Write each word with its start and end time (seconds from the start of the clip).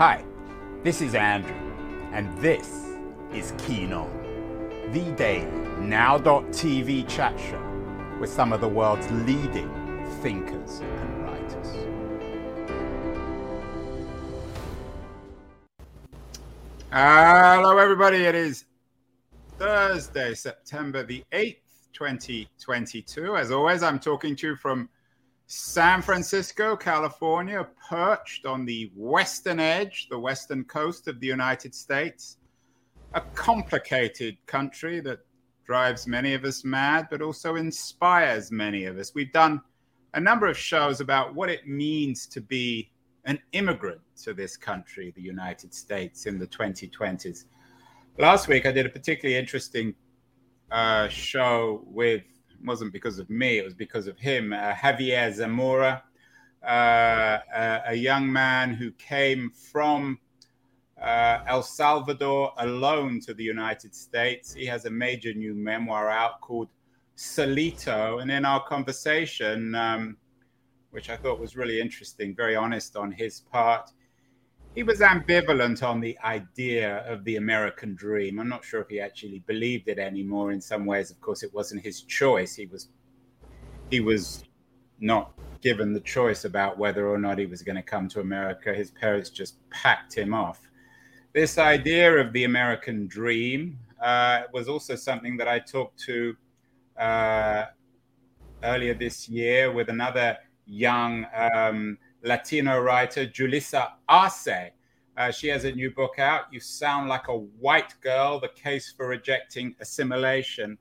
Hi, 0.00 0.24
this 0.82 1.02
is 1.02 1.14
Andrew, 1.14 1.52
and 2.14 2.34
this 2.38 2.96
is 3.34 3.52
Keen 3.58 3.92
On, 3.92 4.08
the 4.92 5.12
daily 5.12 5.44
now.tv 5.78 7.06
chat 7.06 7.38
show 7.38 7.62
with 8.18 8.30
some 8.30 8.54
of 8.54 8.62
the 8.62 8.66
world's 8.66 9.10
leading 9.10 9.68
thinkers 10.22 10.80
and 10.80 11.22
writers. 11.22 11.66
Hello, 16.90 17.76
everybody. 17.76 18.24
It 18.24 18.34
is 18.34 18.64
Thursday, 19.58 20.32
September 20.32 21.02
the 21.02 21.22
8th, 21.30 21.60
2022. 21.92 23.36
As 23.36 23.50
always, 23.50 23.82
I'm 23.82 23.98
talking 23.98 24.34
to 24.36 24.46
you 24.46 24.56
from 24.56 24.88
San 25.52 26.00
Francisco, 26.00 26.76
California, 26.76 27.66
perched 27.88 28.46
on 28.46 28.64
the 28.64 28.92
western 28.94 29.58
edge, 29.58 30.06
the 30.08 30.16
western 30.16 30.62
coast 30.62 31.08
of 31.08 31.18
the 31.18 31.26
United 31.26 31.74
States. 31.74 32.36
A 33.14 33.20
complicated 33.34 34.36
country 34.46 35.00
that 35.00 35.18
drives 35.66 36.06
many 36.06 36.34
of 36.34 36.44
us 36.44 36.64
mad, 36.64 37.08
but 37.10 37.20
also 37.20 37.56
inspires 37.56 38.52
many 38.52 38.84
of 38.84 38.96
us. 38.96 39.12
We've 39.12 39.32
done 39.32 39.60
a 40.14 40.20
number 40.20 40.46
of 40.46 40.56
shows 40.56 41.00
about 41.00 41.34
what 41.34 41.48
it 41.48 41.66
means 41.66 42.28
to 42.28 42.40
be 42.40 42.92
an 43.24 43.40
immigrant 43.50 44.02
to 44.22 44.32
this 44.32 44.56
country, 44.56 45.12
the 45.16 45.22
United 45.22 45.74
States, 45.74 46.26
in 46.26 46.38
the 46.38 46.46
2020s. 46.46 47.46
Last 48.18 48.46
week, 48.46 48.66
I 48.66 48.70
did 48.70 48.86
a 48.86 48.88
particularly 48.88 49.36
interesting 49.36 49.96
uh, 50.70 51.08
show 51.08 51.82
with, 51.86 52.22
wasn't 52.64 52.92
because 52.92 53.18
of 53.18 53.30
me, 53.30 53.58
it 53.58 53.64
was 53.64 53.74
because 53.74 54.06
of 54.06 54.18
him, 54.18 54.52
uh, 54.52 54.72
Javier 54.72 55.32
Zamora, 55.32 56.02
uh, 56.66 57.38
a, 57.54 57.82
a, 57.88 57.94
young 57.94 58.30
man 58.30 58.74
who 58.74 58.90
came 58.92 59.50
from 59.50 60.18
uh, 61.00 61.38
El 61.46 61.62
Salvador 61.62 62.52
alone 62.58 63.20
to 63.20 63.32
the 63.32 63.42
United 63.42 63.94
States. 63.94 64.52
He 64.52 64.66
has 64.66 64.84
a 64.84 64.90
major 64.90 65.32
new 65.32 65.54
memoir 65.54 66.10
out 66.10 66.40
called 66.42 66.68
Solito. 67.16 68.20
And 68.20 68.30
in 68.30 68.44
our 68.44 68.62
conversation, 68.64 69.74
um, 69.74 70.16
which 70.90 71.08
I 71.08 71.16
thought 71.16 71.40
was 71.40 71.56
really 71.56 71.80
interesting, 71.80 72.34
very 72.34 72.56
honest 72.56 72.96
on 72.96 73.12
his 73.12 73.40
part. 73.40 73.90
He 74.74 74.84
was 74.84 75.00
ambivalent 75.00 75.82
on 75.82 76.00
the 76.00 76.16
idea 76.24 76.98
of 77.10 77.24
the 77.24 77.36
American 77.36 77.94
dream. 77.96 78.38
I'm 78.38 78.48
not 78.48 78.64
sure 78.64 78.80
if 78.80 78.88
he 78.88 79.00
actually 79.00 79.40
believed 79.46 79.88
it 79.88 79.98
anymore. 79.98 80.52
In 80.52 80.60
some 80.60 80.86
ways, 80.86 81.10
of 81.10 81.20
course, 81.20 81.42
it 81.42 81.52
wasn't 81.52 81.82
his 81.82 82.02
choice. 82.02 82.54
He 82.54 82.66
was 82.66 82.88
he 83.90 84.00
was 84.00 84.44
not 85.00 85.32
given 85.60 85.92
the 85.92 86.00
choice 86.00 86.44
about 86.44 86.78
whether 86.78 87.08
or 87.08 87.18
not 87.18 87.38
he 87.38 87.46
was 87.46 87.62
going 87.62 87.76
to 87.76 87.82
come 87.82 88.08
to 88.08 88.20
America. 88.20 88.72
His 88.72 88.92
parents 88.92 89.28
just 89.28 89.56
packed 89.70 90.14
him 90.16 90.32
off. 90.32 90.60
This 91.32 91.58
idea 91.58 92.16
of 92.18 92.32
the 92.32 92.44
American 92.44 93.08
dream 93.08 93.78
uh, 94.00 94.42
was 94.52 94.68
also 94.68 94.94
something 94.94 95.36
that 95.36 95.48
I 95.48 95.58
talked 95.58 95.98
to 96.00 96.36
uh, 96.96 97.66
earlier 98.62 98.94
this 98.94 99.28
year 99.28 99.72
with 99.72 99.88
another 99.88 100.38
young 100.66 101.26
um, 101.34 101.98
Latino 102.22 102.80
writer, 102.80 103.26
Julissa 103.26 103.92
Arce. 104.08 104.70
Uh, 105.16 105.30
she 105.30 105.48
has 105.48 105.64
a 105.64 105.72
new 105.72 105.90
book 105.90 106.18
out. 106.18 106.44
You 106.52 106.60
sound 106.60 107.08
like 107.08 107.28
a 107.28 107.36
white 107.36 107.94
girl, 108.00 108.40
the 108.40 108.48
case 108.48 108.92
for 108.96 109.08
rejecting 109.08 109.74
assimilation. 109.80 110.78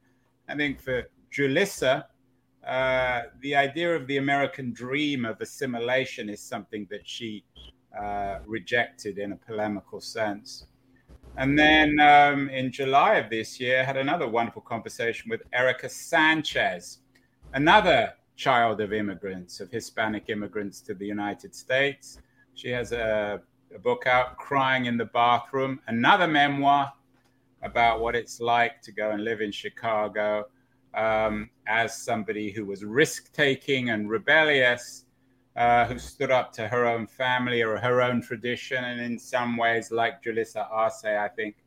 I 0.48 0.56
think 0.56 0.82
for 0.82 1.10
Julissa, 1.36 2.06
uh, 2.66 3.22
the 3.42 3.56
idea 3.56 3.96
of 3.96 4.06
the 4.08 4.18
American 4.18 4.72
dream 4.74 5.26
of 5.26 5.40
assimilation 5.42 6.30
is 6.30 6.42
something 6.42 6.88
that 6.90 7.08
she 7.08 7.44
uh, 7.98 8.40
rejected 8.46 9.18
in 9.18 9.32
a 9.32 9.36
polemical 9.36 10.00
sense. 10.00 10.68
And 11.38 11.58
then 11.58 12.00
um, 12.00 12.50
in 12.50 12.72
July 12.72 13.16
of 13.16 13.30
this 13.30 13.60
year, 13.60 13.84
had 13.84 13.98
another 13.98 14.28
wonderful 14.28 14.62
conversation 14.62 15.30
with 15.30 15.42
Erika 15.54 15.88
Sanchez, 15.88 17.00
another 17.54 18.14
child 18.40 18.80
of 18.80 18.94
immigrants, 18.94 19.60
of 19.60 19.70
Hispanic 19.70 20.30
immigrants 20.30 20.80
to 20.80 20.94
the 20.94 21.06
United 21.06 21.54
States. 21.54 22.20
She 22.56 22.70
has 22.70 22.94
a, 22.94 23.42
a 23.76 23.80
book 23.80 24.08
out, 24.08 24.38
Crying 24.38 24.86
in 24.86 24.96
the 24.96 25.06
Bathroom, 25.06 25.82
another 25.88 26.26
memoir 26.26 26.94
about 27.64 28.00
what 28.00 28.16
it's 28.16 28.40
like 28.40 28.82
to 28.84 28.94
go 28.94 29.12
and 29.12 29.26
live 29.26 29.42
in 29.42 29.52
Chicago 29.52 30.46
um, 30.94 31.50
as 31.68 32.02
somebody 32.02 32.50
who 32.50 32.66
was 32.66 32.86
risk 32.86 33.34
taking 33.34 33.90
and 33.90 34.10
rebellious, 34.10 35.04
uh, 35.58 35.84
who 35.86 36.00
stood 36.00 36.32
up 36.32 36.54
to 36.54 36.66
her 36.70 36.86
own 36.86 37.08
family 37.08 37.62
or 37.62 37.76
her 37.78 38.02
own 38.02 38.22
tradition, 38.22 38.82
and 38.86 39.02
in 39.02 39.20
some 39.20 39.58
ways, 39.58 39.92
like 39.92 40.24
Julissa 40.24 40.66
Arce, 40.72 41.04
I 41.04 41.28
think, 41.28 41.58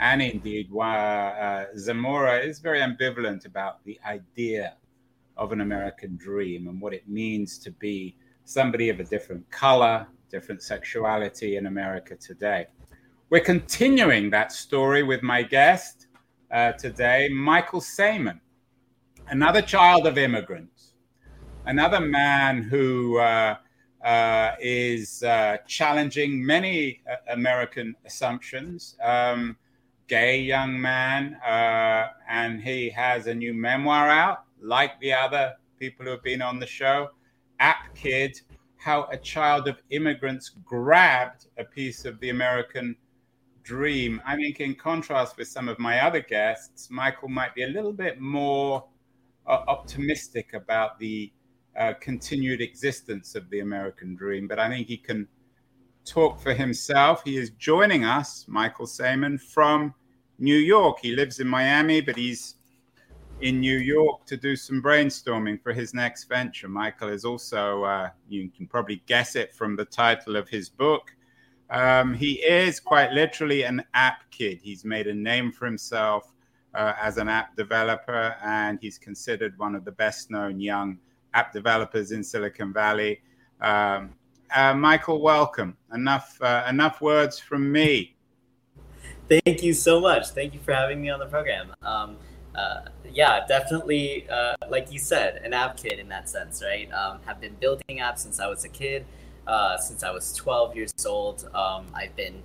and 0.00 0.20
indeed 0.20 0.74
uh, 0.76 1.66
Zamora, 1.76 2.40
is 2.40 2.58
very 2.58 2.80
ambivalent 2.80 3.46
about 3.46 3.84
the 3.84 4.00
idea 4.04 4.74
of 5.40 5.52
an 5.52 5.62
American 5.62 6.16
dream 6.16 6.68
and 6.68 6.80
what 6.80 6.92
it 6.92 7.08
means 7.08 7.58
to 7.58 7.70
be 7.72 8.14
somebody 8.44 8.90
of 8.90 9.00
a 9.00 9.04
different 9.04 9.50
color, 9.50 10.06
different 10.30 10.62
sexuality 10.62 11.56
in 11.56 11.66
America 11.66 12.14
today. 12.14 12.66
We're 13.30 13.40
continuing 13.40 14.28
that 14.30 14.52
story 14.52 15.02
with 15.02 15.22
my 15.22 15.42
guest 15.42 16.08
uh, 16.50 16.72
today, 16.72 17.30
Michael 17.30 17.80
Sayman, 17.80 18.38
another 19.28 19.62
child 19.62 20.06
of 20.06 20.18
immigrants, 20.18 20.92
another 21.64 22.00
man 22.00 22.62
who 22.62 23.18
uh, 23.18 23.56
uh, 24.04 24.52
is 24.60 25.22
uh, 25.22 25.56
challenging 25.66 26.44
many 26.44 27.00
uh, 27.10 27.16
American 27.32 27.94
assumptions. 28.04 28.96
Um, 29.02 29.56
gay 30.06 30.40
young 30.40 30.80
man, 30.80 31.34
uh, 31.46 32.08
and 32.28 32.60
he 32.60 32.90
has 32.90 33.28
a 33.28 33.34
new 33.34 33.54
memoir 33.54 34.08
out 34.08 34.44
like 34.62 34.98
the 35.00 35.12
other 35.12 35.54
people 35.78 36.04
who 36.04 36.12
have 36.12 36.22
been 36.22 36.42
on 36.42 36.58
the 36.58 36.66
show, 36.66 37.10
App 37.58 37.94
Kid, 37.94 38.40
how 38.76 39.06
a 39.10 39.16
child 39.16 39.68
of 39.68 39.82
immigrants 39.90 40.50
grabbed 40.64 41.46
a 41.58 41.64
piece 41.64 42.04
of 42.04 42.18
the 42.20 42.30
American 42.30 42.96
dream. 43.62 44.20
I 44.24 44.36
think, 44.36 44.60
in 44.60 44.74
contrast 44.74 45.36
with 45.36 45.48
some 45.48 45.68
of 45.68 45.78
my 45.78 46.00
other 46.00 46.20
guests, 46.20 46.90
Michael 46.90 47.28
might 47.28 47.54
be 47.54 47.64
a 47.64 47.68
little 47.68 47.92
bit 47.92 48.20
more 48.20 48.84
uh, 49.46 49.64
optimistic 49.68 50.54
about 50.54 50.98
the 50.98 51.32
uh, 51.78 51.92
continued 52.00 52.60
existence 52.60 53.34
of 53.34 53.48
the 53.50 53.60
American 53.60 54.14
dream, 54.14 54.48
but 54.48 54.58
I 54.58 54.68
think 54.68 54.88
he 54.88 54.96
can 54.96 55.28
talk 56.04 56.40
for 56.40 56.52
himself. 56.52 57.22
He 57.24 57.36
is 57.36 57.50
joining 57.50 58.04
us, 58.04 58.46
Michael 58.48 58.86
Sayman, 58.86 59.40
from 59.40 59.94
New 60.38 60.56
York. 60.56 60.98
He 61.00 61.14
lives 61.14 61.38
in 61.38 61.46
Miami, 61.46 62.00
but 62.00 62.16
he's 62.16 62.56
in 63.40 63.60
New 63.60 63.78
York 63.78 64.26
to 64.26 64.36
do 64.36 64.54
some 64.54 64.82
brainstorming 64.82 65.60
for 65.62 65.72
his 65.72 65.94
next 65.94 66.24
venture. 66.24 66.68
Michael 66.68 67.08
is 67.08 67.24
also, 67.24 67.84
uh, 67.84 68.10
you 68.28 68.50
can 68.50 68.66
probably 68.66 69.02
guess 69.06 69.34
it 69.34 69.54
from 69.54 69.76
the 69.76 69.84
title 69.84 70.36
of 70.36 70.48
his 70.48 70.68
book. 70.68 71.14
Um, 71.70 72.14
he 72.14 72.34
is 72.34 72.80
quite 72.80 73.12
literally 73.12 73.62
an 73.62 73.82
app 73.94 74.30
kid. 74.30 74.60
He's 74.62 74.84
made 74.84 75.06
a 75.06 75.14
name 75.14 75.52
for 75.52 75.66
himself 75.66 76.34
uh, 76.74 76.94
as 77.00 77.16
an 77.16 77.28
app 77.28 77.56
developer, 77.56 78.36
and 78.44 78.78
he's 78.80 78.98
considered 78.98 79.58
one 79.58 79.74
of 79.74 79.84
the 79.84 79.92
best 79.92 80.30
known 80.30 80.60
young 80.60 80.98
app 81.32 81.52
developers 81.52 82.12
in 82.12 82.22
Silicon 82.22 82.72
Valley. 82.72 83.22
Um, 83.60 84.10
uh, 84.54 84.74
Michael, 84.74 85.22
welcome. 85.22 85.76
Enough, 85.94 86.36
uh, 86.42 86.66
enough 86.68 87.00
words 87.00 87.38
from 87.38 87.70
me. 87.70 88.16
Thank 89.28 89.62
you 89.62 89.72
so 89.72 90.00
much. 90.00 90.30
Thank 90.30 90.54
you 90.54 90.60
for 90.60 90.74
having 90.74 91.00
me 91.00 91.08
on 91.08 91.20
the 91.20 91.26
program. 91.26 91.72
Um, 91.82 92.16
uh, 92.54 92.80
yeah, 93.12 93.46
definitely, 93.46 94.28
uh, 94.28 94.54
like 94.68 94.92
you 94.92 94.98
said, 94.98 95.42
an 95.44 95.52
app 95.52 95.76
kid 95.76 95.98
in 95.98 96.08
that 96.08 96.28
sense, 96.28 96.62
right? 96.62 96.92
Um, 96.92 97.20
have 97.26 97.40
been 97.40 97.54
building 97.54 97.98
apps 97.98 98.18
since 98.18 98.40
I 98.40 98.48
was 98.48 98.64
a 98.64 98.68
kid, 98.68 99.06
uh, 99.46 99.76
since 99.78 100.02
I 100.02 100.10
was 100.10 100.32
12 100.34 100.76
years 100.76 100.92
old. 101.06 101.48
Um, 101.54 101.86
I've 101.94 102.14
been 102.16 102.42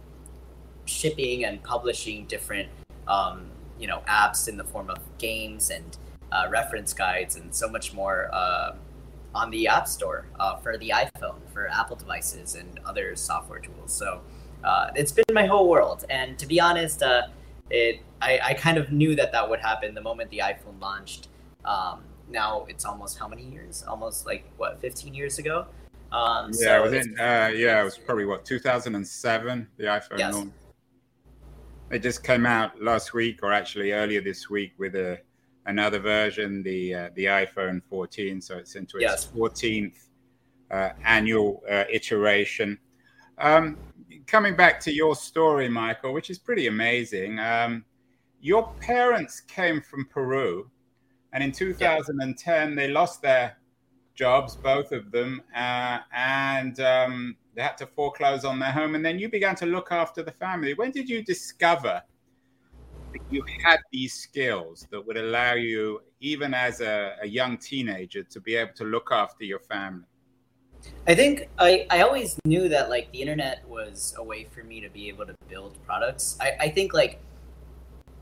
shipping 0.85 1.45
and 1.45 1.61
publishing 1.63 2.25
different, 2.25 2.69
um, 3.07 3.47
you 3.79 3.87
know, 3.87 4.01
apps 4.07 4.47
in 4.47 4.57
the 4.57 4.63
form 4.63 4.89
of 4.89 4.97
games 5.17 5.69
and 5.71 5.97
uh, 6.31 6.47
reference 6.49 6.93
guides 6.93 7.35
and 7.35 7.53
so 7.53 7.67
much 7.69 7.93
more 7.93 8.29
uh, 8.31 8.75
on 9.33 9.49
the 9.49 9.67
App 9.67 9.87
Store 9.87 10.27
uh, 10.39 10.57
for 10.57 10.77
the 10.77 10.89
iPhone, 10.89 11.35
for 11.51 11.67
Apple 11.67 11.95
devices, 11.95 12.55
and 12.55 12.79
other 12.85 13.15
software 13.15 13.59
tools. 13.59 13.91
So 13.91 14.21
it's 14.95 15.11
been 15.11 15.25
my 15.33 15.45
whole 15.45 15.67
world. 15.67 16.05
And 16.09 16.37
to 16.39 16.45
be 16.45 16.59
honest, 16.59 17.01
it 17.69 18.01
I, 18.21 18.39
I 18.43 18.53
kind 18.53 18.77
of 18.77 18.91
knew 18.91 19.15
that 19.15 19.31
that 19.31 19.49
would 19.49 19.59
happen 19.59 19.93
the 19.93 20.01
moment 20.01 20.29
the 20.31 20.39
iPhone 20.39 20.79
launched. 20.79 21.27
Um, 21.63 22.03
now 22.29 22.65
it's 22.69 22.85
almost 22.85 23.17
how 23.17 23.27
many 23.27 23.43
years? 23.43 23.83
Almost 23.87 24.25
like 24.25 24.45
what, 24.57 24.79
15 24.81 25.13
years 25.13 25.39
ago? 25.39 25.65
Um, 26.11 26.51
yeah, 26.53 26.67
so 26.67 26.77
it 26.77 26.91
was 26.91 26.93
in, 27.05 27.19
uh, 27.19 27.51
yeah, 27.53 27.81
it 27.81 27.83
was 27.83 27.97
probably 27.97 28.25
what 28.25 28.45
2007. 28.45 29.67
The 29.77 29.83
iPhone 29.83 30.17
yes. 30.17 30.33
launched. 30.33 30.53
It 31.91 31.99
just 31.99 32.23
came 32.23 32.45
out 32.45 32.81
last 32.81 33.13
week, 33.13 33.41
or 33.43 33.53
actually 33.53 33.91
earlier 33.91 34.21
this 34.21 34.49
week, 34.49 34.73
with 34.77 34.95
a 34.95 35.19
another 35.67 35.99
version, 35.99 36.63
the 36.63 36.93
uh, 36.95 37.09
the 37.15 37.25
iPhone 37.25 37.81
14. 37.89 38.41
So 38.41 38.57
it's 38.57 38.75
into 38.75 38.97
its 38.97 39.03
yes. 39.03 39.27
14th 39.35 40.07
uh, 40.71 40.89
annual 41.03 41.61
uh, 41.69 41.83
iteration. 41.91 42.79
Um, 43.37 43.77
coming 44.27 44.55
back 44.55 44.79
to 44.81 44.91
your 44.91 45.15
story, 45.15 45.69
Michael, 45.69 46.13
which 46.13 46.29
is 46.29 46.39
pretty 46.39 46.67
amazing. 46.67 47.39
Um, 47.39 47.85
your 48.41 48.73
parents 48.79 49.41
came 49.41 49.81
from 49.81 50.05
Peru, 50.05 50.69
and 51.33 51.43
in 51.43 51.51
2010 51.51 52.69
yeah. 52.69 52.75
they 52.75 52.87
lost 52.87 53.21
their 53.21 53.57
jobs, 54.15 54.55
both 54.55 54.91
of 54.91 55.11
them, 55.11 55.41
uh, 55.55 55.99
and 56.13 56.79
um, 56.79 57.35
they 57.53 57.61
had 57.61 57.77
to 57.77 57.85
foreclose 57.85 58.45
on 58.45 58.59
their 58.59 58.71
home. 58.71 58.95
And 58.95 59.05
then 59.05 59.19
you 59.19 59.29
began 59.29 59.55
to 59.55 59.65
look 59.65 59.91
after 59.91 60.23
the 60.23 60.31
family. 60.31 60.73
When 60.73 60.91
did 60.91 61.09
you 61.09 61.23
discover 61.23 62.01
that 63.13 63.21
you 63.29 63.43
had 63.63 63.79
these 63.91 64.13
skills 64.13 64.87
that 64.91 65.05
would 65.05 65.17
allow 65.17 65.53
you, 65.53 66.01
even 66.19 66.53
as 66.53 66.81
a, 66.81 67.15
a 67.21 67.27
young 67.27 67.57
teenager, 67.57 68.23
to 68.23 68.39
be 68.39 68.55
able 68.55 68.73
to 68.73 68.85
look 68.85 69.09
after 69.11 69.43
your 69.43 69.59
family? 69.59 70.05
I 71.07 71.15
think 71.15 71.47
I, 71.59 71.85
I 71.89 72.01
always 72.01 72.39
knew 72.45 72.67
that 72.69 72.89
like 72.89 73.11
the 73.11 73.21
internet 73.21 73.67
was 73.67 74.15
a 74.17 74.23
way 74.23 74.45
for 74.45 74.63
me 74.63 74.81
to 74.81 74.89
be 74.89 75.07
able 75.07 75.25
to 75.25 75.35
build 75.47 75.77
products. 75.85 76.37
I, 76.41 76.53
I 76.59 76.69
think 76.69 76.93
like 76.93 77.19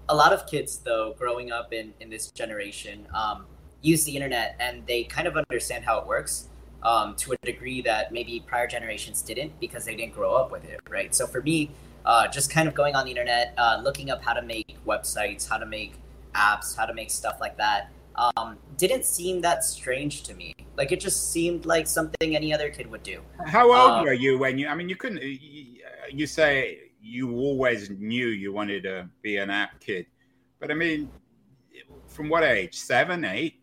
a 0.10 0.16
lot 0.16 0.34
of 0.34 0.46
kids 0.48 0.78
though 0.78 1.16
growing 1.18 1.52
up 1.52 1.72
in, 1.72 1.94
in 2.00 2.10
this 2.10 2.30
generation 2.32 3.08
um, 3.14 3.46
use 3.82 4.04
the 4.04 4.16
internet 4.16 4.56
and 4.60 4.86
they 4.86 5.04
kind 5.04 5.28
of 5.28 5.38
understand 5.38 5.86
how 5.86 6.00
it 6.00 6.08
works 6.08 6.50
um, 6.84 7.16
to 7.16 7.32
a 7.32 7.38
degree 7.44 7.82
that 7.82 8.12
maybe 8.12 8.44
prior 8.46 8.68
generations 8.68 9.22
didn't 9.22 9.58
because 9.60 9.86
they 9.86 9.96
didn't 9.96 10.14
grow 10.14 10.34
up 10.34 10.52
with 10.52 10.66
it, 10.66 10.82
right? 10.90 11.16
So 11.16 11.26
for 11.26 11.42
me, 11.42 11.72
uh, 12.06 12.28
just 12.28 12.50
kind 12.50 12.68
of 12.68 12.74
going 12.74 12.96
on 12.96 13.06
the 13.06 13.12
internet, 13.12 13.54
uh, 13.58 13.80
looking 13.82 14.10
up 14.10 14.22
how 14.22 14.34
to 14.34 14.42
make 14.42 14.76
websites, 14.86 15.48
how 15.48 15.58
to 15.58 15.66
make 15.66 15.94
apps, 16.36 16.76
how 16.76 16.86
to 16.86 16.94
make 16.94 17.10
stuff 17.10 17.38
like 17.40 17.58
that, 17.58 17.92
um, 18.16 18.58
didn't 18.78 19.06
seem 19.06 19.42
that 19.42 19.64
strange 19.64 20.24
to 20.24 20.34
me. 20.34 20.54
Like 20.78 20.92
it 20.92 21.00
just 21.00 21.32
seemed 21.32 21.66
like 21.66 21.88
something 21.88 22.36
any 22.36 22.54
other 22.54 22.70
kid 22.70 22.90
would 22.90 23.04
do. 23.04 23.22
How 23.46 23.68
old 23.68 24.00
um, 24.00 24.04
were 24.04 24.14
you 24.14 24.38
when 24.38 24.58
you? 24.58 24.68
I 24.68 24.76
mean, 24.76 24.90
you 24.90 24.96
couldn't. 24.96 25.22
You 26.12 26.28
say 26.28 26.80
you 27.02 27.36
always 27.36 27.90
knew 27.90 28.28
you 28.28 28.54
wanted 28.54 28.84
to 28.84 29.10
be 29.22 29.38
an 29.38 29.50
app 29.50 29.80
kid, 29.80 30.06
but 30.60 30.72
I 30.72 30.74
mean, 30.74 31.10
from 32.08 32.30
what 32.30 32.44
age? 32.44 32.76
Seven, 32.76 33.26
eight? 33.26 33.60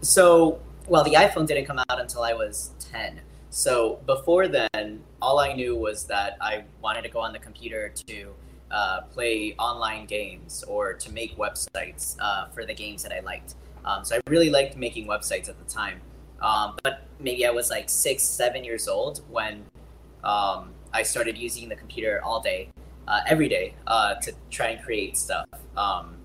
So, 0.00 0.60
well, 0.86 1.02
the 1.02 1.14
iPhone 1.14 1.46
didn't 1.46 1.64
come 1.64 1.78
out 1.78 2.00
until 2.00 2.22
I 2.22 2.34
was 2.34 2.72
10. 2.92 3.20
So 3.50 4.00
before 4.06 4.46
then, 4.46 5.02
all 5.20 5.38
I 5.38 5.54
knew 5.54 5.74
was 5.74 6.04
that 6.04 6.36
I 6.40 6.64
wanted 6.82 7.02
to 7.02 7.08
go 7.08 7.18
on 7.18 7.32
the 7.32 7.38
computer 7.38 7.88
to 8.06 8.34
uh, 8.70 9.02
play 9.12 9.54
online 9.58 10.06
games 10.06 10.64
or 10.66 10.94
to 10.94 11.12
make 11.12 11.36
websites 11.36 12.16
uh, 12.20 12.48
for 12.48 12.64
the 12.64 12.74
games 12.74 13.02
that 13.02 13.12
I 13.12 13.20
liked. 13.20 13.54
Um, 13.84 14.04
so 14.04 14.16
I 14.16 14.20
really 14.28 14.50
liked 14.50 14.76
making 14.76 15.06
websites 15.06 15.48
at 15.48 15.58
the 15.58 15.70
time. 15.70 16.00
Um, 16.40 16.76
but 16.82 17.04
maybe 17.18 17.46
I 17.46 17.50
was 17.50 17.70
like 17.70 17.88
six, 17.88 18.22
seven 18.22 18.62
years 18.64 18.86
old 18.86 19.22
when 19.30 19.64
um, 20.24 20.70
I 20.92 21.02
started 21.02 21.36
using 21.36 21.68
the 21.68 21.76
computer 21.76 22.20
all 22.22 22.40
day, 22.40 22.70
uh, 23.06 23.20
every 23.26 23.48
day, 23.48 23.74
uh, 23.86 24.14
to 24.16 24.32
try 24.50 24.68
and 24.68 24.84
create 24.84 25.16
stuff. 25.16 25.46
Um, 25.76 26.16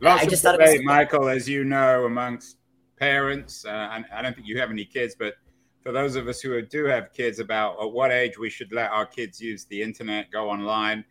Lots 0.00 0.22
I 0.22 0.26
just 0.26 0.44
of 0.44 0.58
debate, 0.58 0.82
Michael, 0.84 1.28
as 1.28 1.48
you 1.48 1.64
know, 1.64 2.04
amongst 2.04 2.58
parents, 2.98 3.64
uh, 3.64 3.88
and 3.92 4.04
I 4.12 4.20
don't 4.20 4.34
think 4.34 4.46
you 4.46 4.58
have 4.58 4.70
any 4.70 4.84
kids, 4.84 5.14
but 5.18 5.34
for 5.82 5.92
those 5.92 6.16
of 6.16 6.28
us 6.28 6.40
who 6.40 6.60
do 6.62 6.84
have 6.86 7.12
kids, 7.12 7.38
about 7.38 7.80
at 7.80 7.90
what 7.90 8.10
age 8.10 8.38
we 8.38 8.50
should 8.50 8.72
let 8.72 8.90
our 8.90 9.06
kids 9.06 9.40
use 9.40 9.64
the 9.66 9.80
internet, 9.80 10.30
go 10.30 10.50
online. 10.50 11.04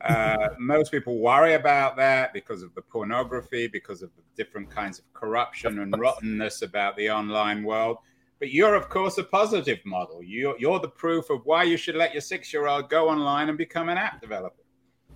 Uh, 0.00 0.50
most 0.58 0.92
people 0.92 1.18
worry 1.18 1.54
about 1.54 1.96
that 1.96 2.32
because 2.32 2.62
of 2.62 2.74
the 2.74 2.82
pornography, 2.82 3.66
because 3.66 4.02
of 4.02 4.10
the 4.16 4.22
different 4.36 4.70
kinds 4.70 4.98
of 4.98 5.12
corruption 5.12 5.80
and 5.80 5.98
rottenness 5.98 6.62
about 6.62 6.96
the 6.96 7.10
online 7.10 7.64
world. 7.64 7.98
But 8.38 8.52
you're, 8.52 8.76
of 8.76 8.88
course, 8.88 9.18
a 9.18 9.24
positive 9.24 9.78
model. 9.84 10.22
You're, 10.22 10.56
you're 10.58 10.78
the 10.78 10.88
proof 10.88 11.30
of 11.30 11.40
why 11.44 11.64
you 11.64 11.76
should 11.76 11.96
let 11.96 12.12
your 12.12 12.20
six 12.20 12.52
year 12.52 12.68
old 12.68 12.88
go 12.88 13.08
online 13.08 13.48
and 13.48 13.58
become 13.58 13.88
an 13.88 13.98
app 13.98 14.20
developer. 14.20 14.62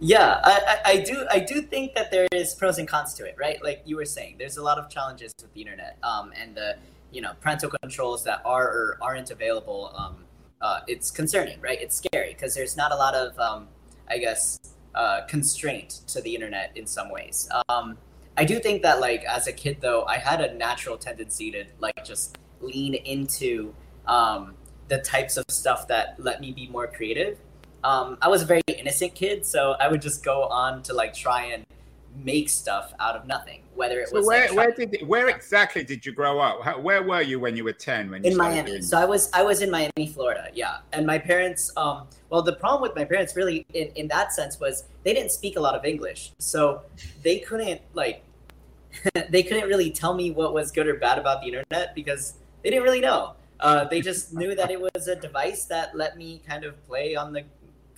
Yeah, 0.01 0.41
I, 0.43 0.79
I, 0.85 0.97
do. 0.99 1.27
I 1.31 1.39
do 1.39 1.63
think 1.63 1.95
that 1.95 2.11
there 2.11 2.27
is 2.33 2.55
pros 2.55 2.79
and 2.79 2.89
cons 2.89 3.15
to 3.15 3.25
it, 3.25 3.37
right? 3.39 3.63
Like 3.63 3.83
you 3.85 3.95
were 3.95 4.05
saying, 4.05 4.37
there's 4.37 4.57
a 4.57 4.63
lot 4.63 4.79
of 4.79 4.91
challenges 4.91 5.33
with 5.41 5.55
the 5.55 5.61
internet, 5.61 5.97
um, 6.03 6.33
and 6.37 6.57
the 6.57 6.77
you 7.13 7.21
know 7.21 7.35
parental 7.41 7.71
controls 7.71 8.25
that 8.25 8.43
are 8.45 8.67
or 8.67 8.99
aren't 9.01 9.31
available. 9.31 9.93
Um, 9.97 10.25
uh, 10.63 10.81
it's 10.87 11.11
concerning, 11.11 11.61
right? 11.61 11.81
It's 11.81 11.97
scary 11.97 12.33
because 12.33 12.55
there's 12.55 12.77
not 12.77 12.93
a 12.93 12.97
lot 12.97 13.15
of, 13.15 13.39
um, 13.39 13.69
I 14.09 14.19
guess, 14.19 14.59
uh, 14.95 15.23
constraint 15.27 16.01
to 16.09 16.21
the 16.21 16.35
internet 16.35 16.73
in 16.77 16.87
some 16.87 17.11
ways. 17.11 17.49
Um, 17.69 17.97
I 18.37 18.45
do 18.45 18.59
think 18.59 18.83
that, 18.83 19.01
like, 19.01 19.25
as 19.25 19.47
a 19.47 19.53
kid, 19.53 19.79
though, 19.81 20.05
I 20.05 20.19
had 20.19 20.41
a 20.41 20.55
natural 20.55 20.97
tendency 20.97 21.51
to 21.51 21.65
like 21.79 22.05
just 22.05 22.39
lean 22.61 22.95
into 22.95 23.75
um, 24.07 24.55
the 24.89 24.99
types 24.99 25.37
of 25.37 25.45
stuff 25.49 25.89
that 25.89 26.17
let 26.19 26.41
me 26.41 26.53
be 26.53 26.69
more 26.69 26.87
creative 26.87 27.39
um, 27.85 28.17
I 28.23 28.29
was 28.29 28.43
a 28.43 28.47
very 28.47 28.63
innocent 28.69 29.15
kid, 29.15 29.45
so 29.45 29.75
I 29.81 29.89
would 29.89 30.03
just 30.03 30.25
go 30.25 30.45
on 30.45 30.83
to 30.85 30.95
like 30.95 31.15
try 31.15 31.47
and 31.47 31.67
make 32.17 32.49
stuff 32.49 32.93
out 33.01 33.17
of 33.17 33.27
nothing. 33.27 33.63
Whether 33.75 34.01
it 34.01 34.09
so 34.09 34.17
was 34.17 34.27
where 34.27 34.49
like, 34.49 34.57
where 34.57 34.71
did 34.73 35.09
where 35.09 35.29
exactly 35.29 35.83
did 35.83 36.05
you 36.05 36.13
grow 36.13 36.39
up? 36.39 36.63
How, 36.63 36.79
where 36.79 37.03
were 37.03 37.23
you 37.23 37.41
when 37.41 37.57
you 37.57 37.65
were 37.65 37.73
ten? 37.73 38.11
When 38.11 38.23
you. 38.23 38.31
in 38.31 38.37
Miami, 38.37 38.83
so 38.83 38.99
I 38.99 39.05
was 39.05 39.31
I 39.33 39.43
was 39.43 39.63
in 39.63 39.71
Miami, 39.71 40.09
Florida. 40.13 40.49
Yeah, 40.53 40.79
and 40.93 41.07
my 41.07 41.19
parents. 41.19 41.73
Um, 41.77 42.07
well, 42.29 42.43
the 42.43 42.55
problem 42.55 42.83
with 42.83 42.95
my 42.95 43.05
parents 43.05 43.37
really 43.37 43.67
in, 43.75 43.89
in 43.95 44.09
that 44.09 44.33
sense 44.33 44.61
was 44.61 44.85
they 45.05 45.15
didn't 45.15 45.33
speak 45.33 45.57
a 45.57 45.61
lot 45.61 45.75
of 45.75 45.85
English, 45.85 46.33
so 46.39 46.83
they 47.23 47.39
couldn't 47.39 47.81
like 47.95 48.23
they 49.31 49.43
couldn't 49.43 49.69
really 49.69 49.91
tell 49.91 50.15
me 50.15 50.31
what 50.31 50.53
was 50.55 50.71
good 50.71 50.87
or 50.87 50.95
bad 50.95 51.19
about 51.19 51.41
the 51.41 51.49
internet 51.49 51.95
because 51.95 52.35
they 52.63 52.71
didn't 52.71 52.85
really 52.85 53.01
know. 53.01 53.35
Uh, 53.61 53.85
they 53.85 54.01
just 54.01 54.35
knew 54.35 54.57
that 54.57 54.73
it 54.73 54.81
was 54.81 55.07
a 55.07 55.15
device 55.15 55.67
that 55.67 55.97
let 55.97 56.17
me 56.17 56.43
kind 56.47 56.65
of 56.65 56.75
play 56.89 57.15
on 57.15 57.33
the 57.33 57.45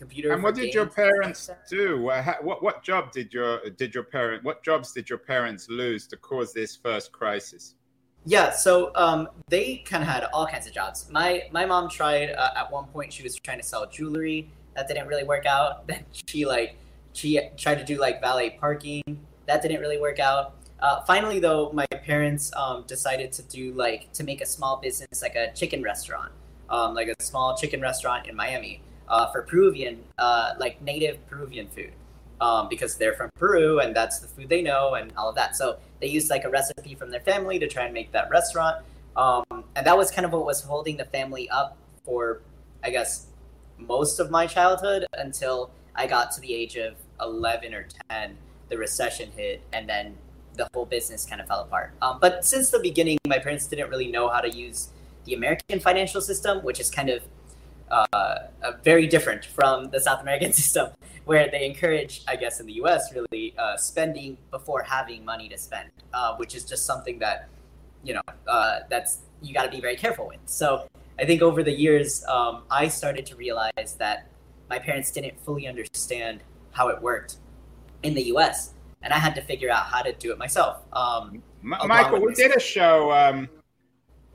computer. 0.05 0.33
And 0.33 0.43
what 0.43 0.55
did 0.55 0.75
your 0.75 0.87
parents 0.87 1.51
do? 1.69 2.03
What 2.03 2.63
what 2.63 2.83
job 2.83 3.13
did 3.13 3.33
your 3.33 3.71
did 3.71 3.95
your 3.95 4.05
parent 4.05 4.45
what 4.45 4.63
jobs 4.63 4.93
did 4.93 5.09
your 5.09 5.19
parents 5.19 5.69
lose 5.69 6.07
to 6.09 6.17
cause 6.17 6.53
this 6.53 6.77
first 6.77 7.13
crisis? 7.13 7.75
Yeah, 8.27 8.53
so 8.53 8.91
um, 8.95 9.29
they 9.49 9.83
kind 9.85 10.03
of 10.03 10.09
had 10.09 10.25
all 10.33 10.47
kinds 10.47 10.67
of 10.67 10.73
jobs. 10.73 11.09
My 11.11 11.43
my 11.53 11.65
mom 11.67 11.89
tried 11.89 12.31
uh, 12.31 12.61
at 12.61 12.71
one 12.71 12.87
point. 12.87 13.13
She 13.13 13.23
was 13.23 13.35
trying 13.37 13.59
to 13.59 13.67
sell 13.73 13.87
jewelry. 13.87 14.51
That 14.77 14.89
didn't 14.89 15.09
really 15.09 15.25
work 15.25 15.47
out. 15.47 15.87
Then 15.91 16.05
she 16.27 16.45
like 16.45 16.77
she 17.13 17.41
tried 17.57 17.77
to 17.77 17.85
do 17.85 17.97
like 17.99 18.21
valet 18.21 18.51
parking. 18.61 19.03
That 19.47 19.63
didn't 19.63 19.81
really 19.81 20.01
work 20.01 20.19
out. 20.19 20.55
Uh, 20.81 21.03
finally, 21.05 21.39
though, 21.39 21.71
my 21.73 21.87
parents 21.87 22.53
um, 22.57 22.85
decided 22.87 23.33
to 23.33 23.43
do 23.43 23.73
like 23.73 24.13
to 24.13 24.25
make 24.25 24.41
a 24.43 24.47
small 24.47 24.81
business, 24.87 25.23
like 25.23 25.37
a 25.37 25.53
chicken 25.55 25.83
restaurant, 25.83 26.33
um, 26.69 26.95
like 26.95 27.09
a 27.09 27.23
small 27.23 27.57
chicken 27.57 27.81
restaurant 27.81 28.27
in 28.27 28.35
Miami 28.35 28.83
uh, 29.09 29.31
for 29.33 29.43
Peruvian, 29.43 30.03
uh, 30.19 30.55
like 30.59 30.81
native 30.83 31.25
Peruvian 31.27 31.69
food, 31.69 31.93
um, 32.41 32.69
because 32.69 32.97
they're 32.97 33.15
from 33.15 33.31
Peru 33.37 33.81
and 33.81 33.95
that's 33.95 34.19
the 34.19 34.29
food 34.29 34.49
they 34.49 34.63
know 34.63 34.95
and 34.95 35.13
all 35.17 35.29
of 35.29 35.35
that. 35.35 35.57
So 35.57 35.79
they 36.01 36.09
used 36.09 36.31
like 36.31 36.45
a 36.45 36.51
recipe 36.51 36.95
from 36.95 37.11
their 37.11 37.21
family 37.21 37.59
to 37.59 37.69
try 37.69 37.85
and 37.85 37.95
make 37.95 38.13
that 38.13 38.31
restaurant, 38.31 38.85
um, 39.17 39.45
and 39.77 39.87
that 39.87 39.97
was 39.97 40.11
kind 40.11 40.25
of 40.25 40.33
what 40.33 40.45
was 40.45 40.63
holding 40.63 40.97
the 40.97 41.07
family 41.07 41.49
up 41.51 41.77
for, 42.05 42.41
I 42.83 42.91
guess, 42.91 43.27
most 43.79 44.21
of 44.21 44.31
my 44.31 44.47
childhood 44.47 45.07
until 45.15 45.71
I 45.95 46.07
got 46.07 46.33
to 46.33 46.41
the 46.41 46.55
age 46.55 46.77
of 46.77 46.95
eleven 47.21 47.75
or 47.75 47.87
ten. 48.11 48.37
The 48.71 48.79
recession 48.79 49.31
hit, 49.37 49.61
and 49.75 49.87
then 49.87 50.17
the 50.57 50.67
whole 50.73 50.87
business 50.87 51.27
kind 51.27 51.41
of 51.41 51.47
fell 51.47 51.61
apart. 51.61 51.93
Um, 52.01 52.19
but 52.19 52.47
since 52.47 52.71
the 52.71 52.79
beginning, 52.79 53.19
my 53.27 53.39
parents 53.39 53.67
didn't 53.67 53.91
really 53.91 54.11
know 54.11 54.29
how 54.29 54.41
to 54.41 54.49
use 54.49 54.89
the 55.27 55.35
American 55.35 55.81
financial 55.81 56.23
system, 56.23 56.65
which 56.65 56.81
is 56.81 56.91
kind 56.91 57.11
of 57.11 57.23
uh, 57.91 58.39
very 58.83 59.07
different 59.07 59.45
from 59.45 59.91
the 59.91 60.01
South 60.01 60.21
American 60.21 60.53
system, 60.61 60.91
where 61.25 61.51
they 61.51 61.67
encourage, 61.67 62.23
I 62.27 62.37
guess, 62.37 62.61
in 62.61 62.67
the 62.67 62.75
U.S. 62.75 63.13
really 63.15 63.55
uh, 63.59 63.77
spending 63.77 64.37
before 64.51 64.83
having 64.83 65.25
money 65.25 65.49
to 65.49 65.59
spend, 65.59 65.91
uh, 66.13 66.37
which 66.37 66.55
is 66.55 66.65
just 66.65 66.87
something 66.87 67.19
that 67.19 67.49
you 68.03 68.15
know 68.15 68.23
uh, 68.47 68.81
that's 68.89 69.19
you 69.43 69.55
got 69.55 69.65
to 69.65 69.71
be 69.71 69.81
very 69.81 69.97
careful 69.97 70.29
with. 70.29 70.41
So 70.47 70.87
I 71.19 71.25
think 71.25 71.43
over 71.43 71.63
the 71.63 71.73
years, 71.73 72.25
um, 72.27 72.63
I 72.71 72.89
started 72.89 73.27
to 73.27 73.37
realize 73.37 73.97
that 73.99 74.29
my 74.69 74.79
parents 74.79 75.11
didn't 75.11 75.39
fully 75.41 75.67
understand 75.67 76.43
how 76.73 76.89
it 76.89 77.01
worked 77.01 77.37
in 78.03 78.15
the 78.15 78.23
U.S. 78.25 78.75
And 79.03 79.13
I 79.13 79.19
had 79.19 79.35
to 79.35 79.43
figure 79.43 79.71
out 79.71 79.85
how 79.85 80.01
to 80.01 80.13
do 80.15 80.33
it 80.33 80.39
myself. 80.39 80.79
Um, 80.93 81.43
Michael, 81.63 82.21
we 82.21 82.33
did 82.33 82.57
a 82.57 82.61
show 82.61 83.13
um, 83.13 83.49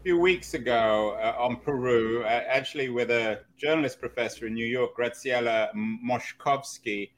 few 0.03 0.17
weeks 0.17 0.53
ago 0.53 1.17
uh, 1.21 1.35
on 1.37 1.57
Peru, 1.57 2.23
uh, 2.23 2.27
actually 2.27 2.89
with 2.89 3.11
a 3.11 3.41
journalist 3.57 3.99
professor 3.99 4.47
in 4.47 4.53
New 4.53 4.65
York, 4.65 4.91
Graciela 4.97 5.67
Mochkofsky, 5.75 7.09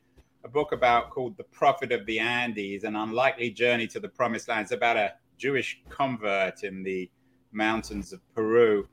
a 0.43 0.47
book 0.47 0.71
about 0.71 1.11
called 1.11 1.37
The 1.37 1.43
Prophet 1.43 1.91
of 1.91 2.05
the 2.07 2.17
Andes, 2.17 2.83
an 2.83 2.95
unlikely 2.95 3.51
journey 3.51 3.85
to 3.87 3.99
the 3.99 4.09
promised 4.09 4.47
land. 4.47 4.63
It's 4.63 4.71
about 4.71 4.97
a 4.97 5.13
Jewish 5.37 5.83
convert 5.89 6.63
in 6.63 6.81
the 6.81 7.09
mountains 7.51 8.13
of 8.13 8.19
Peru. 8.33 8.87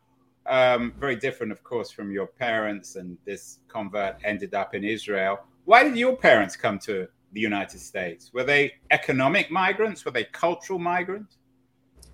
Um, 0.45 0.93
very 0.99 1.17
different, 1.17 1.51
of 1.51 1.65
course, 1.65 1.91
from 1.91 2.11
your 2.11 2.27
parents, 2.27 2.97
and 2.97 3.17
this 3.25 3.61
convert 3.69 4.17
ended 4.23 4.53
up 4.53 4.75
in 4.75 4.85
Israel. 4.85 5.41
Why 5.65 5.83
did 5.83 5.97
your 5.97 6.15
parents 6.15 6.57
come 6.57 6.79
to 6.81 7.09
the 7.33 7.41
United 7.41 7.81
States? 7.81 8.33
Were 8.35 8.45
they 8.45 8.75
economic 8.91 9.51
migrants? 9.51 10.05
Were 10.05 10.11
they 10.11 10.25
cultural 10.25 10.79
migrants? 10.79 11.39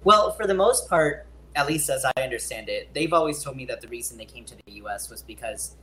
Well, 0.05 0.33
for 0.33 0.47
the 0.47 0.55
most 0.55 0.89
part, 0.89 1.27
at 1.57 1.67
least 1.67 1.89
as 1.89 2.05
I 2.05 2.23
understand 2.23 2.69
it, 2.69 2.93
they've 2.95 3.13
always 3.13 3.43
told 3.43 3.57
me 3.57 3.65
that 3.67 3.81
the 3.81 3.89
reason 3.89 4.19
they 4.19 4.25
came 4.25 4.45
to 4.47 4.55
the 4.67 4.73
U.S. 4.73 5.09
was 5.09 5.23
because 5.23 5.77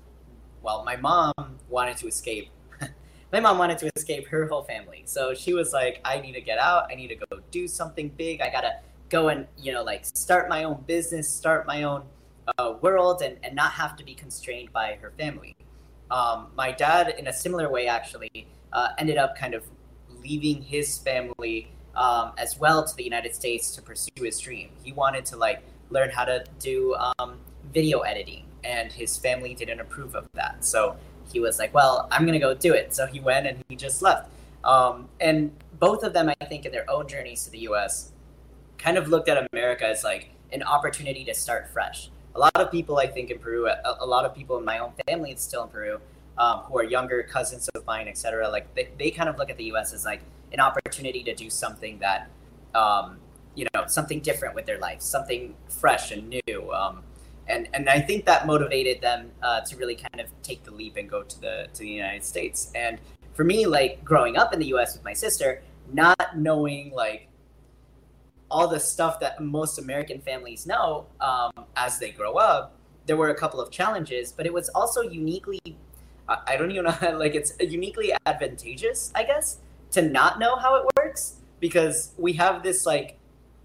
well, 0.61 0.83
my 0.83 0.95
mom 0.95 1.33
wanted 1.69 1.97
to 1.97 2.07
escape. 2.07 2.49
my 3.33 3.39
mom 3.39 3.57
wanted 3.57 3.77
to 3.79 3.91
escape 3.95 4.27
her 4.27 4.47
whole 4.47 4.63
family, 4.63 5.03
so 5.05 5.33
she 5.33 5.53
was 5.53 5.73
like, 5.73 6.01
"I 6.05 6.19
need 6.19 6.33
to 6.33 6.41
get 6.41 6.59
out. 6.59 6.87
I 6.91 6.95
need 6.95 7.07
to 7.07 7.15
go 7.15 7.39
do 7.49 7.67
something 7.67 8.09
big. 8.09 8.41
I 8.41 8.49
gotta 8.49 8.79
go 9.09 9.29
and 9.29 9.47
you 9.57 9.73
know 9.73 9.83
like 9.83 10.05
start 10.05 10.49
my 10.49 10.63
own 10.63 10.83
business, 10.87 11.27
start 11.27 11.65
my 11.65 11.83
own 11.83 12.03
uh, 12.57 12.75
world, 12.81 13.21
and 13.21 13.37
and 13.43 13.55
not 13.55 13.71
have 13.71 13.95
to 13.97 14.03
be 14.03 14.13
constrained 14.13 14.71
by 14.71 14.97
her 15.01 15.13
family." 15.17 15.55
Um, 16.11 16.47
my 16.55 16.71
dad, 16.71 17.15
in 17.17 17.27
a 17.27 17.33
similar 17.33 17.71
way, 17.71 17.87
actually 17.87 18.47
uh, 18.73 18.89
ended 18.97 19.17
up 19.17 19.35
kind 19.35 19.53
of 19.53 19.63
leaving 20.09 20.61
his 20.61 20.97
family 20.99 21.71
um, 21.95 22.31
as 22.37 22.57
well 22.57 22.83
to 22.85 22.95
the 22.95 23.03
United 23.03 23.35
States 23.35 23.71
to 23.75 23.81
pursue 23.81 24.23
his 24.23 24.39
dream. 24.39 24.69
He 24.83 24.91
wanted 24.91 25.25
to 25.27 25.37
like 25.37 25.63
learn 25.89 26.09
how 26.09 26.25
to 26.25 26.43
do 26.59 26.95
um, 26.95 27.37
video 27.73 27.99
editing, 27.99 28.45
and 28.63 28.91
his 28.91 29.17
family 29.17 29.53
didn't 29.53 29.79
approve 29.79 30.15
of 30.15 30.27
that. 30.33 30.63
So 30.63 30.95
he 31.31 31.39
was 31.39 31.59
like, 31.59 31.73
"Well, 31.73 32.07
I'm 32.11 32.25
gonna 32.25 32.39
go 32.39 32.53
do 32.53 32.73
it." 32.73 32.93
So 32.93 33.05
he 33.05 33.19
went 33.19 33.47
and 33.47 33.63
he 33.69 33.75
just 33.75 34.01
left. 34.01 34.29
Um, 34.63 35.09
and 35.19 35.51
both 35.79 36.03
of 36.03 36.13
them, 36.13 36.29
I 36.29 36.45
think, 36.45 36.65
in 36.65 36.71
their 36.71 36.89
own 36.89 37.07
journeys 37.07 37.43
to 37.45 37.51
the 37.51 37.59
U.S., 37.59 38.11
kind 38.77 38.97
of 38.97 39.09
looked 39.09 39.29
at 39.29 39.47
America 39.51 39.87
as 39.87 40.03
like 40.03 40.29
an 40.51 40.63
opportunity 40.63 41.23
to 41.25 41.33
start 41.33 41.69
fresh. 41.71 42.09
A 42.35 42.39
lot 42.39 42.55
of 42.55 42.71
people, 42.71 42.97
I 42.97 43.07
think, 43.07 43.29
in 43.29 43.39
Peru, 43.39 43.67
a, 43.67 43.97
a 43.99 44.05
lot 44.05 44.25
of 44.25 44.35
people 44.35 44.57
in 44.57 44.65
my 44.65 44.79
own 44.79 44.93
family, 45.07 45.31
it's 45.31 45.43
still 45.43 45.63
in 45.63 45.69
Peru, 45.69 45.99
um, 46.37 46.59
who 46.59 46.77
are 46.77 46.83
younger 46.83 47.23
cousins 47.23 47.67
of 47.69 47.85
mine, 47.85 48.07
etc. 48.07 48.49
Like 48.49 48.73
they, 48.75 48.89
they 48.97 49.11
kind 49.11 49.27
of 49.29 49.37
look 49.37 49.49
at 49.49 49.57
the 49.57 49.65
U.S. 49.65 49.93
as 49.93 50.05
like 50.05 50.21
an 50.51 50.59
opportunity 50.59 51.23
to 51.23 51.33
do 51.33 51.49
something 51.49 51.99
that, 51.99 52.29
um, 52.75 53.17
you 53.55 53.67
know, 53.73 53.85
something 53.87 54.19
different 54.19 54.55
with 54.55 54.65
their 54.65 54.79
life, 54.79 55.01
something 55.01 55.55
fresh 55.69 56.11
and 56.11 56.29
new. 56.29 56.71
Um, 56.71 57.03
and 57.47 57.67
and 57.73 57.89
I 57.89 57.99
think 57.99 58.25
that 58.25 58.47
motivated 58.47 59.01
them 59.01 59.31
uh, 59.41 59.61
to 59.61 59.75
really 59.75 59.95
kind 59.95 60.21
of 60.21 60.27
take 60.43 60.63
the 60.63 60.71
leap 60.71 60.97
and 60.97 61.09
go 61.09 61.23
to 61.23 61.41
the 61.41 61.67
to 61.73 61.79
the 61.79 61.89
United 61.89 62.23
States. 62.23 62.71
And 62.75 62.99
for 63.33 63.43
me, 63.43 63.65
like 63.65 64.03
growing 64.03 64.37
up 64.37 64.53
in 64.53 64.59
the 64.59 64.67
U.S. 64.67 64.93
with 64.95 65.03
my 65.03 65.13
sister, 65.13 65.61
not 65.91 66.37
knowing 66.37 66.91
like 66.91 67.27
all 68.49 68.67
the 68.67 68.79
stuff 68.79 69.19
that 69.21 69.41
most 69.41 69.79
American 69.79 70.19
families 70.19 70.67
know 70.67 71.05
um, 71.21 71.51
as 71.75 71.99
they 71.99 72.11
grow 72.11 72.35
up, 72.35 72.75
there 73.05 73.15
were 73.15 73.29
a 73.29 73.35
couple 73.35 73.61
of 73.61 73.71
challenges, 73.71 74.31
but 74.31 74.45
it 74.45 74.53
was 74.53 74.69
also 74.69 75.01
uniquely 75.01 75.59
I 76.47 76.55
don't 76.55 76.71
even 76.71 76.85
know 76.85 77.17
like 77.17 77.35
it's 77.35 77.53
uniquely 77.59 78.13
advantageous, 78.25 79.11
I 79.15 79.23
guess, 79.23 79.59
to 79.91 80.01
not 80.01 80.39
know 80.39 80.55
how 80.55 80.75
it 80.75 80.85
works 80.97 81.37
because 81.59 82.11
we 82.17 82.33
have 82.33 82.63
this 82.63 82.85
like 82.85 83.17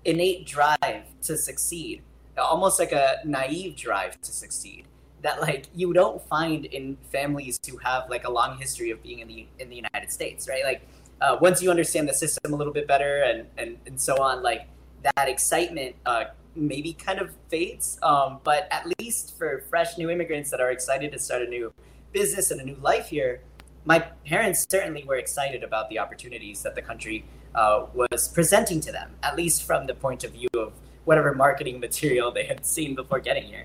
innate 0.05 0.47
drive 0.47 1.05
to 1.23 1.37
succeed, 1.37 2.03
almost 2.37 2.79
like 2.79 2.93
a 2.93 3.19
naive 3.25 3.77
drive 3.77 4.21
to 4.21 4.33
succeed 4.33 4.87
that 5.27 5.41
like 5.41 5.67
you 5.75 5.93
don't 5.93 6.23
find 6.29 6.67
in 6.67 6.97
families 7.11 7.59
who 7.69 7.77
have 7.79 8.09
like 8.09 8.25
a 8.25 8.31
long 8.31 8.59
history 8.59 8.91
of 8.91 9.03
being 9.03 9.19
in 9.19 9.29
the 9.29 9.47
in 9.59 9.69
the 9.69 9.77
United 9.77 10.11
States, 10.11 10.49
right? 10.49 10.65
Like 10.65 10.87
uh, 11.21 11.37
once 11.41 11.63
you 11.63 11.71
understand 11.71 12.09
the 12.09 12.15
system 12.15 12.53
a 12.53 12.57
little 12.57 12.73
bit 12.73 12.87
better 12.87 13.23
and 13.23 13.47
and, 13.59 13.79
and 13.87 14.01
so 14.01 14.23
on, 14.23 14.43
like 14.43 14.69
that 15.03 15.29
excitement 15.29 15.97
uh, 16.07 16.25
maybe 16.55 16.93
kind 16.93 17.19
of 17.19 17.31
fades. 17.49 17.99
Um, 18.03 18.39
but 18.45 18.69
at 18.71 18.87
least 18.99 19.37
for 19.37 19.65
fresh 19.69 19.99
new 19.99 20.11
immigrants 20.11 20.51
that 20.51 20.61
are 20.61 20.71
excited 20.71 21.11
to 21.13 21.19
start 21.19 21.43
a 21.43 21.47
new 21.47 21.73
business 22.13 22.51
and 22.51 22.61
a 22.61 22.65
new 22.65 22.77
life 22.77 23.09
here, 23.09 23.41
my 23.87 24.01
parents 24.27 24.67
certainly 24.69 25.05
were 25.05 25.15
excited 25.15 25.63
about 25.63 25.89
the 25.89 25.99
opportunities 25.99 26.63
that 26.63 26.75
the 26.75 26.83
country 26.83 27.25
uh, 27.55 27.87
was 27.95 28.29
presenting 28.29 28.81
to 28.81 28.93
them, 28.93 29.13
at 29.23 29.37
least 29.37 29.63
from 29.63 29.87
the 29.87 29.95
point 29.95 30.25
of 30.25 30.33
view 30.33 30.49
of 30.59 30.73
whatever 31.05 31.33
marketing 31.35 31.81
material 31.87 32.31
they 32.33 32.45
had 32.45 32.67
seen 32.67 32.95
before 32.95 33.21
getting 33.21 33.45
here. 33.45 33.65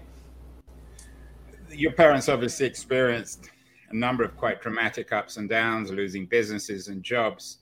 Your 1.71 1.91
parents 1.91 2.29
obviously 2.29 2.67
experienced 2.67 3.49
a 3.89 3.95
number 3.95 4.23
of 4.23 4.37
quite 4.37 4.61
dramatic 4.61 5.11
ups 5.11 5.37
and 5.37 5.49
downs, 5.49 5.89
losing 5.89 6.27
businesses 6.27 6.87
and 6.87 7.03
jobs. 7.03 7.57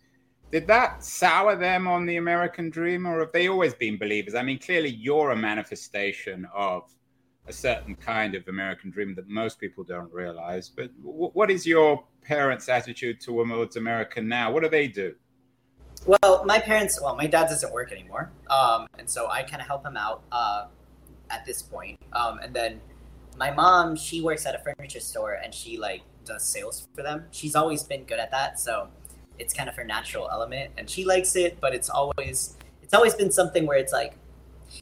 Did 0.51 0.68
that 0.68 1.04
sour 1.04 1.56
them 1.56 1.88
on 1.88 2.06
the 2.06 2.18
American 2.18 2.70
dream, 2.70 3.06
or 3.06 3.20
have 3.20 3.32
they 3.32 3.48
always 3.48 3.74
been 3.74 3.98
believers? 3.98 4.36
I 4.36 4.42
mean, 4.42 4.60
clearly 4.60 4.89
you're 4.89 5.32
a 5.32 5.36
manifestation 5.36 6.48
of 6.54 6.92
a 7.50 7.53
certain 7.53 7.96
kind 7.96 8.36
of 8.36 8.48
American 8.48 8.91
dream 8.91 9.15
that 9.15 9.27
most 9.27 9.60
people 9.60 9.84
don't 9.84 10.13
realize. 10.13 10.70
But 10.70 10.96
w- 11.03 11.32
what 11.34 11.50
is 11.50 11.65
your 11.65 12.03
parents' 12.22 12.70
attitude 12.70 13.20
towards 13.20 13.75
America 13.75 14.22
now? 14.22 14.51
What 14.51 14.63
do 14.63 14.70
they 14.70 14.88
do? 14.88 15.15
Well, 16.06 16.46
my 16.46 16.60
parents, 16.60 17.01
well, 17.01 17.15
my 17.15 17.27
dad 17.27 17.48
doesn't 17.50 17.74
work 17.74 17.91
anymore. 17.91 18.32
Um, 18.50 18.88
and 18.98 19.10
so 19.10 19.27
I 19.29 19.41
kind 19.44 19.62
of 19.62 19.68
help 19.68 19.86
him 19.86 19.98
out 19.98 20.22
uh, 20.32 20.68
at 21.29 21.46
this 21.46 21.62
point. 21.62 22.00
Um, 22.13 22.39
and 22.39 22.53
then 22.53 22.79
my 23.38 23.51
mom, 23.51 23.96
she 23.96 24.22
works 24.22 24.46
at 24.46 24.56
a 24.56 24.60
furniture 24.60 25.00
store 25.00 25.34
and 25.34 25.53
she 25.53 25.77
like 25.77 26.03
does 26.24 26.44
sales 26.44 26.88
for 26.94 27.01
them. 27.01 27.25
She's 27.32 27.56
always 27.56 27.84
been 27.84 28.03
good 28.03 28.20
at 28.20 28.32
that. 28.32 28.60
So 28.60 28.88
it's 29.39 29.53
kind 29.53 29.68
of 29.68 29.75
her 29.75 29.84
natural 29.84 30.29
element 30.32 30.72
and 30.77 30.89
she 30.89 31.03
likes 31.03 31.36
it, 31.36 31.60
but 31.60 31.74
it's 31.74 31.89
always, 31.89 32.58
it's 32.84 32.94
always 32.94 33.15
been 33.15 33.32
something 33.32 33.65
where 33.65 33.77
it's 33.77 33.94
like, 33.94 34.13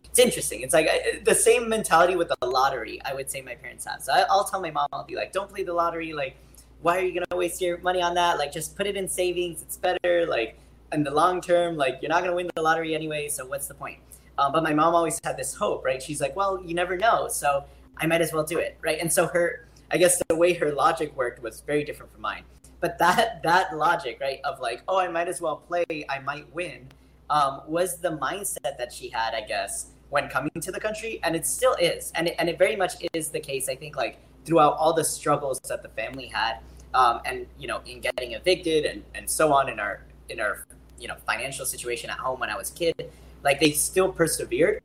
it's 0.03 0.19
interesting. 0.19 0.61
It's 0.61 0.73
like 0.73 0.87
I, 0.89 1.19
the 1.23 1.35
same 1.35 1.69
mentality 1.69 2.15
with 2.15 2.29
the 2.29 2.47
lottery. 2.47 3.01
I 3.05 3.13
would 3.13 3.29
say 3.29 3.41
my 3.41 3.55
parents 3.55 3.85
have. 3.85 4.01
So 4.01 4.13
I, 4.13 4.25
will 4.33 4.43
tell 4.43 4.61
my 4.61 4.71
mom, 4.71 4.87
I'll 4.91 5.03
be 5.03 5.15
like, 5.15 5.31
"Don't 5.31 5.49
play 5.49 5.63
the 5.63 5.73
lottery. 5.73 6.13
Like, 6.13 6.37
why 6.81 6.97
are 6.97 7.01
you 7.01 7.13
gonna 7.13 7.37
waste 7.37 7.61
your 7.61 7.77
money 7.79 8.01
on 8.01 8.13
that? 8.15 8.37
Like, 8.37 8.51
just 8.51 8.75
put 8.75 8.87
it 8.87 8.95
in 8.95 9.07
savings. 9.07 9.61
It's 9.61 9.77
better. 9.77 10.25
Like, 10.27 10.59
in 10.91 11.03
the 11.03 11.11
long 11.11 11.41
term, 11.41 11.75
like 11.77 11.99
you're 12.01 12.09
not 12.09 12.23
gonna 12.23 12.35
win 12.35 12.49
the 12.55 12.61
lottery 12.61 12.95
anyway. 12.95 13.27
So 13.27 13.45
what's 13.45 13.67
the 13.67 13.73
point?" 13.73 13.99
Um, 14.37 14.51
but 14.51 14.63
my 14.63 14.73
mom 14.73 14.93
always 14.93 15.19
had 15.23 15.37
this 15.37 15.55
hope, 15.55 15.83
right? 15.83 16.01
She's 16.01 16.21
like, 16.21 16.35
"Well, 16.35 16.61
you 16.63 16.73
never 16.73 16.97
know, 16.97 17.27
so 17.27 17.65
I 17.97 18.05
might 18.05 18.21
as 18.21 18.33
well 18.33 18.43
do 18.43 18.59
it, 18.59 18.77
right?" 18.81 18.99
And 18.99 19.11
so 19.11 19.27
her, 19.27 19.67
I 19.91 19.97
guess 19.97 20.21
the 20.27 20.35
way 20.35 20.53
her 20.53 20.71
logic 20.71 21.15
worked 21.15 21.41
was 21.41 21.61
very 21.61 21.83
different 21.83 22.11
from 22.11 22.21
mine. 22.21 22.43
But 22.79 22.99
that 22.99 23.41
that 23.43 23.75
logic, 23.75 24.19
right, 24.21 24.39
of 24.43 24.59
like, 24.59 24.83
"Oh, 24.87 24.99
I 24.99 25.07
might 25.07 25.27
as 25.27 25.41
well 25.41 25.57
play. 25.57 25.85
I 26.09 26.19
might 26.19 26.53
win." 26.53 26.87
Um, 27.29 27.61
was 27.67 27.97
the 27.97 28.11
mindset 28.17 28.77
that 28.77 28.91
she 28.91 29.09
had, 29.09 29.33
I 29.33 29.41
guess, 29.41 29.87
when 30.09 30.29
coming 30.29 30.51
to 30.61 30.71
the 30.71 30.79
country, 30.79 31.19
and 31.23 31.35
it 31.35 31.45
still 31.45 31.73
is, 31.75 32.11
and 32.15 32.29
it, 32.29 32.35
and 32.39 32.49
it 32.49 32.57
very 32.57 32.75
much 32.75 32.95
is 33.13 33.29
the 33.29 33.39
case. 33.39 33.67
I 33.67 33.75
think 33.75 33.95
like 33.97 34.17
throughout 34.45 34.77
all 34.77 34.93
the 34.93 35.03
struggles 35.03 35.59
that 35.67 35.83
the 35.83 35.89
family 35.89 36.27
had, 36.27 36.59
um, 36.93 37.19
and 37.25 37.45
you 37.59 37.67
know, 37.67 37.81
in 37.85 37.99
getting 37.99 38.31
evicted 38.31 38.85
and, 38.85 39.03
and 39.15 39.29
so 39.29 39.53
on 39.53 39.69
in 39.69 39.79
our 39.79 40.05
in 40.29 40.39
our 40.39 40.65
you 40.99 41.07
know 41.07 41.15
financial 41.25 41.65
situation 41.65 42.09
at 42.09 42.17
home 42.17 42.39
when 42.39 42.49
I 42.49 42.55
was 42.55 42.71
a 42.71 42.73
kid, 42.73 43.11
like 43.43 43.59
they 43.59 43.71
still 43.71 44.11
persevered, 44.11 44.81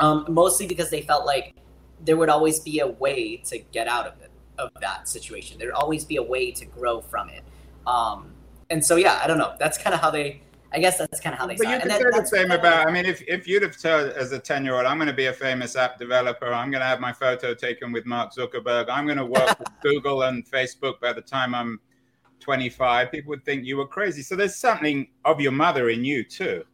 um, 0.00 0.26
mostly 0.28 0.66
because 0.66 0.90
they 0.90 1.02
felt 1.02 1.24
like 1.24 1.54
there 2.04 2.16
would 2.16 2.28
always 2.28 2.58
be 2.58 2.80
a 2.80 2.86
way 2.88 3.36
to 3.36 3.58
get 3.58 3.86
out 3.86 4.06
of 4.06 4.20
it 4.20 4.30
of 4.58 4.70
that 4.80 5.08
situation. 5.08 5.58
There'd 5.58 5.72
always 5.72 6.04
be 6.04 6.16
a 6.16 6.22
way 6.22 6.50
to 6.50 6.64
grow 6.64 7.00
from 7.00 7.30
it. 7.30 7.42
Um, 7.86 8.32
and 8.70 8.84
so 8.84 8.96
yeah, 8.96 9.20
I 9.22 9.26
don't 9.26 9.38
know. 9.38 9.54
That's 9.58 9.78
kind 9.78 9.94
of 9.94 10.00
how 10.00 10.10
they 10.10 10.42
I 10.74 10.78
guess 10.78 10.98
that's 10.98 11.20
kind 11.20 11.34
of 11.34 11.38
how 11.38 11.46
they. 11.46 11.56
But 11.56 11.68
you 11.68 11.78
could 11.78 11.92
say 11.92 12.02
the 12.02 12.24
same 12.24 12.50
about. 12.50 12.88
I 12.88 12.90
mean, 12.90 13.04
if 13.04 13.22
if 13.28 13.46
you'd 13.46 13.62
have 13.62 13.76
told 13.76 14.10
as 14.10 14.32
a 14.32 14.38
ten 14.38 14.64
year 14.64 14.74
old, 14.74 14.86
I'm 14.86 14.96
going 14.96 15.08
to 15.08 15.14
be 15.14 15.26
a 15.26 15.32
famous 15.32 15.76
app 15.76 15.98
developer. 15.98 16.52
I'm 16.52 16.70
going 16.70 16.80
to 16.80 16.86
have 16.86 17.00
my 17.00 17.12
photo 17.12 17.54
taken 17.54 17.92
with 17.92 18.06
Mark 18.06 18.32
Zuckerberg. 18.32 18.88
I'm 18.88 19.04
going 19.04 19.18
to 19.18 19.26
work 19.26 19.58
with 19.58 19.68
Google 19.82 20.22
and 20.22 20.48
Facebook 20.48 21.00
by 21.00 21.12
the 21.12 21.20
time 21.20 21.54
I'm 21.54 21.80
25. 22.40 23.10
People 23.10 23.30
would 23.30 23.44
think 23.44 23.64
you 23.64 23.76
were 23.76 23.86
crazy. 23.86 24.22
So 24.22 24.34
there's 24.34 24.56
something 24.56 25.08
of 25.24 25.40
your 25.40 25.52
mother 25.52 25.90
in 25.90 26.04
you 26.04 26.24
too. 26.24 26.64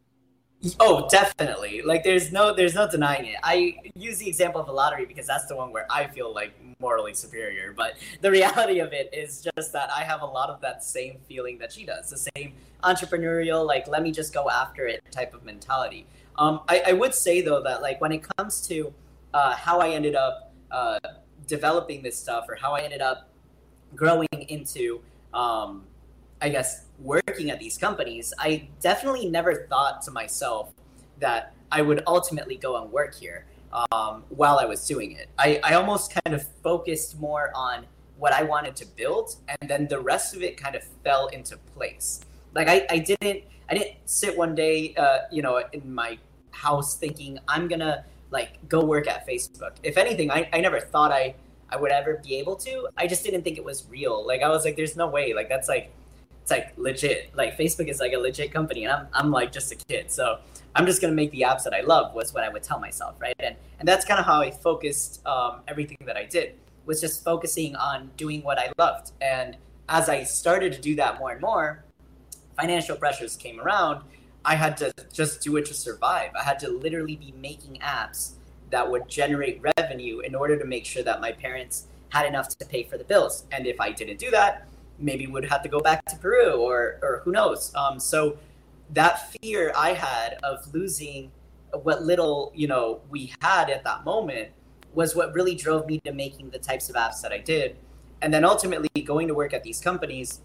Oh, 0.81 1.09
definitely. 1.09 1.83
Like 1.83 2.03
there's 2.03 2.33
no 2.33 2.55
there's 2.55 2.75
no 2.75 2.91
denying 2.91 3.27
it. 3.27 3.37
I 3.43 3.79
use 3.95 4.19
the 4.19 4.29
example 4.29 4.61
of 4.61 4.67
the 4.67 4.73
lottery 4.73 5.07
because 5.07 5.27
that's 5.27 5.47
the 5.47 5.55
one 5.55 5.73
where 5.73 5.87
I 5.91 6.09
feel 6.09 6.35
like 6.35 6.53
morally 6.81 7.15
superior, 7.15 7.73
but 7.77 7.95
the 8.23 8.31
reality 8.38 8.81
of 8.81 8.93
it 8.93 9.09
is 9.12 9.47
just 9.57 9.73
that 9.73 9.91
I 9.95 10.03
have 10.03 10.23
a 10.23 10.27
lot 10.27 10.50
of 10.50 10.61
that 10.62 10.83
same 10.83 11.19
feeling 11.29 11.59
that 11.59 11.73
she 11.73 11.85
does. 11.85 12.11
The 12.11 12.31
same 12.37 12.55
entrepreneurial 12.83 13.67
like 13.67 13.87
let 13.88 14.03
me 14.03 14.11
just 14.11 14.35
go 14.35 14.50
after 14.50 14.87
it 14.87 15.03
type 15.11 15.33
of 15.35 15.45
mentality. 15.45 16.07
Um 16.37 16.61
I, 16.69 16.83
I 16.88 16.93
would 16.93 17.15
say 17.15 17.41
though 17.41 17.62
that 17.62 17.81
like 17.83 18.00
when 18.00 18.12
it 18.12 18.27
comes 18.37 18.67
to 18.69 18.93
uh, 19.35 19.55
how 19.55 19.81
I 19.81 19.91
ended 19.91 20.15
up 20.15 20.53
uh, 20.71 20.99
developing 21.47 22.03
this 22.03 22.19
stuff 22.19 22.47
or 22.49 22.55
how 22.55 22.73
I 22.75 22.81
ended 22.81 23.00
up 23.00 23.31
growing 23.95 24.29
into 24.49 25.00
um, 25.35 25.85
I 26.40 26.49
guess, 26.49 26.87
working 26.99 27.50
at 27.50 27.59
these 27.59 27.78
companies, 27.78 28.33
I 28.38 28.68
definitely 28.80 29.28
never 29.28 29.66
thought 29.68 30.02
to 30.02 30.11
myself 30.11 30.73
that 31.18 31.52
I 31.71 31.83
would 31.83 32.02
ultimately 32.07 32.57
go 32.57 32.80
and 32.80 32.90
work 32.90 33.14
here 33.14 33.47
um, 33.92 34.25
while 34.28 34.59
I 34.59 34.64
was 34.64 34.87
doing 34.87 35.12
it. 35.12 35.28
I, 35.38 35.61
I 35.62 35.75
almost 35.75 36.14
kind 36.25 36.35
of 36.35 36.47
focused 36.62 37.18
more 37.18 37.50
on 37.54 37.87
what 38.16 38.33
I 38.33 38.42
wanted 38.42 38.75
to 38.76 38.87
build, 38.87 39.37
and 39.49 39.71
then 39.71 39.87
the 39.87 40.00
rest 40.00 40.35
of 40.35 40.42
it 40.42 40.57
kind 40.57 40.75
of 40.75 40.83
fell 41.04 41.26
into 41.28 41.57
place. 41.75 42.21
Like 42.54 42.68
I, 42.68 42.87
I 42.90 42.99
didn't 42.99 43.45
I 43.71 43.75
didn't 43.75 43.97
sit 44.07 44.37
one 44.37 44.54
day, 44.54 44.95
uh, 44.97 45.21
you 45.30 45.42
know, 45.42 45.62
in 45.73 45.95
my 45.95 46.18
house 46.50 46.97
thinking 46.97 47.38
I'm 47.47 47.68
gonna 47.68 48.04
like 48.30 48.57
go 48.68 48.85
work 48.85 49.07
at 49.07 49.26
Facebook. 49.26 49.73
If 49.83 49.97
anything, 49.97 50.30
I, 50.30 50.49
I 50.52 50.61
never 50.61 50.80
thought 50.80 51.12
I 51.12 51.35
I 51.71 51.76
would 51.76 51.92
ever 51.92 52.21
be 52.25 52.37
able 52.37 52.57
to. 52.57 52.88
I 52.97 53.07
just 53.07 53.25
didn't 53.25 53.42
think 53.42 53.59
it 53.59 53.64
was 53.64 53.87
real. 53.88 54.26
Like 54.26 54.42
I 54.42 54.49
was 54.49 54.64
like, 54.64 54.76
there's 54.76 54.97
no 54.97 55.07
way. 55.07 55.35
Like 55.35 55.49
that's 55.49 55.68
like 55.68 55.92
it's 56.49 56.50
like 56.50 56.73
legit. 56.78 57.31
Like 57.35 57.59
Facebook 57.59 57.88
is 57.88 58.00
like 58.00 58.14
a 58.14 58.19
legit 58.19 58.52
company, 58.52 58.85
and 58.85 58.93
I'm 58.93 59.09
I'm 59.12 59.31
like 59.31 59.52
just 59.52 59.71
a 59.71 59.76
kid. 59.76 60.11
So 60.11 60.38
I'm 60.75 60.87
just 60.87 61.02
gonna 61.02 61.12
make 61.12 61.31
the 61.31 61.43
apps 61.43 61.62
that 61.64 61.75
I 61.75 61.83
love 61.83 62.14
was 62.14 62.33
what 62.33 62.43
I 62.43 62.49
would 62.49 62.62
tell 62.62 62.81
myself, 62.81 63.17
right? 63.21 63.35
And 63.38 63.55
and 63.78 63.87
that's 63.87 64.05
kind 64.05 64.19
of 64.19 64.25
how 64.25 64.40
I 64.40 64.50
focused 64.50 65.26
um, 65.26 65.61
everything 65.69 65.99
that 66.07 66.17
I 66.17 66.25
did. 66.25 66.55
was 66.87 67.02
just 67.02 67.23
focusing 67.23 67.76
on 67.76 68.11
doing 68.17 68.43
what 68.43 68.59
I 68.59 68.73
loved. 68.78 69.12
And 69.21 69.59
as 69.90 70.09
I 70.09 70.23
started 70.25 70.73
to 70.73 70.81
do 70.81 70.95
that 70.97 71.19
more 71.19 71.33
and 71.33 71.40
more, 71.40 71.85
financial 72.57 72.97
pressures 72.97 73.37
came 73.37 73.61
around. 73.61 74.02
I 74.43 74.55
had 74.55 74.78
to 74.78 74.90
just 75.12 75.43
do 75.43 75.57
it 75.59 75.67
to 75.67 75.75
survive. 75.75 76.31
I 76.35 76.45
had 76.45 76.59
to 76.61 76.71
literally 76.71 77.17
be 77.17 77.35
making 77.38 77.81
apps 77.81 78.33
that 78.71 78.90
would 78.90 79.07
generate 79.07 79.61
revenue 79.76 80.21
in 80.21 80.35
order 80.35 80.59
to 80.59 80.64
make 80.64 80.87
sure 80.87 81.02
that 81.02 81.21
my 81.21 81.33
parents 81.33 81.88
had 82.09 82.25
enough 82.25 82.49
to 82.57 82.64
pay 82.64 82.85
for 82.85 82.97
the 82.97 83.05
bills. 83.05 83.45
And 83.52 83.67
if 83.67 83.78
I 83.83 83.93
didn't 83.93 84.19
do 84.19 84.31
that, 84.31 84.67
maybe 84.99 85.26
would 85.26 85.45
have 85.45 85.62
to 85.62 85.69
go 85.69 85.81
back 85.81 86.05
to 86.07 86.17
Peru 86.17 86.57
or 86.57 86.99
or 87.02 87.23
who 87.25 87.33
knows. 87.33 87.73
Um, 87.75 87.99
so 88.00 88.38
that 88.90 89.33
fear 89.33 89.73
I 89.76 89.93
had 89.93 90.35
of 90.43 90.73
losing 90.75 91.31
what 91.83 92.02
little 92.02 92.52
you 92.55 92.67
know 92.67 93.00
we 93.11 93.33
had 93.40 93.71
at 93.71 93.85
that 93.85 94.05
moment 94.05 94.50
was 94.95 95.14
what 95.14 95.33
really 95.35 95.55
drove 95.55 95.87
me 95.87 96.00
to 96.00 96.12
making 96.12 96.50
the 96.50 96.59
types 96.59 96.88
of 96.88 96.97
apps 96.97 97.21
that 97.23 97.33
I 97.33 97.38
did. 97.38 97.76
And 98.21 98.33
then 98.35 98.45
ultimately 98.45 98.88
going 99.05 99.28
to 99.28 99.35
work 99.35 99.52
at 99.52 99.62
these 99.62 99.81
companies, 99.81 100.40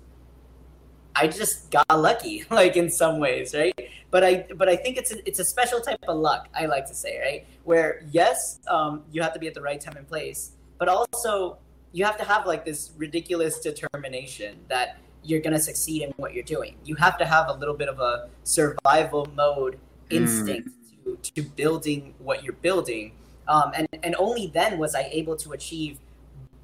I 1.16 1.28
just 1.28 1.72
got 1.72 1.86
lucky, 1.90 2.46
like 2.52 2.76
in 2.78 2.90
some 2.90 3.20
ways, 3.20 3.56
right? 3.56 3.74
But 4.12 4.24
I 4.24 4.46
but 4.56 4.70
I 4.70 4.76
think 4.76 4.98
it's 4.98 5.12
a, 5.12 5.28
it's 5.28 5.40
a 5.40 5.46
special 5.46 5.80
type 5.80 6.00
of 6.08 6.18
luck. 6.18 6.50
I 6.54 6.66
like 6.66 6.86
to 6.88 6.94
say, 6.94 7.20
right, 7.20 7.48
where 7.64 8.04
yes, 8.12 8.60
um, 8.68 9.04
you 9.12 9.22
have 9.22 9.34
to 9.34 9.40
be 9.40 9.48
at 9.48 9.54
the 9.54 9.62
right 9.62 9.80
time 9.80 9.98
and 9.98 10.08
place, 10.08 10.52
but 10.78 10.88
also 10.88 11.58
you 11.94 12.04
have 12.04 12.18
to 12.18 12.26
have 12.26 12.46
like 12.46 12.66
this 12.66 12.92
ridiculous 12.98 13.60
determination 13.60 14.58
that 14.68 14.98
you're 15.24 15.42
gonna 15.42 15.60
succeed 15.60 16.02
in 16.02 16.12
what 16.18 16.34
you're 16.34 16.44
doing. 16.44 16.76
You 16.84 16.96
have 16.96 17.18
to 17.20 17.26
have 17.26 17.48
a 17.48 17.54
little 17.54 17.76
bit 17.76 17.88
of 17.88 18.00
a 18.00 18.30
survival 18.44 19.28
mode 19.34 19.80
hmm. 20.10 20.18
instinct 20.18 20.70
mm. 21.08 21.22
to, 21.24 21.32
to 21.32 21.42
building 21.42 22.14
what 22.20 22.44
you're 22.44 22.54
building 22.54 23.14
um, 23.48 23.72
and 23.76 23.88
and 24.04 24.16
only 24.18 24.48
then 24.48 24.78
was 24.78 24.96
I 24.96 25.10
able 25.12 25.36
to 25.38 25.52
achieve 25.52 26.00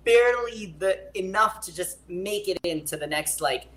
barely 0.05 0.75
the 0.79 1.17
enough 1.17 1.61
to 1.61 1.75
just 1.75 1.97
make 2.09 2.47
it 2.47 2.57
into 2.63 2.97
the 2.97 3.07
next 3.07 3.41
like 3.41 3.67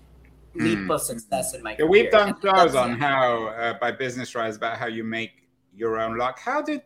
leap 0.55 0.79
mm. 0.79 0.93
of 0.93 1.01
success 1.01 1.53
in 1.53 1.63
my 1.63 1.71
yeah, 1.71 1.77
career. 1.77 1.89
We've 1.89 2.11
done 2.11 2.35
shows 2.41 2.75
on 2.75 2.99
how 2.99 3.47
uh, 3.47 3.73
by 3.79 3.91
Business 3.91 4.35
Rise 4.35 4.55
about 4.55 4.77
how 4.77 4.87
you 4.87 5.03
make 5.03 5.31
your 5.75 5.99
own 5.99 6.17
luck. 6.17 6.39
How 6.39 6.61
did 6.61 6.81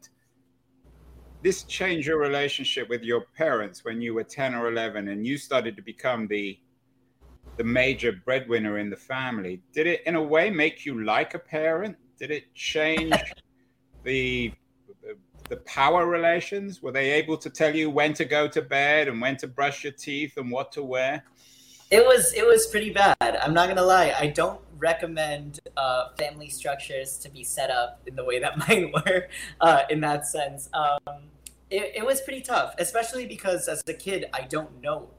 this 1.42 1.64
change 1.64 2.08
your 2.08 2.20
relationship 2.20 2.90
with 2.90 3.04
your 3.04 3.22
parents 3.38 3.86
when 3.86 4.02
you 4.02 4.14
were 4.14 4.24
10 4.24 4.56
or 4.56 4.70
11 4.70 5.08
and 5.08 5.26
you 5.26 5.38
started 5.38 5.76
to 5.76 5.82
become 5.82 6.28
the 6.28 6.58
the 7.58 7.64
major 7.64 8.12
breadwinner 8.12 8.78
in 8.78 8.90
the 8.90 8.96
family 8.96 9.62
did 9.74 9.88
it 9.88 10.02
in 10.06 10.16
a 10.16 10.22
way 10.22 10.50
make 10.50 10.86
you 10.86 11.04
like 11.04 11.34
a 11.34 11.40
parent 11.40 11.96
did 12.20 12.32
it 12.32 12.54
change 12.54 13.14
the 14.04 14.52
the 15.50 15.58
power 15.58 16.06
relations? 16.06 16.82
Were 16.82 16.92
they 16.92 17.12
able 17.12 17.38
to 17.38 17.50
tell 17.50 17.76
you 17.76 17.90
when 17.90 18.14
to 18.16 18.26
go 18.26 18.48
to 18.48 18.62
bed 18.62 19.08
and 19.08 19.22
when 19.22 19.38
to 19.38 19.48
brush 19.48 19.84
your 19.84 19.94
teeth 19.94 20.38
and 20.38 20.52
what 20.52 20.72
to 20.74 20.84
wear? 20.84 21.24
It 21.90 22.06
was 22.06 22.34
it 22.34 22.46
was 22.46 22.68
pretty 22.68 22.92
bad. 22.92 23.16
I'm 23.22 23.54
not 23.54 23.70
gonna 23.70 23.84
lie. 23.84 24.14
I 24.18 24.28
don't 24.28 24.60
recommend 24.78 25.60
uh, 25.76 26.10
family 26.18 26.50
structures 26.50 27.18
to 27.18 27.30
be 27.30 27.44
set 27.44 27.70
up 27.70 28.02
in 28.06 28.16
the 28.16 28.24
way 28.24 28.40
that 28.40 28.58
mine 28.68 28.92
were. 28.94 29.28
Uh, 29.62 29.84
in 29.90 30.02
that 30.02 30.28
sense, 30.28 30.70
um, 30.74 31.16
it, 31.70 31.94
it 31.96 32.06
was 32.06 32.22
pretty 32.22 32.42
tough, 32.42 32.74
especially 32.80 33.26
because 33.26 33.68
as 33.68 33.84
a 33.88 33.94
kid, 33.94 34.26
I 34.34 34.42
don't 34.42 34.82
know 34.82 35.10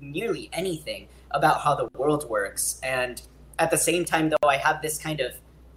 nearly 0.00 0.48
anything 0.52 1.08
about 1.30 1.60
how 1.60 1.74
the 1.74 1.88
world 1.98 2.28
works, 2.28 2.80
and 2.82 3.20
at 3.58 3.70
the 3.70 3.78
same 3.78 4.04
time, 4.04 4.30
though, 4.30 4.48
I 4.48 4.56
have 4.56 4.82
this 4.82 4.98
kind 4.98 5.20
of 5.20 5.32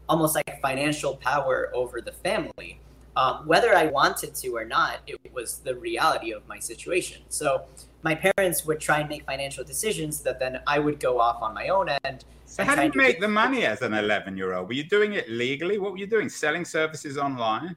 almost 0.08 0.36
like 0.36 0.62
financial 0.62 1.16
power 1.16 1.72
over 1.74 2.02
the 2.02 2.12
family 2.12 2.80
um, 3.20 3.46
whether 3.46 3.76
I 3.76 3.88
wanted 3.88 4.34
to 4.36 4.56
or 4.56 4.64
not, 4.64 5.00
it 5.06 5.20
was 5.34 5.60
the 5.60 5.76
reality 5.76 6.32
of 6.32 6.48
my 6.48 6.58
situation. 6.58 7.22
So 7.28 7.66
my 8.02 8.16
parents 8.16 8.66
would 8.66 8.80
try 8.80 9.00
and 9.00 9.10
make 9.10 9.26
financial 9.26 9.66
decisions 9.66 10.22
that 10.22 10.40
then 10.40 10.62
I 10.66 10.80
would 10.80 11.02
go 11.02 11.20
off 11.20 11.42
on 11.42 11.54
my 11.54 11.68
own 11.68 11.90
end. 12.06 12.24
So 12.50 12.64
how 12.64 12.74
did 12.74 12.96
you 12.96 12.98
make 13.00 13.20
the 13.20 13.28
money 13.28 13.64
as 13.64 13.84
an 13.84 13.94
11 13.94 14.36
year 14.36 14.56
old? 14.56 14.68
Were 14.68 14.74
you 14.74 14.84
doing 14.84 15.14
it 15.14 15.30
legally? 15.30 15.78
What 15.78 15.92
were 15.92 16.00
you 16.00 16.08
doing? 16.08 16.30
Selling 16.30 16.66
services 16.66 17.16
online? 17.16 17.76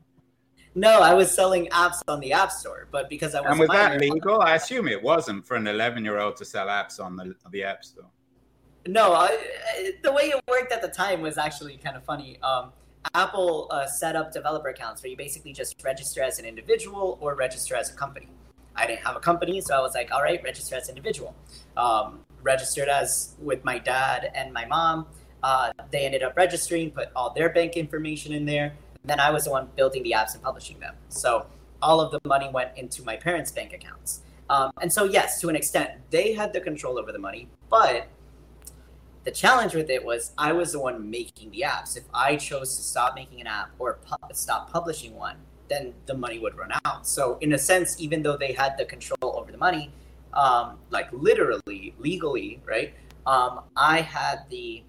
No, 0.74 1.00
I 1.00 1.12
was 1.12 1.30
selling 1.30 1.66
apps 1.66 2.00
on 2.08 2.20
the 2.20 2.32
App 2.32 2.50
Store, 2.50 2.88
but 2.90 3.11
because 3.11 3.35
I 3.35 3.42
was 3.42 3.50
and 3.50 3.61
was 3.61 3.68
that 3.68 4.00
legal? 4.00 4.40
I 4.40 4.54
assume 4.54 4.88
it 4.88 5.02
wasn't 5.02 5.46
for 5.46 5.56
an 5.56 5.66
11 5.66 6.02
year 6.02 6.18
old 6.18 6.37
to 6.38 6.46
sell 6.46 6.68
apps 6.68 6.98
on 6.98 7.16
the 7.16 7.35
the 7.50 7.62
App 7.62 7.85
Store. 7.85 8.06
No, 8.87 9.12
I, 9.12 9.92
the 10.02 10.11
way 10.11 10.24
it 10.30 10.42
worked 10.48 10.72
at 10.72 10.80
the 10.80 10.88
time 10.88 11.20
was 11.20 11.37
actually 11.37 11.76
kind 11.76 11.94
of 11.94 12.04
funny. 12.04 12.40
Um, 12.42 12.72
Apple 13.14 13.68
uh, 13.70 13.87
set 13.87 14.16
up 14.16 14.32
developer 14.32 14.68
accounts 14.68 15.02
where 15.02 15.11
you 15.11 15.16
basically 15.18 15.52
just 15.52 15.85
register 15.85 16.22
as 16.22 16.38
an 16.38 16.46
individual 16.46 17.18
or 17.20 17.35
register 17.35 17.76
as 17.76 17.90
a 17.90 17.94
company. 17.94 18.30
I 18.74 18.87
didn't 18.87 19.04
have 19.04 19.16
a 19.16 19.20
company, 19.20 19.61
so 19.61 19.76
I 19.76 19.80
was 19.80 19.94
like, 19.94 20.11
all 20.12 20.22
right, 20.22 20.42
register 20.42 20.76
as 20.76 20.88
individual. 20.88 21.37
Um, 21.76 22.20
registered 22.42 22.88
as 22.88 23.35
with 23.40 23.64
my 23.64 23.78
dad 23.78 24.31
and 24.35 24.52
my 24.52 24.64
mom. 24.66 25.07
Uh, 25.42 25.72
they 25.90 26.05
ended 26.05 26.22
up 26.22 26.37
registering, 26.37 26.90
put 26.90 27.09
all 27.16 27.33
their 27.33 27.48
bank 27.48 27.76
information 27.76 28.33
in 28.33 28.44
there. 28.44 28.74
Then 29.05 29.18
I 29.18 29.31
was 29.31 29.44
the 29.44 29.50
one 29.50 29.68
building 29.74 30.02
the 30.02 30.12
apps 30.12 30.35
and 30.35 30.42
publishing 30.42 30.78
them. 30.78 30.94
So 31.09 31.46
all 31.81 32.00
of 32.00 32.12
the 32.12 32.20
money 32.24 32.48
went 32.52 32.76
into 32.76 33.02
my 33.02 33.16
parents' 33.16 33.50
bank 33.50 33.72
accounts. 33.72 34.22
Um, 34.48 34.70
and 34.81 34.92
so, 34.92 35.05
yes, 35.05 35.40
to 35.40 35.48
an 35.48 35.57
extent, 35.57 35.90
they 36.11 36.33
had 36.33 36.52
the 36.52 36.61
control 36.61 36.98
over 36.98 37.11
the 37.11 37.18
money, 37.18 37.48
but 37.68 38.07
the 39.24 39.31
challenge 39.31 39.74
with 39.74 39.88
it 39.88 40.05
was 40.05 40.33
I 40.37 40.52
was 40.52 40.72
the 40.72 40.81
one 40.81 41.11
making 41.11 41.52
the 41.52 41.64
apps. 41.66 41.96
If 41.96 42.05
I 42.12 42.37
chose 42.37 42.76
to 42.76 42.83
stop 42.83 43.14
making 43.14 43.40
an 43.40 43.46
app 43.46 43.70
or 43.78 43.98
pu- 44.05 44.35
stop 44.35 44.70
publishing 44.70 45.14
one, 45.14 45.37
then 45.68 45.94
the 46.07 46.14
money 46.14 46.38
would 46.38 46.57
run 46.57 46.72
out. 46.85 47.07
So, 47.07 47.38
in 47.40 47.52
a 47.52 47.59
sense, 47.59 48.00
even 48.00 48.22
though 48.22 48.37
they 48.37 48.52
had 48.52 48.76
the 48.76 48.85
control 48.85 49.37
over 49.38 49.50
the 49.50 49.59
money, 49.59 49.92
um, 50.35 50.79
like 50.90 51.12
literally, 51.12 51.95
legally, 51.99 52.61
right? 52.66 52.95
Um, 53.27 53.61
I 53.77 54.01
had 54.01 54.45
the, 54.51 54.83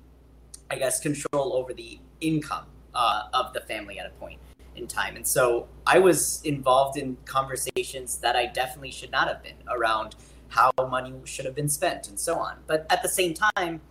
I 0.69 0.77
guess, 0.77 0.99
control 0.99 1.53
over 1.53 1.73
the 1.73 1.99
income 2.21 2.65
uh, 2.95 3.23
of 3.33 3.53
the 3.53 3.61
family 3.61 3.99
at 3.99 4.05
a 4.05 4.11
point 4.11 4.39
in 4.75 4.87
time. 4.87 5.15
And 5.15 5.27
so 5.27 5.67
I 5.85 5.99
was 5.99 6.41
involved 6.43 6.97
in 6.97 7.17
conversations 7.25 8.17
that 8.17 8.35
I 8.35 8.47
definitely 8.47 8.91
should 8.91 9.11
not 9.11 9.27
have 9.27 9.43
been 9.43 9.57
around 9.69 10.15
how 10.49 10.71
money 10.77 11.13
should 11.25 11.45
have 11.45 11.55
been 11.55 11.69
spent 11.69 12.07
and 12.07 12.19
so 12.19 12.35
on. 12.35 12.57
But 12.67 12.85
at 12.89 13.01
the 13.01 13.09
same 13.09 13.33
time, 13.33 13.81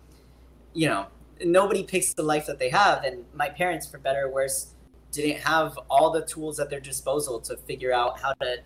you 0.73 0.87
know, 0.87 1.07
nobody 1.43 1.83
picks 1.83 2.13
the 2.13 2.23
life 2.23 2.45
that 2.47 2.59
they 2.59 2.69
have. 2.69 3.03
And 3.03 3.25
my 3.33 3.49
parents, 3.49 3.87
for 3.87 3.97
better 3.97 4.25
or 4.25 4.31
worse, 4.31 4.73
didn't 5.11 5.41
have 5.41 5.77
all 5.89 6.09
the 6.11 6.25
tools 6.25 6.59
at 6.59 6.69
their 6.69 6.79
disposal 6.79 7.39
to 7.41 7.57
figure 7.57 7.93
out 7.93 8.19
how 8.19 8.33
to 8.33 8.57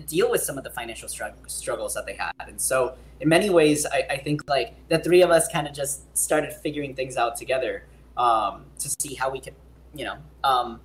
deal 0.00 0.30
with 0.30 0.42
some 0.42 0.58
of 0.58 0.64
the 0.64 0.70
financial 0.70 1.08
struggles 1.08 1.94
that 1.94 2.06
they 2.06 2.14
had. 2.14 2.32
And 2.38 2.60
so, 2.60 2.96
in 3.20 3.28
many 3.28 3.50
ways, 3.50 3.86
I, 3.86 4.06
I 4.10 4.16
think 4.18 4.48
like 4.48 4.74
the 4.88 4.98
three 4.98 5.22
of 5.22 5.30
us 5.30 5.48
kind 5.48 5.66
of 5.66 5.74
just 5.74 6.16
started 6.16 6.52
figuring 6.52 6.94
things 6.94 7.16
out 7.16 7.36
together 7.36 7.86
um, 8.16 8.64
to 8.78 8.90
see 9.00 9.14
how 9.14 9.30
we 9.30 9.40
could, 9.40 9.54
you 9.94 10.04
know, 10.04 10.16
um, 10.42 10.80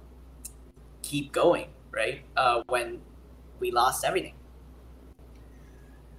keep 1.01 1.31
going, 1.31 1.69
right? 1.91 2.21
Uh, 2.37 2.63
when 2.67 3.01
we 3.59 3.71
lost 3.71 4.05
everything. 4.05 4.33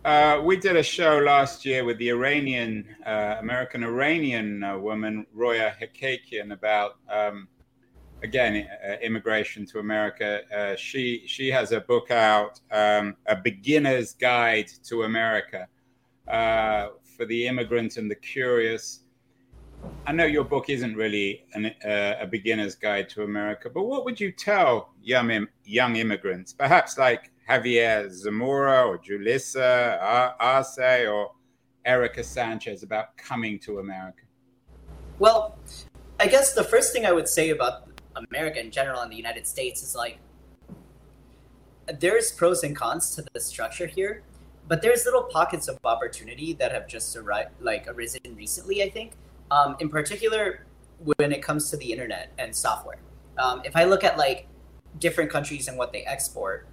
Uh, 0.05 0.41
we 0.43 0.57
did 0.57 0.77
a 0.77 0.83
show 0.83 1.19
last 1.19 1.67
year 1.67 1.85
with 1.85 1.99
the 1.99 2.09
Iranian, 2.09 2.87
uh, 3.05 3.37
American 3.39 3.85
Iranian 3.85 4.65
uh, 4.65 4.79
woman, 4.79 5.27
Roya 5.35 5.75
Hakakian, 5.79 6.53
about, 6.53 6.97
um, 7.11 7.49
again, 8.23 8.69
uh, 8.87 8.93
immigration 9.03 9.67
to 9.67 9.79
America. 9.79 10.41
Uh, 10.55 10.77
she, 10.77 11.23
she 11.27 11.51
has 11.51 11.73
a 11.73 11.81
book 11.81 12.11
out, 12.11 12.61
um, 12.71 13.17
A 13.27 13.37
Beginner's 13.37 14.15
Guide 14.15 14.71
to 14.85 15.05
America, 15.05 15.69
uh, 16.29 16.89
for 17.17 17.25
the 17.27 17.47
immigrant 17.47 17.97
and 17.97 18.11
the 18.11 18.15
curious. 18.15 19.01
I 20.07 20.13
know 20.13 20.27
your 20.27 20.45
book 20.45 20.69
isn't 20.69 20.95
really 20.95 21.45
an, 21.55 21.73
a 21.85 22.27
beginner's 22.27 22.75
guide 22.75 23.09
to 23.11 23.23
America, 23.23 23.71
but 23.71 23.85
what 23.85 24.05
would 24.05 24.21
you 24.21 24.31
tell 24.31 24.93
young, 25.03 25.47
young 25.65 25.97
immigrants, 25.97 26.53
perhaps 26.53 26.99
like 26.99 27.31
Javier 27.49 28.11
Zamora 28.11 28.87
or 28.87 28.99
Julissa 28.99 29.99
Arce 30.39 31.07
or 31.07 31.33
Erika 31.85 32.23
Sanchez 32.23 32.83
about 32.83 33.17
coming 33.17 33.59
to 33.61 33.79
America? 33.79 34.25
Well, 35.19 35.59
I 36.19 36.27
guess 36.27 36.53
the 36.53 36.65
first 36.65 36.93
thing 36.93 37.07
I 37.07 37.13
would 37.13 37.29
say 37.29 37.51
about 37.51 37.90
America 38.31 38.61
in 38.61 38.71
general 38.71 39.01
and 39.01 39.11
the 39.11 39.17
United 39.17 39.47
States 39.47 39.83
is 39.83 39.95
like 39.95 40.19
there's 41.99 42.31
pros 42.33 42.63
and 42.63 42.77
cons 42.77 43.15
to 43.17 43.25
the 43.33 43.41
structure 43.41 43.87
here, 43.87 44.23
but 44.69 44.83
there's 44.83 45.05
little 45.05 45.25
pockets 45.25 45.69
of 45.69 45.79
opportunity 45.85 46.53
that 46.55 46.73
have 46.73 46.87
just 46.87 47.17
arrived, 47.17 47.51
like 47.61 47.87
arisen 47.89 48.21
recently. 48.37 48.83
I 48.83 48.91
think, 48.91 49.13
um, 49.51 49.77
in 49.81 49.89
particular, 49.89 50.67
when 51.03 51.33
it 51.33 51.43
comes 51.43 51.71
to 51.71 51.77
the 51.77 51.93
internet 51.93 52.33
and 52.39 52.55
software. 52.55 52.99
Um, 53.39 53.63
if 53.65 53.75
I 53.75 53.85
look 53.85 54.05
at 54.05 54.19
like 54.19 54.47
different 54.99 55.31
countries 55.31 55.67
and 55.69 55.77
what 55.77 55.93
they 55.93 56.03
export, 56.03 56.67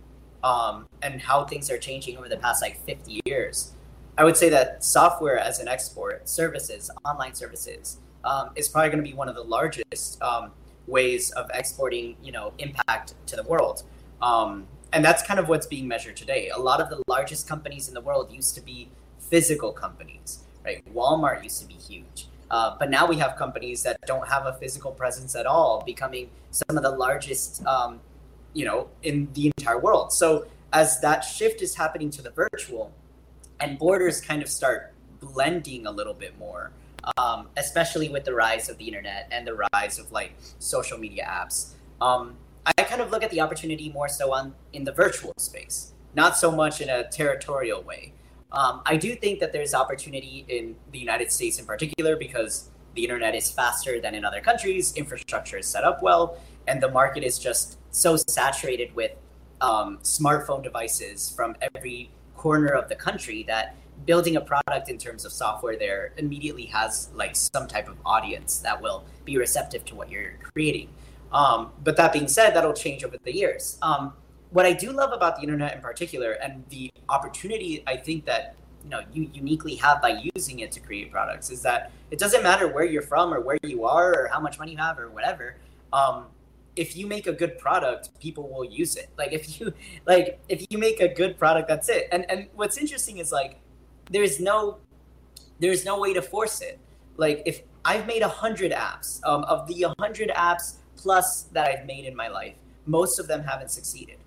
um, 0.44 0.88
and 1.02 1.20
how 1.22 1.46
things 1.46 1.70
are 1.72 1.78
changing 1.78 2.18
over 2.18 2.30
the 2.30 2.38
past 2.38 2.62
like 2.62 2.84
50 2.86 3.22
years, 3.26 3.74
I 4.18 4.24
would 4.24 4.38
say 4.38 4.50
that 4.50 4.84
software 4.84 5.38
as 5.38 5.60
an 5.60 5.68
export, 5.68 6.28
services, 6.28 6.90
online 7.06 7.34
services, 7.34 7.98
um, 8.24 8.50
is 8.56 8.68
probably 8.68 8.90
going 8.90 9.04
to 9.04 9.10
be 9.10 9.16
one 9.16 9.30
of 9.30 9.36
the 9.36 9.44
largest 9.44 10.22
um, 10.22 10.52
ways 10.88 11.32
of 11.32 11.50
exporting, 11.54 12.16
you 12.24 12.32
know, 12.32 12.54
impact 12.58 13.14
to 13.28 13.36
the 13.36 13.44
world. 13.44 13.84
Um, 14.22 14.68
and 14.94 15.04
that's 15.04 15.22
kind 15.22 15.40
of 15.40 15.50
what's 15.50 15.68
being 15.68 15.88
measured 15.88 16.16
today. 16.16 16.50
A 16.50 16.58
lot 16.58 16.82
of 16.82 16.90
the 16.90 17.04
largest 17.08 17.48
companies 17.48 17.88
in 17.88 17.94
the 17.94 18.02
world 18.02 18.32
used 18.32 18.56
to 18.56 18.62
be 18.62 18.90
physical 19.20 19.72
companies, 19.72 20.40
right? 20.64 20.82
Walmart 20.94 21.44
used 21.44 21.62
to 21.62 21.68
be 21.68 21.74
huge. 21.74 22.28
Uh, 22.50 22.76
but 22.80 22.90
now 22.90 23.06
we 23.06 23.18
have 23.18 23.36
companies 23.36 23.84
that 23.84 24.00
don't 24.06 24.28
have 24.28 24.46
a 24.46 24.54
physical 24.54 24.92
presence 24.92 25.36
at 25.36 25.46
all, 25.46 25.84
becoming 25.86 26.30
some 26.52 26.78
of 26.78 26.84
the 26.84 26.92
largest, 26.92 27.66
um, 27.66 28.00
you 28.54 28.64
know, 28.64 28.88
in 29.04 29.28
the 29.34 29.48
entire 29.48 29.78
world. 29.78 30.14
So 30.14 30.48
as 30.72 31.02
that 31.02 31.22
shift 31.22 31.62
is 31.62 31.76
happening 31.76 32.10
to 32.12 32.22
the 32.22 32.30
virtual, 32.30 32.94
and 33.60 33.78
borders 33.78 34.22
kind 34.22 34.42
of 34.42 34.50
start 34.50 34.94
blending 35.20 35.86
a 35.88 35.92
little 35.92 36.14
bit 36.14 36.38
more, 36.40 36.72
um, 37.18 37.48
especially 37.58 38.10
with 38.10 38.26
the 38.26 38.34
rise 38.34 38.70
of 38.70 38.78
the 38.78 38.86
internet 38.86 39.28
and 39.32 39.48
the 39.48 39.58
rise 39.74 40.00
of 40.00 40.12
like 40.12 40.34
social 40.60 40.98
media 40.98 41.26
apps. 41.30 41.74
Um, 42.02 42.36
I 42.66 42.84
kind 42.84 43.02
of 43.02 43.12
look 43.12 43.24
at 43.24 43.32
the 43.32 43.40
opportunity 43.40 43.90
more 43.90 44.10
so 44.10 44.34
on 44.34 44.54
in 44.74 44.84
the 44.84 44.92
virtual 44.92 45.34
space, 45.38 45.94
not 46.16 46.36
so 46.38 46.52
much 46.52 46.82
in 46.82 46.90
a 46.90 47.08
territorial 47.10 47.82
way. 47.82 48.14
Um, 48.52 48.82
I 48.86 48.98
do 48.98 49.16
think 49.16 49.40
that 49.40 49.54
there's 49.54 49.74
opportunity 49.74 50.46
in 50.48 50.76
the 50.92 51.00
United 51.00 51.32
States 51.32 51.60
in 51.60 51.66
particular 51.66 52.16
because 52.16 52.70
the 52.96 53.04
internet 53.04 53.36
is 53.36 53.52
faster 53.52 54.02
than 54.02 54.16
in 54.16 54.26
other 54.26 54.42
countries, 54.42 54.94
infrastructure 54.96 55.58
is 55.58 55.68
set 55.68 55.84
up 55.84 56.02
well, 56.02 56.42
and 56.68 56.82
the 56.82 56.90
market 56.90 57.24
is 57.24 57.38
just 57.38 57.78
so 57.92 58.16
saturated 58.16 58.94
with 58.96 59.12
um, 59.62 60.00
smartphone 60.02 60.64
devices 60.64 61.30
from 61.30 61.56
every 61.76 62.10
corner 62.36 62.70
of 62.70 62.90
the 62.90 62.96
country 62.96 63.44
that 63.44 63.76
building 64.06 64.36
a 64.36 64.42
product 64.42 64.90
in 64.90 64.98
terms 64.98 65.26
of 65.26 65.32
software 65.32 65.76
there 65.76 66.14
immediately 66.18 66.66
has 66.66 67.10
like 67.14 67.36
some 67.36 67.68
type 67.68 67.88
of 67.88 67.98
audience 68.06 68.60
that 68.60 68.82
will 68.82 69.04
be 69.26 69.38
receptive 69.38 69.84
to 69.86 69.96
what 69.96 70.10
you're 70.10 70.34
creating. 70.54 70.90
Um, 71.32 71.72
but 71.84 71.98
that 71.98 72.14
being 72.14 72.28
said, 72.28 72.52
that'll 72.52 72.74
change 72.74 73.04
over 73.04 73.18
the 73.24 73.36
years. 73.36 73.78
Um, 73.82 74.14
what 74.52 74.66
I 74.66 74.74
do 74.74 74.92
love 74.92 75.12
about 75.12 75.36
the 75.36 75.42
internet 75.42 75.76
in 75.76 75.82
particular, 75.82 76.32
and 76.34 76.64
the 76.70 76.92
opportunity 77.10 77.84
I 77.86 77.98
think 77.98 78.26
that 78.26 78.56
you 78.84 78.90
know 78.90 79.02
you 79.12 79.30
uniquely 79.34 79.76
have 79.76 80.02
by 80.02 80.22
using 80.36 80.60
it 80.60 80.72
to 80.74 80.80
create 80.80 81.12
products, 81.12 81.50
is 81.50 81.62
that 81.64 81.92
it 82.12 82.20
doesn't 82.20 82.44
matter 82.44 82.68
where 82.68 82.86
you're 82.86 83.02
from 83.02 83.34
or 83.34 83.42
where 83.42 83.58
you 83.64 83.84
are 83.84 84.14
or 84.14 84.28
how 84.32 84.40
much 84.40 84.58
money 84.58 84.72
you 84.72 84.78
have 84.78 85.00
or 85.00 85.10
whatever. 85.10 85.58
Um, 85.92 86.28
if 86.78 86.96
you 86.96 87.08
make 87.08 87.28
a 87.28 87.34
good 87.34 87.58
product, 87.58 88.18
people 88.20 88.48
will 88.48 88.64
use 88.64 88.96
it. 88.96 89.10
Like 89.18 89.34
if 89.34 89.60
you 89.60 89.74
like 90.06 90.40
if 90.48 90.66
you 90.70 90.78
make 90.78 91.02
a 91.02 91.14
good 91.14 91.38
product, 91.38 91.68
that's 91.68 91.90
it. 91.90 92.08
And 92.12 92.30
and 92.32 92.48
what's 92.56 92.78
interesting 92.78 93.18
is 93.18 93.32
like 93.32 93.60
there's 94.10 94.40
no 94.40 94.80
there's 95.60 95.86
no 95.86 96.00
way 96.00 96.14
to 96.14 96.22
force 96.22 96.62
it. 96.62 96.80
Like 97.18 97.44
if 97.46 97.64
I've 97.84 98.06
made 98.06 98.22
a 98.22 98.28
hundred 98.28 98.72
apps, 98.72 99.20
um, 99.26 99.44
of 99.46 99.68
the 99.68 99.94
hundred 100.00 100.30
apps 100.30 100.76
plus 100.96 101.44
that 101.54 101.68
I've 101.68 101.86
made 101.86 102.06
in 102.06 102.16
my 102.16 102.28
life, 102.28 102.54
most 102.86 103.20
of 103.20 103.28
them 103.28 103.44
haven't 103.44 103.72
succeeded. 103.72 104.18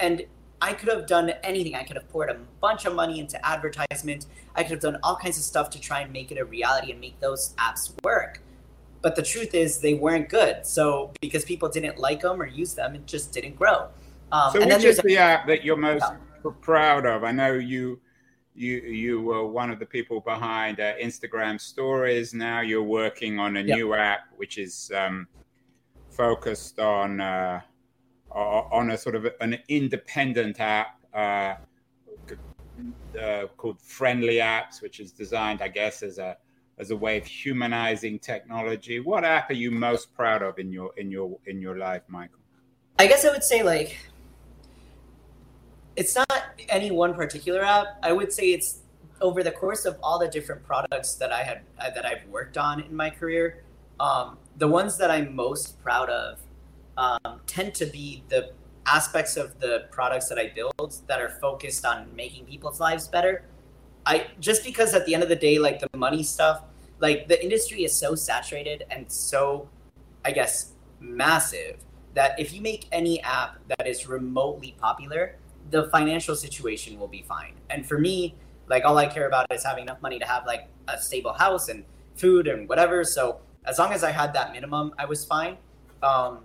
And 0.00 0.24
I 0.60 0.72
could 0.72 0.88
have 0.88 1.06
done 1.06 1.30
anything. 1.42 1.74
I 1.74 1.84
could 1.84 1.96
have 1.96 2.08
poured 2.08 2.30
a 2.30 2.38
bunch 2.60 2.84
of 2.84 2.94
money 2.94 3.20
into 3.20 3.44
advertisement. 3.46 4.26
I 4.54 4.62
could 4.62 4.72
have 4.72 4.80
done 4.80 4.98
all 5.02 5.16
kinds 5.16 5.36
of 5.36 5.44
stuff 5.44 5.70
to 5.70 5.80
try 5.80 6.00
and 6.00 6.12
make 6.12 6.32
it 6.32 6.38
a 6.38 6.44
reality 6.44 6.90
and 6.90 7.00
make 7.00 7.18
those 7.20 7.54
apps 7.58 7.92
work. 8.02 8.40
But 9.00 9.14
the 9.14 9.22
truth 9.22 9.54
is, 9.54 9.78
they 9.78 9.94
weren't 9.94 10.28
good. 10.28 10.66
So 10.66 11.12
because 11.20 11.44
people 11.44 11.68
didn't 11.68 11.98
like 11.98 12.22
them 12.22 12.42
or 12.42 12.46
use 12.46 12.74
them, 12.74 12.96
it 12.96 13.06
just 13.06 13.32
didn't 13.32 13.56
grow. 13.56 13.88
Um, 14.32 14.52
so, 14.52 14.66
which 14.66 14.84
is 14.84 14.98
the 14.98 15.16
app 15.16 15.46
that 15.46 15.64
you're 15.64 15.76
most 15.76 16.04
yeah. 16.04 16.50
proud 16.60 17.06
of? 17.06 17.22
I 17.22 17.30
know 17.30 17.52
you 17.52 18.00
you 18.58 18.78
you 18.80 19.20
were 19.22 19.46
one 19.46 19.70
of 19.70 19.78
the 19.78 19.86
people 19.86 20.20
behind 20.20 20.80
uh, 20.80 20.94
Instagram 20.96 21.60
Stories. 21.60 22.34
Now 22.34 22.60
you're 22.60 22.82
working 22.82 23.38
on 23.38 23.56
a 23.56 23.60
yep. 23.60 23.76
new 23.76 23.94
app, 23.94 24.20
which 24.36 24.58
is 24.58 24.90
um, 24.94 25.28
focused 26.10 26.78
on 26.80 27.20
uh, 27.20 27.60
on 28.32 28.90
a 28.90 28.98
sort 28.98 29.14
of 29.14 29.28
an 29.40 29.58
independent 29.68 30.60
app 30.60 31.00
uh, 31.14 31.54
uh, 33.20 33.46
called 33.56 33.80
Friendly 33.80 34.36
Apps, 34.36 34.82
which 34.82 35.00
is 35.00 35.12
designed, 35.12 35.62
I 35.62 35.68
guess, 35.68 36.02
as 36.02 36.18
a 36.18 36.36
as 36.78 36.90
a 36.90 36.96
way 36.96 37.16
of 37.18 37.26
humanizing 37.26 38.18
technology. 38.18 39.00
What 39.00 39.24
app 39.24 39.50
are 39.50 39.54
you 39.54 39.70
most 39.70 40.14
proud 40.14 40.42
of 40.42 40.58
in 40.58 40.72
your 40.72 40.90
in 40.96 41.10
your 41.10 41.38
in 41.46 41.60
your 41.60 41.78
life, 41.78 42.02
Michael? 42.08 42.40
I 42.98 43.06
guess 43.06 43.24
I 43.24 43.30
would 43.30 43.44
say 43.44 43.62
like 43.62 43.96
it's 45.98 46.14
not 46.14 46.44
any 46.68 46.92
one 46.92 47.12
particular 47.12 47.60
app. 47.62 47.98
I 48.04 48.12
would 48.12 48.32
say 48.32 48.52
it's 48.52 48.82
over 49.20 49.42
the 49.42 49.50
course 49.50 49.84
of 49.84 49.98
all 50.00 50.20
the 50.20 50.28
different 50.28 50.62
products 50.62 51.14
that 51.16 51.32
I 51.32 51.42
had 51.42 51.62
that 51.76 52.06
I've 52.06 52.24
worked 52.28 52.56
on 52.56 52.80
in 52.80 52.94
my 52.94 53.10
career. 53.10 53.64
Um, 53.98 54.38
the 54.56 54.68
ones 54.68 54.96
that 54.98 55.10
I'm 55.10 55.34
most 55.34 55.82
proud 55.82 56.08
of 56.08 56.38
um, 56.96 57.40
tend 57.48 57.74
to 57.74 57.86
be 57.86 58.22
the 58.28 58.52
aspects 58.86 59.36
of 59.36 59.58
the 59.58 59.88
products 59.90 60.28
that 60.28 60.38
I 60.38 60.52
build 60.54 61.00
that 61.08 61.20
are 61.20 61.30
focused 61.40 61.84
on 61.84 62.14
making 62.14 62.46
people's 62.46 62.78
lives 62.78 63.08
better. 63.08 63.42
I 64.06 64.28
just 64.38 64.64
because 64.64 64.94
at 64.94 65.04
the 65.04 65.14
end 65.14 65.24
of 65.24 65.28
the 65.28 65.36
day, 65.36 65.58
like 65.58 65.80
the 65.80 65.90
money 65.96 66.22
stuff, 66.22 66.62
like 67.00 67.26
the 67.26 67.42
industry 67.42 67.82
is 67.82 67.92
so 67.92 68.14
saturated 68.14 68.84
and 68.88 69.10
so, 69.10 69.68
I 70.24 70.30
guess, 70.30 70.74
massive 71.00 71.78
that 72.14 72.38
if 72.38 72.52
you 72.52 72.60
make 72.60 72.86
any 72.92 73.20
app 73.22 73.58
that 73.66 73.86
is 73.88 74.08
remotely 74.08 74.76
popular, 74.78 75.36
the 75.70 75.88
financial 75.90 76.34
situation 76.34 76.98
will 76.98 77.08
be 77.08 77.22
fine. 77.22 77.54
And 77.70 77.86
for 77.86 77.98
me, 77.98 78.34
like 78.68 78.84
all 78.84 78.98
I 78.98 79.06
care 79.06 79.26
about 79.26 79.50
is 79.52 79.64
having 79.64 79.84
enough 79.84 80.00
money 80.02 80.18
to 80.18 80.26
have 80.26 80.46
like 80.46 80.68
a 80.88 80.98
stable 80.98 81.32
house 81.32 81.68
and 81.68 81.84
food 82.16 82.46
and 82.46 82.68
whatever. 82.68 83.04
So 83.04 83.40
as 83.64 83.78
long 83.78 83.92
as 83.92 84.04
I 84.04 84.10
had 84.10 84.32
that 84.34 84.52
minimum, 84.52 84.92
I 84.98 85.04
was 85.04 85.24
fine. 85.24 85.56
Um, 86.02 86.40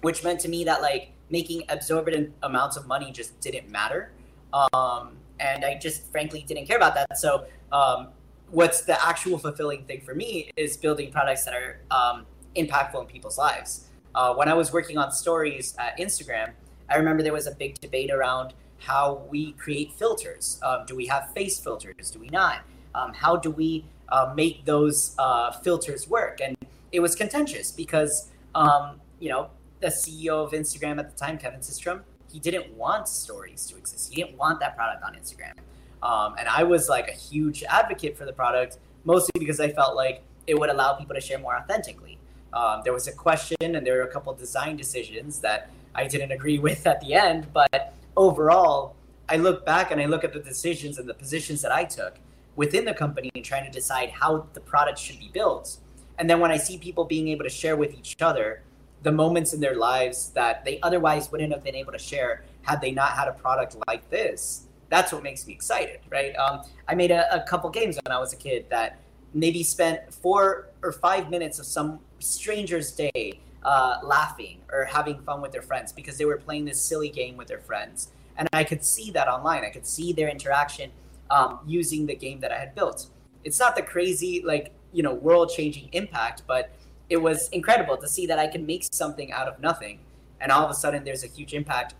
which 0.00 0.24
meant 0.24 0.40
to 0.40 0.48
me 0.48 0.64
that 0.64 0.82
like 0.82 1.12
making 1.28 1.62
exorbitant 1.68 2.32
amounts 2.42 2.76
of 2.76 2.86
money 2.86 3.12
just 3.12 3.38
didn't 3.40 3.70
matter. 3.70 4.12
Um, 4.52 5.16
and 5.38 5.64
I 5.64 5.78
just 5.78 6.10
frankly 6.10 6.44
didn't 6.46 6.66
care 6.66 6.76
about 6.76 6.94
that. 6.94 7.18
So, 7.18 7.46
um, 7.72 8.08
what's 8.50 8.82
the 8.82 9.02
actual 9.04 9.38
fulfilling 9.46 9.84
thing 9.84 10.00
for 10.00 10.14
me 10.14 10.50
is 10.56 10.76
building 10.76 11.12
products 11.12 11.44
that 11.44 11.54
are 11.54 11.80
um, 11.90 12.26
impactful 12.56 13.00
in 13.00 13.06
people's 13.06 13.38
lives. 13.38 13.86
Uh, 14.14 14.34
when 14.34 14.48
I 14.48 14.54
was 14.54 14.72
working 14.72 14.98
on 14.98 15.12
stories 15.12 15.74
at 15.78 15.96
Instagram, 15.98 16.50
I 16.90 16.96
remember 16.96 17.22
there 17.22 17.32
was 17.32 17.46
a 17.46 17.54
big 17.54 17.80
debate 17.80 18.10
around 18.10 18.52
how 18.78 19.22
we 19.30 19.52
create 19.52 19.92
filters. 19.92 20.58
Um, 20.62 20.84
do 20.86 20.96
we 20.96 21.06
have 21.06 21.32
face 21.32 21.58
filters? 21.58 22.10
Do 22.10 22.18
we 22.18 22.28
not? 22.28 22.60
Um, 22.94 23.14
how 23.14 23.36
do 23.36 23.50
we 23.50 23.84
uh, 24.08 24.32
make 24.34 24.64
those 24.64 25.14
uh, 25.18 25.52
filters 25.52 26.08
work? 26.08 26.40
And 26.42 26.56
it 26.90 27.00
was 27.00 27.14
contentious 27.14 27.70
because, 27.70 28.30
um, 28.54 29.00
you 29.20 29.28
know, 29.28 29.50
the 29.80 29.88
CEO 29.88 30.44
of 30.44 30.52
Instagram 30.52 30.98
at 30.98 31.10
the 31.10 31.16
time, 31.16 31.38
Kevin 31.38 31.60
Systrom, 31.60 32.02
he 32.32 32.38
didn't 32.38 32.72
want 32.74 33.08
stories 33.08 33.66
to 33.66 33.76
exist. 33.76 34.12
He 34.12 34.22
didn't 34.22 34.36
want 34.36 34.60
that 34.60 34.76
product 34.76 35.02
on 35.04 35.14
Instagram. 35.14 35.54
Um, 36.02 36.34
and 36.38 36.48
I 36.48 36.62
was 36.62 36.88
like 36.88 37.08
a 37.08 37.12
huge 37.12 37.62
advocate 37.64 38.16
for 38.16 38.24
the 38.24 38.32
product, 38.32 38.78
mostly 39.04 39.38
because 39.38 39.60
I 39.60 39.68
felt 39.68 39.94
like 39.94 40.22
it 40.46 40.58
would 40.58 40.70
allow 40.70 40.94
people 40.94 41.14
to 41.14 41.20
share 41.20 41.38
more 41.38 41.56
authentically. 41.56 42.18
Um, 42.52 42.80
there 42.82 42.92
was 42.92 43.06
a 43.06 43.12
question, 43.12 43.56
and 43.60 43.86
there 43.86 43.96
were 43.96 44.02
a 44.02 44.12
couple 44.12 44.32
design 44.34 44.76
decisions 44.76 45.38
that 45.40 45.70
I 45.94 46.06
didn't 46.06 46.32
agree 46.32 46.58
with 46.58 46.86
at 46.86 47.00
the 47.00 47.14
end. 47.14 47.52
But 47.52 47.94
overall, 48.16 48.96
I 49.28 49.36
look 49.36 49.64
back 49.64 49.90
and 49.90 50.00
I 50.00 50.06
look 50.06 50.24
at 50.24 50.32
the 50.32 50.40
decisions 50.40 50.98
and 50.98 51.08
the 51.08 51.14
positions 51.14 51.62
that 51.62 51.72
I 51.72 51.84
took 51.84 52.16
within 52.56 52.84
the 52.84 52.94
company 52.94 53.30
and 53.34 53.44
trying 53.44 53.64
to 53.64 53.70
decide 53.70 54.10
how 54.10 54.46
the 54.54 54.60
product 54.60 54.98
should 54.98 55.18
be 55.18 55.30
built. 55.32 55.76
And 56.18 56.28
then 56.28 56.40
when 56.40 56.50
I 56.50 56.56
see 56.56 56.78
people 56.78 57.04
being 57.04 57.28
able 57.28 57.44
to 57.44 57.50
share 57.50 57.76
with 57.76 57.94
each 57.94 58.16
other 58.20 58.62
the 59.02 59.12
moments 59.12 59.54
in 59.54 59.60
their 59.60 59.76
lives 59.76 60.30
that 60.30 60.64
they 60.64 60.78
otherwise 60.82 61.32
wouldn't 61.32 61.52
have 61.52 61.64
been 61.64 61.74
able 61.74 61.92
to 61.92 61.98
share 61.98 62.44
had 62.62 62.80
they 62.80 62.90
not 62.90 63.12
had 63.12 63.28
a 63.28 63.32
product 63.32 63.76
like 63.88 64.08
this. 64.10 64.66
That's 64.90 65.12
what 65.12 65.22
makes 65.22 65.46
me 65.46 65.54
excited, 65.54 66.00
right? 66.10 66.34
Um, 66.36 66.62
I 66.88 66.94
made 66.94 67.10
a, 67.10 67.34
a 67.34 67.46
couple 67.46 67.70
games 67.70 67.98
when 68.04 68.12
I 68.14 68.18
was 68.18 68.32
a 68.32 68.36
kid 68.36 68.66
that 68.70 68.98
maybe 69.32 69.62
spent 69.62 70.12
four 70.12 70.68
or 70.82 70.92
five 70.92 71.30
minutes 71.30 71.58
of 71.58 71.66
some 71.66 72.00
stranger's 72.18 72.92
day 72.92 73.40
uh, 73.62 73.98
laughing 74.02 74.58
or 74.72 74.84
having 74.84 75.20
fun 75.22 75.40
with 75.40 75.52
their 75.52 75.62
friends 75.62 75.92
because 75.92 76.16
they 76.18 76.24
were 76.24 76.36
playing 76.36 76.64
this 76.64 76.80
silly 76.80 77.08
game 77.08 77.36
with 77.36 77.48
their 77.48 77.58
friends. 77.60 78.10
And 78.36 78.48
I 78.52 78.64
could 78.64 78.84
see 78.84 79.10
that 79.12 79.28
online. 79.28 79.64
I 79.64 79.70
could 79.70 79.86
see 79.86 80.12
their 80.12 80.28
interaction 80.28 80.90
um, 81.30 81.60
using 81.66 82.06
the 82.06 82.14
game 82.14 82.40
that 82.40 82.52
I 82.52 82.58
had 82.58 82.74
built. 82.74 83.06
It's 83.44 83.58
not 83.58 83.76
the 83.76 83.82
crazy, 83.82 84.42
like, 84.44 84.72
you 84.92 85.02
know, 85.02 85.14
world 85.14 85.50
changing 85.54 85.88
impact, 85.92 86.42
but 86.46 86.70
it 87.08 87.16
was 87.16 87.48
incredible 87.50 87.96
to 87.96 88.08
see 88.08 88.26
that 88.26 88.38
I 88.38 88.46
can 88.46 88.64
make 88.64 88.84
something 88.92 89.32
out 89.32 89.48
of 89.48 89.60
nothing, 89.60 89.98
and 90.40 90.50
all 90.52 90.64
of 90.64 90.70
a 90.70 90.74
sudden 90.74 91.04
there's 91.04 91.24
a 91.24 91.26
huge 91.26 91.54
impact 91.54 91.94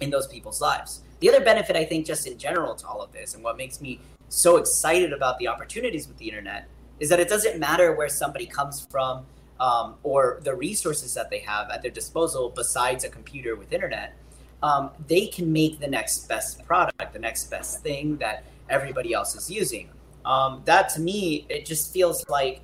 in 0.00 0.10
those 0.10 0.26
people's 0.26 0.60
lives. 0.60 1.02
The 1.20 1.28
other 1.28 1.40
benefit, 1.40 1.76
I 1.76 1.84
think, 1.84 2.06
just 2.06 2.26
in 2.26 2.38
general 2.38 2.74
to 2.76 2.86
all 2.86 3.02
of 3.02 3.12
this, 3.12 3.34
and 3.34 3.42
what 3.42 3.56
makes 3.56 3.80
me 3.80 4.00
so 4.28 4.56
excited 4.56 5.12
about 5.12 5.38
the 5.38 5.48
opportunities 5.48 6.06
with 6.08 6.16
the 6.18 6.28
internet, 6.28 6.68
is 7.00 7.08
that 7.08 7.20
it 7.20 7.28
doesn't 7.28 7.58
matter 7.58 7.92
where 7.94 8.08
somebody 8.08 8.46
comes 8.46 8.86
from 8.90 9.26
um, 9.60 9.94
or 10.02 10.40
the 10.42 10.54
resources 10.54 11.14
that 11.14 11.30
they 11.30 11.38
have 11.40 11.70
at 11.70 11.82
their 11.82 11.90
disposal 11.90 12.50
besides 12.54 13.04
a 13.04 13.08
computer 13.08 13.56
with 13.56 13.72
internet. 13.72 14.16
Um, 14.62 14.90
they 15.06 15.26
can 15.26 15.52
make 15.52 15.80
the 15.80 15.86
next 15.86 16.28
best 16.28 16.64
product, 16.64 17.12
the 17.12 17.18
next 17.18 17.50
best 17.50 17.82
thing 17.82 18.16
that 18.18 18.44
everybody 18.68 19.12
else 19.12 19.34
is 19.34 19.50
using. 19.50 19.90
Um, 20.24 20.62
that 20.64 20.88
to 20.90 21.00
me, 21.00 21.46
it 21.48 21.66
just 21.66 21.92
feels 21.92 22.28
like 22.28 22.62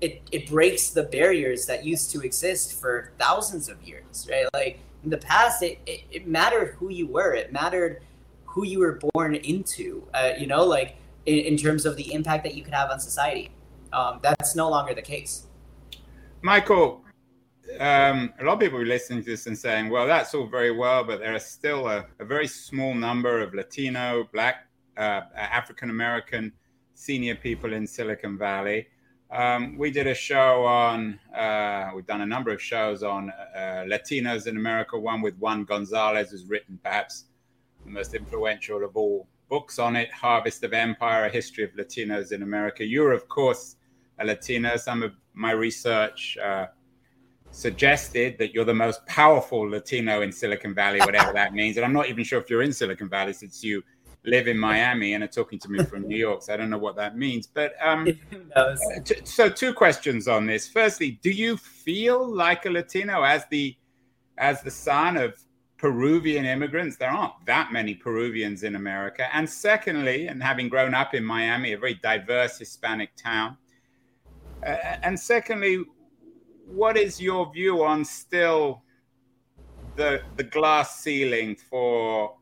it, 0.00 0.22
it 0.32 0.48
breaks 0.48 0.90
the 0.90 1.02
barriers 1.02 1.66
that 1.66 1.84
used 1.84 2.10
to 2.12 2.20
exist 2.20 2.80
for 2.80 3.12
thousands 3.18 3.68
of 3.68 3.82
years, 3.82 4.26
right? 4.30 4.46
Like 4.54 4.80
in 5.02 5.10
the 5.10 5.18
past, 5.18 5.62
it, 5.62 5.78
it, 5.86 6.02
it 6.10 6.26
mattered 6.26 6.76
who 6.78 6.90
you 6.90 7.06
were. 7.06 7.34
It 7.34 7.52
mattered 7.52 8.02
who 8.44 8.64
you 8.64 8.80
were 8.80 9.00
born 9.12 9.34
into. 9.34 10.06
Uh, 10.14 10.32
you 10.38 10.46
know, 10.46 10.64
like 10.64 10.96
in, 11.26 11.38
in, 11.38 11.56
terms 11.56 11.84
of 11.84 11.96
the 11.96 12.12
impact 12.12 12.44
that 12.44 12.54
you 12.54 12.62
could 12.62 12.74
have 12.74 12.90
on 12.90 13.00
society. 13.00 13.50
Um, 13.92 14.20
that's 14.22 14.56
no 14.56 14.70
longer 14.70 14.94
the 14.94 15.02
case. 15.02 15.46
Michael, 16.44 17.02
um, 17.80 18.34
a 18.38 18.44
lot 18.44 18.52
of 18.52 18.60
people 18.60 18.78
are 18.78 18.84
listening 18.84 19.20
to 19.20 19.30
this 19.30 19.46
and 19.46 19.56
saying, 19.56 19.88
well, 19.88 20.06
that's 20.06 20.34
all 20.34 20.46
very 20.46 20.70
well, 20.70 21.02
but 21.02 21.18
there 21.18 21.34
are 21.34 21.38
still 21.38 21.88
a, 21.88 22.04
a 22.18 22.24
very 22.26 22.46
small 22.46 22.94
number 22.94 23.40
of 23.40 23.54
Latino, 23.54 24.28
Black, 24.30 24.66
uh, 24.98 25.22
African 25.34 25.88
American 25.88 26.52
senior 26.92 27.34
people 27.34 27.72
in 27.72 27.86
Silicon 27.86 28.36
Valley. 28.36 28.88
Um, 29.30 29.78
we 29.78 29.90
did 29.90 30.06
a 30.06 30.12
show 30.12 30.66
on, 30.66 31.18
uh, 31.34 31.92
we've 31.94 32.06
done 32.06 32.20
a 32.20 32.26
number 32.26 32.50
of 32.50 32.60
shows 32.60 33.02
on 33.02 33.30
uh, 33.30 33.86
Latinos 33.86 34.46
in 34.46 34.58
America, 34.58 34.98
one 34.98 35.22
with 35.22 35.38
Juan 35.38 35.64
Gonzalez, 35.64 36.30
who's 36.30 36.44
written 36.44 36.78
perhaps 36.84 37.24
the 37.86 37.90
most 37.90 38.12
influential 38.12 38.84
of 38.84 38.98
all 38.98 39.26
books 39.48 39.78
on 39.78 39.96
it 39.96 40.12
Harvest 40.12 40.62
of 40.62 40.74
Empire, 40.74 41.24
A 41.24 41.30
History 41.30 41.64
of 41.64 41.70
Latinos 41.70 42.32
in 42.32 42.42
America. 42.42 42.84
You're, 42.84 43.12
of 43.12 43.30
course, 43.30 43.76
a 44.18 44.26
Latino. 44.26 44.76
Some 44.76 45.02
of 45.02 45.14
my 45.34 45.50
research 45.50 46.38
uh, 46.42 46.66
suggested 47.50 48.36
that 48.38 48.52
you're 48.52 48.64
the 48.64 48.74
most 48.74 49.04
powerful 49.06 49.60
Latino 49.60 50.22
in 50.22 50.32
Silicon 50.32 50.74
Valley, 50.74 51.00
whatever 51.00 51.32
that 51.32 51.54
means. 51.60 51.76
And 51.76 51.84
I'm 51.84 51.92
not 51.92 52.08
even 52.08 52.24
sure 52.24 52.40
if 52.40 52.50
you're 52.50 52.62
in 52.62 52.72
Silicon 52.72 53.08
Valley 53.08 53.32
since 53.32 53.62
you 53.62 53.82
live 54.26 54.48
in 54.48 54.58
Miami 54.58 55.14
and 55.14 55.22
are 55.22 55.28
talking 55.28 55.58
to 55.58 55.70
me 55.70 55.84
from 55.84 56.06
New 56.08 56.16
York. 56.16 56.42
So 56.42 56.54
I 56.54 56.56
don't 56.56 56.70
know 56.70 56.78
what 56.78 56.96
that 56.96 57.16
means. 57.16 57.46
But 57.46 57.74
um, 57.82 58.06
t- 59.04 59.20
so 59.24 59.48
two 59.48 59.72
questions 59.72 60.28
on 60.28 60.46
this. 60.46 60.68
Firstly, 60.68 61.18
do 61.22 61.30
you 61.30 61.56
feel 61.56 62.26
like 62.26 62.66
a 62.66 62.70
Latino 62.70 63.22
as 63.22 63.44
the 63.50 63.76
as 64.38 64.62
the 64.62 64.70
son 64.70 65.16
of 65.16 65.38
Peruvian 65.76 66.44
immigrants? 66.44 66.96
There 66.96 67.10
aren't 67.10 67.34
that 67.46 67.72
many 67.72 67.94
Peruvians 67.94 68.62
in 68.62 68.76
America. 68.76 69.28
And 69.34 69.48
secondly, 69.48 70.26
and 70.26 70.42
having 70.42 70.68
grown 70.68 70.94
up 70.94 71.14
in 71.14 71.24
Miami, 71.24 71.72
a 71.72 71.78
very 71.78 71.94
diverse 71.94 72.58
Hispanic 72.58 73.14
town. 73.16 73.56
And 74.64 75.18
secondly, 75.18 75.84
what 76.66 76.96
is 76.96 77.20
your 77.20 77.52
view 77.52 77.84
on 77.84 78.04
still 78.04 78.82
the 79.96 80.22
the 80.36 80.44
glass 80.44 81.00
ceiling 81.00 81.56
for 81.56 82.34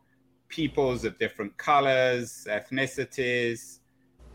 peoples 0.49 1.05
of 1.05 1.19
different 1.19 1.57
colors, 1.57 2.47
ethnicities, 2.49 3.81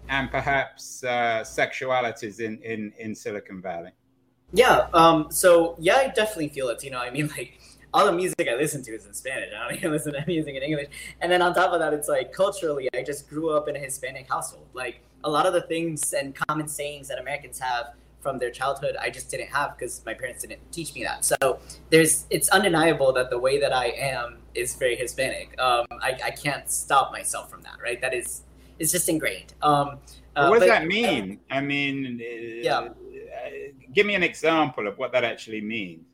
and 0.10 0.30
perhaps 0.32 1.04
uh, 1.04 1.44
sexualities 1.44 2.40
in, 2.40 2.60
in, 2.64 2.92
in 2.98 3.16
Silicon 3.16 3.62
Valley? 3.62 3.92
Yeah. 4.52 4.88
Um, 4.94 5.28
so 5.30 5.76
yeah, 5.80 5.98
I 5.98 6.08
definitely 6.08 6.50
feel 6.50 6.70
it. 6.70 6.84
You 6.84 6.92
know, 6.92 7.00
I 7.00 7.12
mean, 7.12 7.28
like 7.38 7.60
all 7.94 8.06
the 8.06 8.12
music 8.12 8.48
I 8.52 8.56
listen 8.56 8.84
to 8.84 8.92
is 8.92 9.06
in 9.06 9.14
Spanish. 9.14 9.50
I 9.56 9.68
don't 9.68 9.78
even 9.78 9.92
listen 9.98 10.14
to 10.14 10.24
music 10.28 10.56
in 10.56 10.64
English. 10.64 10.88
And 11.22 11.32
then 11.32 11.42
on 11.42 11.54
top 11.54 11.72
of 11.72 11.80
that, 11.80 11.94
it's 11.94 12.08
like 12.08 12.34
culturally, 12.34 12.90
I 12.94 13.04
just 13.04 13.30
grew 13.30 13.52
up 13.52 13.68
in 13.68 13.76
a 13.76 13.80
Hispanic 13.80 14.28
household. 14.30 14.68
Like 14.74 15.02
a 15.24 15.30
lot 15.30 15.46
of 15.46 15.54
the 15.54 15.62
things 15.62 16.14
and 16.14 16.36
common 16.36 16.68
sayings 16.68 17.08
that 17.08 17.20
Americans 17.20 17.60
have 17.60 17.94
from 18.20 18.40
their 18.40 18.52
childhood 18.52 18.96
I 19.00 19.10
just 19.10 19.30
didn't 19.32 19.50
have 19.50 19.78
because 19.78 20.04
my 20.06 20.14
parents 20.14 20.42
didn't 20.42 20.72
teach 20.72 20.94
me 20.94 21.04
that. 21.04 21.24
So 21.24 21.60
there's 21.90 22.26
it's 22.30 22.50
undeniable 22.50 23.14
that 23.14 23.30
the 23.30 23.40
way 23.40 23.60
that 23.60 23.74
I 23.74 23.88
am 23.88 24.40
is 24.54 24.76
very 24.76 24.96
Hispanic. 24.96 25.60
Um, 25.60 25.86
I, 26.02 26.18
I 26.26 26.32
can't 26.32 26.70
stop 26.70 27.12
myself 27.12 27.50
from 27.50 27.62
that, 27.62 27.78
right? 27.82 28.02
That 28.02 28.14
is 28.14 28.44
it's 28.80 28.92
just 28.92 29.10
ingrained. 29.10 29.54
Um, 29.62 30.00
uh, 30.36 30.48
what 30.48 30.60
does 30.60 30.70
but, 30.70 30.80
that 30.80 30.88
mean? 30.88 31.40
I 31.50 31.62
mean, 31.62 32.20
yeah. 32.22 32.80
Uh, 32.80 32.90
give 33.94 34.06
me 34.06 34.14
an 34.14 34.24
example 34.24 34.88
of 34.88 34.98
what 34.98 35.12
that 35.12 35.24
actually 35.24 35.62
means. 35.62 36.06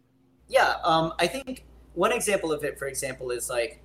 Yeah, 0.48 0.76
um, 0.84 1.14
I 1.20 1.28
think 1.28 1.66
one 1.94 2.12
example 2.12 2.52
of 2.52 2.64
it, 2.64 2.80
for 2.80 2.88
example, 2.88 3.32
is 3.32 3.50
like 3.50 3.82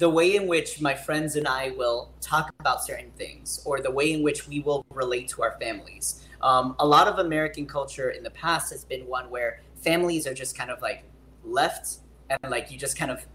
the 0.00 0.08
way 0.08 0.34
in 0.34 0.46
which 0.46 0.80
my 0.80 0.94
friends 0.94 1.36
and 1.36 1.46
I 1.46 1.72
will 1.76 2.10
talk 2.22 2.54
about 2.58 2.82
certain 2.82 3.10
things, 3.18 3.62
or 3.66 3.80
the 3.80 3.90
way 3.90 4.14
in 4.14 4.22
which 4.22 4.48
we 4.48 4.60
will 4.60 4.84
relate 4.90 5.28
to 5.28 5.42
our 5.42 5.58
families. 5.60 6.26
Um, 6.40 6.74
a 6.78 6.86
lot 6.86 7.06
of 7.06 7.18
American 7.18 7.66
culture 7.66 8.08
in 8.08 8.22
the 8.22 8.30
past 8.30 8.72
has 8.72 8.82
been 8.82 9.06
one 9.06 9.28
where 9.28 9.60
families 9.76 10.26
are 10.26 10.32
just 10.32 10.56
kind 10.56 10.70
of 10.70 10.80
like 10.80 11.04
left 11.44 11.98
and 12.30 12.50
like 12.50 12.70
you 12.70 12.78
just 12.78 12.96
kind 12.96 13.10
of 13.10 13.26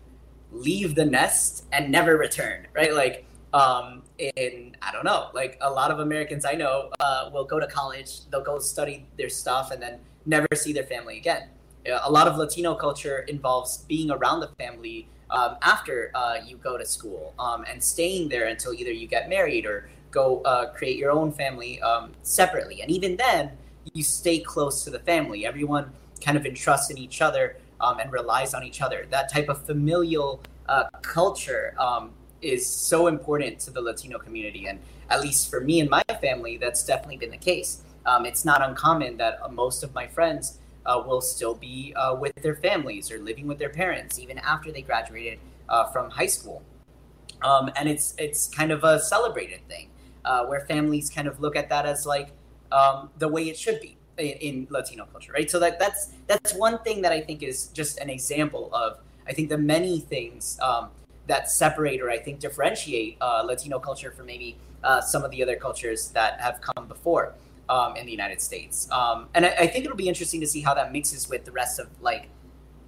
leave 0.51 0.95
the 0.95 1.05
nest 1.05 1.65
and 1.71 1.91
never 1.91 2.17
return, 2.17 2.65
right? 2.73 2.95
Like, 2.95 3.27
um, 3.53 4.01
in 4.17 4.75
I 4.81 4.91
don't 4.91 5.05
know, 5.05 5.29
like 5.35 5.59
a 5.61 5.69
lot 5.69 5.91
of 5.91 5.99
Americans 5.99 6.45
I 6.45 6.53
know 6.53 6.89
uh, 6.99 7.29
will 7.31 7.45
go 7.45 7.59
to 7.59 7.67
college, 7.67 8.27
they'll 8.31 8.43
go 8.43 8.57
study 8.57 9.05
their 9.19 9.29
stuff, 9.29 9.69
and 9.69 9.79
then 9.79 9.99
never 10.25 10.47
see 10.55 10.73
their 10.73 10.83
family 10.83 11.17
again. 11.17 11.49
A 11.85 12.11
lot 12.11 12.27
of 12.27 12.37
Latino 12.37 12.73
culture 12.73 13.19
involves 13.27 13.77
being 13.87 14.09
around 14.09 14.39
the 14.39 14.49
family 14.57 15.07
um, 15.29 15.57
after 15.61 16.11
uh, 16.15 16.37
you 16.45 16.57
go 16.57 16.77
to 16.77 16.85
school 16.85 17.33
um, 17.39 17.65
and 17.69 17.83
staying 17.83 18.29
there 18.29 18.47
until 18.47 18.73
either 18.73 18.91
you 18.91 19.07
get 19.07 19.29
married 19.29 19.65
or 19.65 19.89
go 20.11 20.41
uh, 20.43 20.71
create 20.71 20.97
your 20.97 21.11
own 21.11 21.31
family 21.31 21.81
um, 21.81 22.11
separately. 22.23 22.81
And 22.81 22.89
even 22.89 23.17
then, 23.17 23.51
you 23.93 24.03
stay 24.03 24.39
close 24.39 24.83
to 24.83 24.89
the 24.89 24.99
family. 24.99 25.45
Everyone 25.45 25.91
kind 26.21 26.37
of 26.37 26.45
entrusts 26.45 26.89
in 26.89 26.97
each 26.97 27.21
other 27.21 27.57
um, 27.81 27.99
and 27.99 28.11
relies 28.11 28.53
on 28.53 28.63
each 28.63 28.81
other. 28.81 29.05
That 29.09 29.31
type 29.31 29.49
of 29.49 29.65
familial 29.65 30.41
uh, 30.67 30.85
culture 31.01 31.75
um, 31.77 32.11
is 32.41 32.65
so 32.65 33.07
important 33.07 33.59
to 33.59 33.71
the 33.71 33.81
Latino 33.81 34.17
community. 34.17 34.67
And 34.67 34.79
at 35.09 35.21
least 35.21 35.49
for 35.49 35.59
me 35.61 35.81
and 35.81 35.89
my 35.89 36.03
family, 36.21 36.57
that's 36.57 36.83
definitely 36.83 37.17
been 37.17 37.31
the 37.31 37.37
case. 37.37 37.81
Um, 38.05 38.25
it's 38.25 38.45
not 38.45 38.61
uncommon 38.61 39.17
that 39.17 39.39
uh, 39.41 39.49
most 39.49 39.83
of 39.83 39.93
my 39.93 40.07
friends 40.07 40.59
uh, 40.85 41.03
will 41.05 41.21
still 41.21 41.55
be 41.55 41.93
uh, 41.95 42.15
with 42.15 42.35
their 42.35 42.55
families 42.55 43.11
or 43.11 43.19
living 43.19 43.47
with 43.47 43.57
their 43.57 43.69
parents 43.69 44.19
even 44.19 44.37
after 44.39 44.71
they 44.71 44.81
graduated 44.81 45.39
uh, 45.69 45.85
from 45.91 46.09
high 46.09 46.25
school. 46.25 46.61
Um, 47.41 47.69
and 47.75 47.89
it's 47.89 48.15
it's 48.17 48.47
kind 48.47 48.71
of 48.71 48.83
a 48.83 48.99
celebrated 48.99 49.67
thing 49.67 49.89
uh, 50.23 50.45
where 50.45 50.61
families 50.61 51.09
kind 51.09 51.27
of 51.27 51.39
look 51.39 51.55
at 51.55 51.69
that 51.69 51.85
as 51.85 52.05
like 52.05 52.29
um, 52.71 53.09
the 53.19 53.27
way 53.27 53.49
it 53.49 53.57
should 53.57 53.79
be 53.81 53.97
in, 54.17 54.25
in, 54.25 54.67
Latino 54.69 55.05
culture, 55.05 55.31
right? 55.33 55.49
So 55.49 55.59
that 55.59 55.77
that's 55.79 56.13
that's 56.27 56.53
one 56.53 56.79
thing 56.79 57.01
that 57.01 57.11
I 57.11 57.21
think 57.21 57.43
is 57.43 57.67
just 57.67 57.99
an 57.99 58.09
example 58.09 58.69
of 58.73 58.99
I 59.27 59.33
think 59.33 59.49
the 59.49 59.57
many 59.57 59.99
things 59.99 60.57
um, 60.61 60.89
that 61.27 61.51
separate 61.51 62.01
or 62.01 62.09
I 62.09 62.17
think 62.17 62.39
differentiate 62.39 63.17
uh, 63.21 63.43
Latino 63.45 63.79
culture 63.79 64.11
from 64.11 64.27
maybe 64.27 64.57
uh, 64.83 65.01
some 65.01 65.23
of 65.23 65.31
the 65.31 65.41
other 65.43 65.55
cultures 65.55 66.09
that 66.09 66.39
have 66.39 66.61
come 66.61 66.87
before 66.87 67.33
um, 67.69 67.95
in 67.95 68.05
the 68.05 68.11
United 68.11 68.41
States. 68.41 68.89
Um, 68.91 69.27
and 69.33 69.45
I, 69.45 69.49
I, 69.49 69.67
think 69.67 69.85
it'll 69.85 69.97
be 69.97 70.07
interesting 70.07 70.39
to 70.41 70.47
see 70.47 70.61
how 70.61 70.73
that 70.75 70.91
mixes 70.91 71.29
with 71.29 71.45
the 71.45 71.51
rest 71.51 71.79
of 71.79 71.87
like 72.01 72.29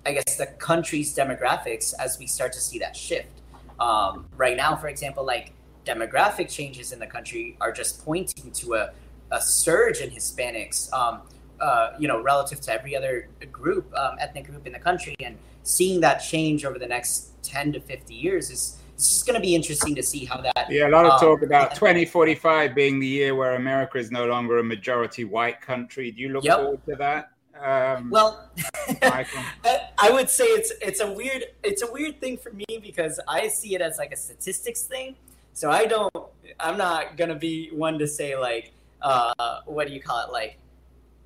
I 0.05 0.13
guess 0.13 0.37
the 0.37 0.45
country's 0.45 1.15
demographics 1.15 1.93
as 1.99 2.17
we 2.17 2.27
start 2.27 2.53
to 2.53 2.61
see 2.61 2.79
that 2.79 2.95
shift. 2.95 3.41
Um, 3.79 4.25
right 4.37 4.55
now, 4.55 4.75
for 4.75 4.87
example, 4.87 5.25
like 5.25 5.51
demographic 5.85 6.49
changes 6.49 6.91
in 6.91 6.99
the 6.99 7.07
country 7.07 7.57
are 7.59 7.71
just 7.71 8.03
pointing 8.05 8.51
to 8.51 8.75
a, 8.75 8.91
a 9.31 9.41
surge 9.41 9.99
in 9.99 10.09
Hispanics, 10.09 10.91
um, 10.93 11.21
uh, 11.59 11.91
you 11.99 12.07
know, 12.07 12.21
relative 12.21 12.61
to 12.61 12.71
every 12.71 12.95
other 12.95 13.27
group, 13.51 13.93
um, 13.97 14.15
ethnic 14.19 14.45
group 14.45 14.65
in 14.65 14.73
the 14.73 14.79
country. 14.79 15.15
And 15.19 15.37
seeing 15.63 15.99
that 16.01 16.19
change 16.19 16.63
over 16.63 16.79
the 16.79 16.87
next 16.87 17.31
10 17.43 17.73
to 17.73 17.81
50 17.81 18.13
years 18.13 18.49
is 18.49 18.77
it's 18.97 19.09
just 19.09 19.27
going 19.27 19.35
to 19.35 19.39
be 19.39 19.53
interesting 19.53 19.93
to 19.93 20.01
see 20.01 20.25
how 20.25 20.41
that. 20.41 20.71
Yeah, 20.71 20.87
a 20.87 20.89
lot 20.89 21.05
of 21.05 21.11
um, 21.11 21.19
talk 21.19 21.43
about 21.43 21.75
2045 21.75 22.73
being 22.73 22.99
the 22.99 23.05
year 23.05 23.35
where 23.35 23.53
America 23.53 23.99
is 23.99 24.09
no 24.09 24.25
longer 24.25 24.57
a 24.57 24.63
majority 24.63 25.23
white 25.23 25.61
country. 25.61 26.09
Do 26.09 26.19
you 26.19 26.29
look 26.29 26.43
yep. 26.43 26.57
forward 26.57 26.85
to 26.87 26.95
that? 26.95 27.29
Um, 27.63 28.09
well, 28.09 28.49
I 29.03 30.09
would 30.11 30.31
say 30.31 30.45
it's 30.45 30.71
it's 30.81 30.99
a 30.99 31.11
weird 31.11 31.45
it's 31.63 31.83
a 31.83 31.91
weird 31.91 32.19
thing 32.19 32.37
for 32.37 32.51
me 32.51 32.65
because 32.81 33.19
I 33.27 33.49
see 33.49 33.75
it 33.75 33.81
as 33.81 33.99
like 33.99 34.11
a 34.11 34.15
statistics 34.15 34.81
thing. 34.81 35.15
So 35.53 35.69
I 35.69 35.85
don't. 35.85 36.13
I'm 36.59 36.77
not 36.77 37.17
gonna 37.17 37.35
be 37.35 37.69
one 37.69 37.99
to 37.99 38.07
say 38.07 38.35
like, 38.35 38.71
uh, 39.03 39.61
what 39.67 39.87
do 39.87 39.93
you 39.93 40.01
call 40.01 40.25
it? 40.25 40.31
Like, 40.31 40.57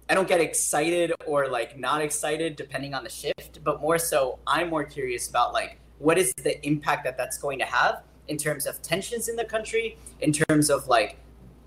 I 0.10 0.13
don't 0.13 0.27
get 0.27 0.41
excited 0.41 1.13
or 1.25 1.47
like 1.47 1.79
not 1.79 2.01
excited 2.01 2.57
depending 2.57 2.93
on 2.93 3.05
the 3.05 3.10
shift, 3.10 3.63
but 3.63 3.79
more 3.79 3.97
so, 3.97 4.39
I'm 4.45 4.69
more 4.69 4.84
curious 4.84 5.29
about 5.29 5.53
like 5.53 5.80
what 6.01 6.17
is 6.17 6.33
the 6.35 6.65
impact 6.65 7.03
that 7.03 7.17
that's 7.17 7.37
going 7.37 7.59
to 7.59 7.65
have 7.65 8.03
in 8.27 8.37
terms 8.37 8.65
of 8.65 8.81
tensions 8.81 9.27
in 9.27 9.35
the 9.35 9.45
country, 9.45 9.97
in 10.21 10.31
terms 10.31 10.69
of 10.69 10.87
like 10.87 11.17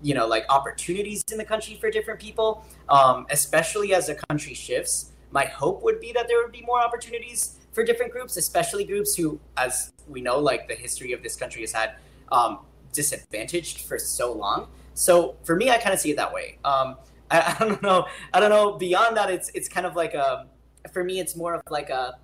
you 0.01 0.13
know 0.13 0.27
like 0.27 0.45
opportunities 0.49 1.23
in 1.31 1.37
the 1.37 1.45
country 1.45 1.75
for 1.75 1.89
different 1.89 2.19
people 2.19 2.65
um, 2.89 3.25
especially 3.29 3.93
as 3.93 4.07
the 4.07 4.15
country 4.29 4.53
shifts 4.53 5.11
my 5.31 5.45
hope 5.45 5.81
would 5.83 6.01
be 6.01 6.11
that 6.11 6.27
there 6.27 6.43
would 6.43 6.51
be 6.51 6.61
more 6.63 6.83
opportunities 6.83 7.59
for 7.71 7.81
different 7.81 8.11
groups 8.11 8.35
especially 8.35 8.83
groups 8.83 9.15
who 9.15 9.39
as 9.55 9.93
we 10.09 10.19
know 10.19 10.37
like 10.37 10.67
the 10.67 10.75
history 10.75 11.13
of 11.13 11.23
this 11.23 11.37
country 11.37 11.61
has 11.61 11.71
had 11.71 11.95
um, 12.29 12.59
disadvantaged 12.95 13.81
for 13.81 13.99
so 13.99 14.33
long. 14.33 14.67
So 14.95 15.35
for 15.43 15.55
me, 15.55 15.69
I 15.69 15.77
kind 15.77 15.93
of 15.93 15.99
see 15.99 16.09
it 16.09 16.17
that 16.17 16.33
way. 16.33 16.57
Um, 16.63 16.95
I, 17.29 17.55
I, 17.59 17.63
don't 17.63 17.83
know. 17.83 18.07
I 18.33 18.39
don't 18.39 18.49
know. 18.49 18.73
Beyond 18.73 19.15
that, 19.17 19.29
it's 19.29 19.51
it's 19.53 19.69
kind 19.69 19.85
of 19.85 19.95
like 19.95 20.15
a. 20.15 20.47
For 20.91 21.03
me, 21.03 21.19
it's 21.19 21.35
more 21.35 21.55
of 21.55 21.61
like 21.69 21.89
a 21.89 22.17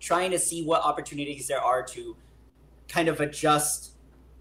trying 0.00 0.30
to 0.30 0.38
see 0.38 0.64
what 0.64 0.82
opportunities 0.82 1.48
there 1.48 1.60
are 1.60 1.82
to 1.82 2.16
kind 2.88 3.08
of 3.08 3.20
adjust 3.20 3.92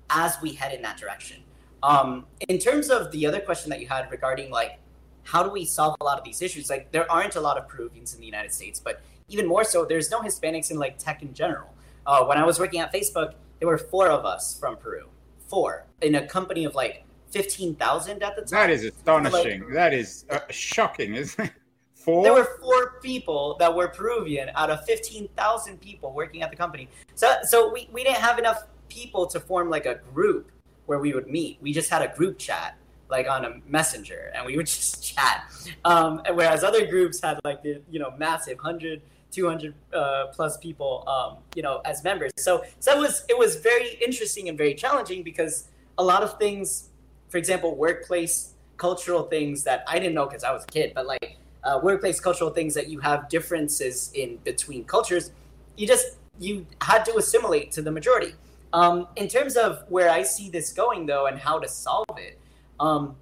as 0.10 0.38
we 0.42 0.54
head 0.54 0.74
in 0.74 0.82
that 0.82 0.98
direction. 0.98 1.44
Um, 1.84 2.26
in 2.48 2.58
terms 2.58 2.90
of 2.90 3.12
the 3.12 3.26
other 3.26 3.40
question 3.40 3.70
that 3.70 3.80
you 3.80 3.88
had 3.88 4.10
regarding 4.10 4.50
like 4.52 4.80
how 5.24 5.44
do 5.44 5.50
we 5.50 5.66
solve 5.66 5.96
a 6.00 6.04
lot 6.04 6.18
of 6.18 6.24
these 6.24 6.42
issues, 6.42 6.70
like 6.70 6.92
there 6.92 7.12
aren't 7.12 7.36
a 7.36 7.42
lot 7.42 7.58
of 7.58 7.68
Peruvians 7.68 8.14
in 8.14 8.20
the 8.22 8.26
United 8.26 8.54
States, 8.54 8.80
but 8.80 9.02
even 9.28 9.46
more 9.46 9.66
so, 9.66 9.84
there's 9.84 10.10
no 10.10 10.22
Hispanics 10.22 10.72
in 10.72 10.78
like 10.80 10.98
tech 10.98 11.22
in 11.22 11.34
general. 11.34 11.74
Uh, 12.06 12.24
when 12.24 12.38
I 12.38 12.46
was 12.46 12.60
working 12.60 12.80
at 12.80 12.94
Facebook, 12.94 13.34
there 13.60 13.68
were 13.68 13.78
four 13.78 14.08
of 14.08 14.26
us 14.26 14.58
from 14.58 14.78
Peru, 14.78 15.10
four 15.48 15.86
in 16.02 16.16
a 16.16 16.26
company 16.26 16.64
of 16.64 16.76
like 16.76 17.04
fifteen 17.30 17.76
thousand 17.76 18.24
at 18.24 18.38
the 18.38 18.44
time. 18.44 18.50
That 18.52 18.70
is 18.70 18.86
astonishing. 18.86 19.66
Like, 19.66 19.74
that 19.74 19.94
is 19.94 20.26
uh, 20.30 20.40
shocking, 20.50 21.16
isn't 21.16 21.46
it? 21.46 21.52
Four. 22.08 22.24
There 22.24 22.34
were 22.34 22.58
four 22.62 23.02
people 23.02 23.58
that 23.60 23.76
were 23.76 23.90
Peruvian 23.90 24.50
out 24.56 24.70
of 24.70 24.86
fifteen 24.86 25.28
thousand 25.36 25.82
people 25.82 26.14
working 26.14 26.42
at 26.42 26.50
the 26.50 26.56
company. 26.56 26.88
So, 27.16 27.36
so 27.44 27.74
we, 27.74 27.90
we 27.92 28.06
didn't 28.06 28.22
have 28.22 28.40
enough 28.40 28.64
people 28.88 29.28
to 29.28 29.42
form 29.42 29.70
like 29.70 29.86
a 29.86 29.96
group 30.14 30.50
where 30.86 31.00
we 31.00 31.14
would 31.14 31.28
meet. 31.28 31.58
We 31.62 31.74
just 31.74 31.90
had 31.90 32.02
a 32.02 32.16
group 32.16 32.38
chat 32.40 32.78
like 33.10 33.28
on 33.28 33.44
a 33.44 33.56
messenger 33.68 34.32
and 34.34 34.46
we 34.46 34.56
would 34.56 34.68
just 34.78 35.04
chat 35.04 35.52
um, 35.84 36.22
whereas 36.34 36.64
other 36.64 36.86
groups 36.86 37.20
had 37.22 37.40
like 37.44 37.62
the 37.62 37.82
you 37.90 38.00
know 38.00 38.14
massive 38.18 38.58
100 38.58 39.02
200 39.32 39.74
uh, 39.94 40.28
plus 40.32 40.58
people 40.58 41.04
um, 41.08 41.38
you 41.56 41.62
know 41.62 41.82
as 41.86 42.04
members 42.04 42.32
so 42.38 42.64
so 42.80 42.96
it 42.96 43.00
was 43.00 43.24
it 43.30 43.38
was 43.38 43.58
very 43.58 43.96
interesting 44.06 44.50
and 44.50 44.58
very 44.58 44.74
challenging 44.74 45.24
because 45.24 45.68
a 45.98 46.04
lot 46.04 46.24
of 46.24 46.38
things 46.38 46.90
for 47.30 47.38
example 47.38 47.76
workplace 47.76 48.54
cultural 48.78 49.24
things 49.24 49.64
that 49.64 49.84
i 49.88 49.98
didn't 49.98 50.14
know 50.14 50.26
because 50.26 50.44
i 50.44 50.52
was 50.52 50.64
a 50.64 50.68
kid 50.68 50.92
but 50.94 51.06
like 51.06 51.38
uh, 51.68 51.80
workplace 51.84 52.20
cultural 52.20 52.50
things 52.50 52.74
that 52.74 52.88
you 52.88 53.00
have 53.00 53.30
differences 53.30 54.12
in 54.14 54.38
between 54.44 54.84
cultures 54.86 55.32
you 55.76 55.86
just 55.86 56.18
you 56.40 56.66
had 56.82 57.04
to 57.04 57.16
assimilate 57.18 57.72
to 57.72 57.82
the 57.82 57.92
majority 57.92 58.34
um, 58.74 59.08
in 59.16 59.28
terms 59.28 59.56
of 59.56 59.84
where 59.90 60.10
i 60.10 60.22
see 60.24 60.50
this 60.50 60.74
going 60.74 61.06
though 61.06 61.26
and 61.28 61.38
how 61.38 61.60
to 61.60 61.68
solve 61.68 62.18
it 62.18 62.40
um, 62.80 63.16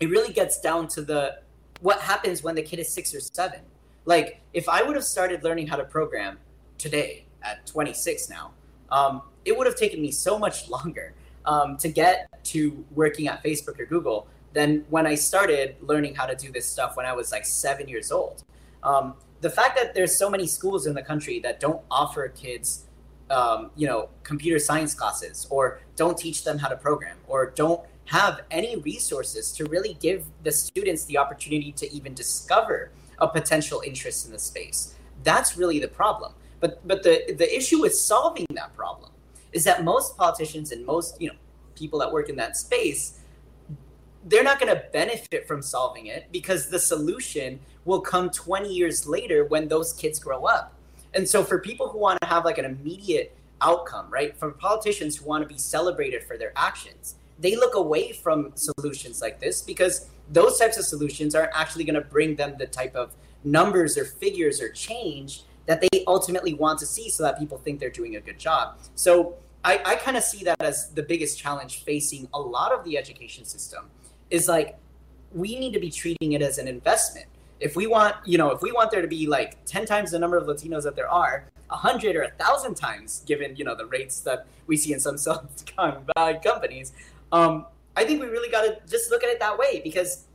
it 0.00 0.10
really 0.10 0.32
gets 0.32 0.60
down 0.60 0.88
to 0.88 1.02
the 1.02 1.38
what 1.80 2.00
happens 2.00 2.42
when 2.42 2.54
the 2.54 2.62
kid 2.62 2.78
is 2.78 2.88
six 2.88 3.14
or 3.14 3.20
seven. 3.20 3.60
Like 4.04 4.40
if 4.52 4.68
I 4.68 4.82
would 4.82 4.96
have 4.96 5.04
started 5.04 5.42
learning 5.42 5.66
how 5.66 5.76
to 5.76 5.84
program 5.84 6.38
today 6.78 7.24
at 7.42 7.66
26 7.66 8.28
now, 8.30 8.52
um, 8.90 9.22
it 9.44 9.56
would 9.56 9.66
have 9.66 9.76
taken 9.76 10.00
me 10.00 10.10
so 10.10 10.38
much 10.38 10.68
longer 10.76 11.14
um, 11.44 11.76
to 11.78 11.88
get 11.88 12.28
to 12.44 12.84
working 12.94 13.28
at 13.28 13.42
Facebook 13.42 13.78
or 13.78 13.86
Google 13.86 14.26
than 14.54 14.84
when 14.88 15.06
I 15.06 15.16
started 15.16 15.76
learning 15.82 16.14
how 16.14 16.26
to 16.26 16.34
do 16.34 16.50
this 16.50 16.64
stuff 16.66 16.96
when 16.96 17.04
I 17.04 17.12
was 17.12 17.32
like 17.32 17.44
seven 17.44 17.88
years 17.88 18.10
old. 18.10 18.44
Um, 18.82 19.14
the 19.40 19.50
fact 19.50 19.76
that 19.76 19.94
there's 19.94 20.16
so 20.16 20.30
many 20.30 20.46
schools 20.46 20.86
in 20.86 20.94
the 20.94 21.02
country 21.02 21.38
that 21.40 21.60
don't 21.60 21.82
offer 21.90 22.28
kids, 22.28 22.86
um, 23.30 23.70
you 23.76 23.86
know, 23.86 24.08
computer 24.22 24.58
science 24.58 24.94
classes 24.94 25.46
or 25.50 25.80
don't 25.96 26.16
teach 26.16 26.44
them 26.44 26.56
how 26.56 26.68
to 26.68 26.76
program 26.76 27.16
or 27.26 27.50
don't 27.50 27.80
have 28.06 28.42
any 28.50 28.76
resources 28.76 29.52
to 29.52 29.64
really 29.66 29.94
give 30.00 30.24
the 30.44 30.52
students 30.52 31.04
the 31.06 31.18
opportunity 31.18 31.72
to 31.72 31.92
even 31.92 32.14
discover 32.14 32.90
a 33.18 33.28
potential 33.28 33.82
interest 33.84 34.26
in 34.26 34.32
the 34.32 34.38
space. 34.38 34.94
That's 35.24 35.56
really 35.56 35.78
the 35.78 35.88
problem. 35.88 36.32
But 36.60 36.86
but 36.86 37.02
the 37.02 37.34
the 37.36 37.54
issue 37.54 37.80
with 37.80 37.94
solving 37.94 38.46
that 38.50 38.74
problem 38.74 39.10
is 39.52 39.64
that 39.64 39.84
most 39.84 40.16
politicians 40.16 40.72
and 40.72 40.84
most 40.86 41.20
you 41.20 41.28
know 41.28 41.34
people 41.74 41.98
that 41.98 42.10
work 42.10 42.28
in 42.28 42.36
that 42.36 42.56
space 42.56 43.20
they're 44.24 44.42
not 44.42 44.58
going 44.58 44.74
to 44.74 44.82
benefit 44.92 45.46
from 45.46 45.60
solving 45.60 46.06
it 46.06 46.26
because 46.32 46.70
the 46.70 46.78
solution 46.78 47.60
will 47.84 48.00
come 48.00 48.30
20 48.30 48.72
years 48.72 49.06
later 49.06 49.44
when 49.44 49.68
those 49.68 49.92
kids 49.92 50.18
grow 50.18 50.44
up. 50.44 50.74
And 51.12 51.28
so 51.28 51.44
for 51.44 51.58
people 51.58 51.88
who 51.88 51.98
want 51.98 52.20
to 52.22 52.26
have 52.26 52.44
like 52.44 52.58
an 52.58 52.64
immediate 52.64 53.36
outcome, 53.60 54.06
right? 54.10 54.36
For 54.36 54.50
politicians 54.50 55.16
who 55.16 55.26
want 55.26 55.42
to 55.42 55.48
be 55.48 55.58
celebrated 55.58 56.24
for 56.24 56.36
their 56.38 56.52
actions, 56.56 57.16
they 57.38 57.56
look 57.56 57.74
away 57.74 58.12
from 58.12 58.52
solutions 58.54 59.20
like 59.20 59.40
this 59.40 59.60
because 59.60 60.08
those 60.32 60.58
types 60.58 60.78
of 60.78 60.84
solutions 60.84 61.34
aren't 61.34 61.52
actually 61.54 61.84
going 61.84 61.94
to 61.94 62.00
bring 62.00 62.34
them 62.36 62.54
the 62.58 62.66
type 62.66 62.94
of 62.96 63.14
numbers 63.44 63.98
or 63.98 64.04
figures 64.04 64.60
or 64.60 64.70
change 64.70 65.42
that 65.66 65.80
they 65.80 66.04
ultimately 66.06 66.54
want 66.54 66.78
to 66.78 66.86
see 66.86 67.10
so 67.10 67.22
that 67.22 67.38
people 67.38 67.58
think 67.58 67.80
they're 67.80 67.90
doing 67.90 68.16
a 68.16 68.20
good 68.20 68.38
job. 68.38 68.78
So 68.94 69.34
I, 69.64 69.80
I 69.84 69.94
kind 69.96 70.16
of 70.16 70.22
see 70.22 70.44
that 70.44 70.60
as 70.60 70.90
the 70.90 71.02
biggest 71.02 71.38
challenge 71.38 71.84
facing 71.84 72.28
a 72.34 72.40
lot 72.40 72.72
of 72.72 72.84
the 72.84 72.98
education 72.98 73.44
system 73.44 73.90
is 74.34 74.48
like 74.48 74.76
we 75.32 75.58
need 75.58 75.72
to 75.72 75.80
be 75.80 75.90
treating 75.90 76.32
it 76.32 76.42
as 76.42 76.58
an 76.58 76.66
investment. 76.66 77.26
If 77.60 77.76
we 77.76 77.86
want, 77.86 78.16
you 78.24 78.36
know, 78.36 78.50
if 78.50 78.62
we 78.62 78.72
want 78.72 78.90
there 78.90 79.00
to 79.00 79.08
be 79.08 79.26
like 79.26 79.64
10 79.64 79.86
times 79.86 80.10
the 80.10 80.18
number 80.18 80.36
of 80.36 80.46
Latinos 80.46 80.82
that 80.82 80.96
there 80.96 81.08
are, 81.08 81.46
a 81.70 81.76
hundred 81.76 82.14
or 82.14 82.22
a 82.22 82.30
thousand 82.30 82.74
times, 82.74 83.22
given, 83.26 83.56
you 83.56 83.64
know, 83.64 83.74
the 83.74 83.86
rates 83.86 84.20
that 84.20 84.46
we 84.66 84.76
see 84.76 84.92
in 84.92 85.00
some 85.00 85.16
Silicon 85.24 86.04
Valley 86.14 86.38
companies, 86.44 86.92
um, 87.32 87.66
I 87.96 88.04
think 88.04 88.20
we 88.20 88.26
really 88.26 88.50
got 88.50 88.62
to 88.62 88.78
just 88.88 89.10
look 89.10 89.22
at 89.22 89.30
it 89.30 89.38
that 89.40 89.56
way 89.56 89.80
because 89.82 90.26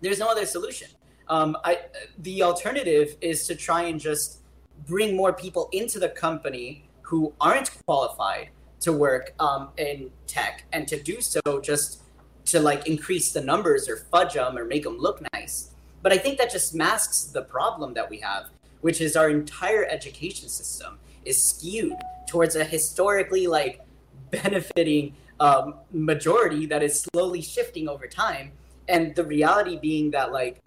there's 0.00 0.20
no 0.20 0.28
other 0.28 0.46
solution. 0.46 0.88
Um, 1.28 1.56
I, 1.64 1.80
the 2.18 2.42
alternative 2.42 3.16
is 3.20 3.46
to 3.48 3.54
try 3.54 3.82
and 3.82 4.00
just 4.00 4.40
bring 4.86 5.16
more 5.16 5.32
people 5.32 5.68
into 5.72 5.98
the 5.98 6.08
company 6.08 6.88
who 7.02 7.32
aren't 7.40 7.70
qualified 7.84 8.50
to 8.80 8.92
work 8.92 9.34
um, 9.38 9.68
in 9.76 10.10
tech 10.26 10.64
and 10.72 10.88
to 10.88 11.00
do 11.00 11.20
so 11.20 11.40
just 11.62 12.02
to 12.46 12.60
like 12.60 12.86
increase 12.86 13.32
the 13.32 13.40
numbers 13.40 13.88
or 13.88 13.96
fudge 13.96 14.34
them 14.34 14.56
or 14.56 14.64
make 14.64 14.84
them 14.84 14.98
look 14.98 15.22
nice. 15.32 15.70
But 16.02 16.12
I 16.12 16.18
think 16.18 16.38
that 16.38 16.50
just 16.50 16.74
masks 16.74 17.24
the 17.24 17.42
problem 17.42 17.94
that 17.94 18.08
we 18.08 18.18
have, 18.20 18.46
which 18.80 19.00
is 19.00 19.16
our 19.16 19.28
entire 19.28 19.84
education 19.84 20.48
system 20.48 20.98
is 21.24 21.42
skewed 21.42 21.96
towards 22.28 22.56
a 22.56 22.64
historically 22.64 23.46
like 23.46 23.80
benefiting 24.30 25.14
um, 25.40 25.74
majority 25.92 26.66
that 26.66 26.82
is 26.82 27.06
slowly 27.12 27.42
shifting 27.42 27.88
over 27.88 28.06
time. 28.06 28.52
And 28.88 29.14
the 29.14 29.24
reality 29.24 29.78
being 29.78 30.10
that 30.12 30.32
like 30.32 30.60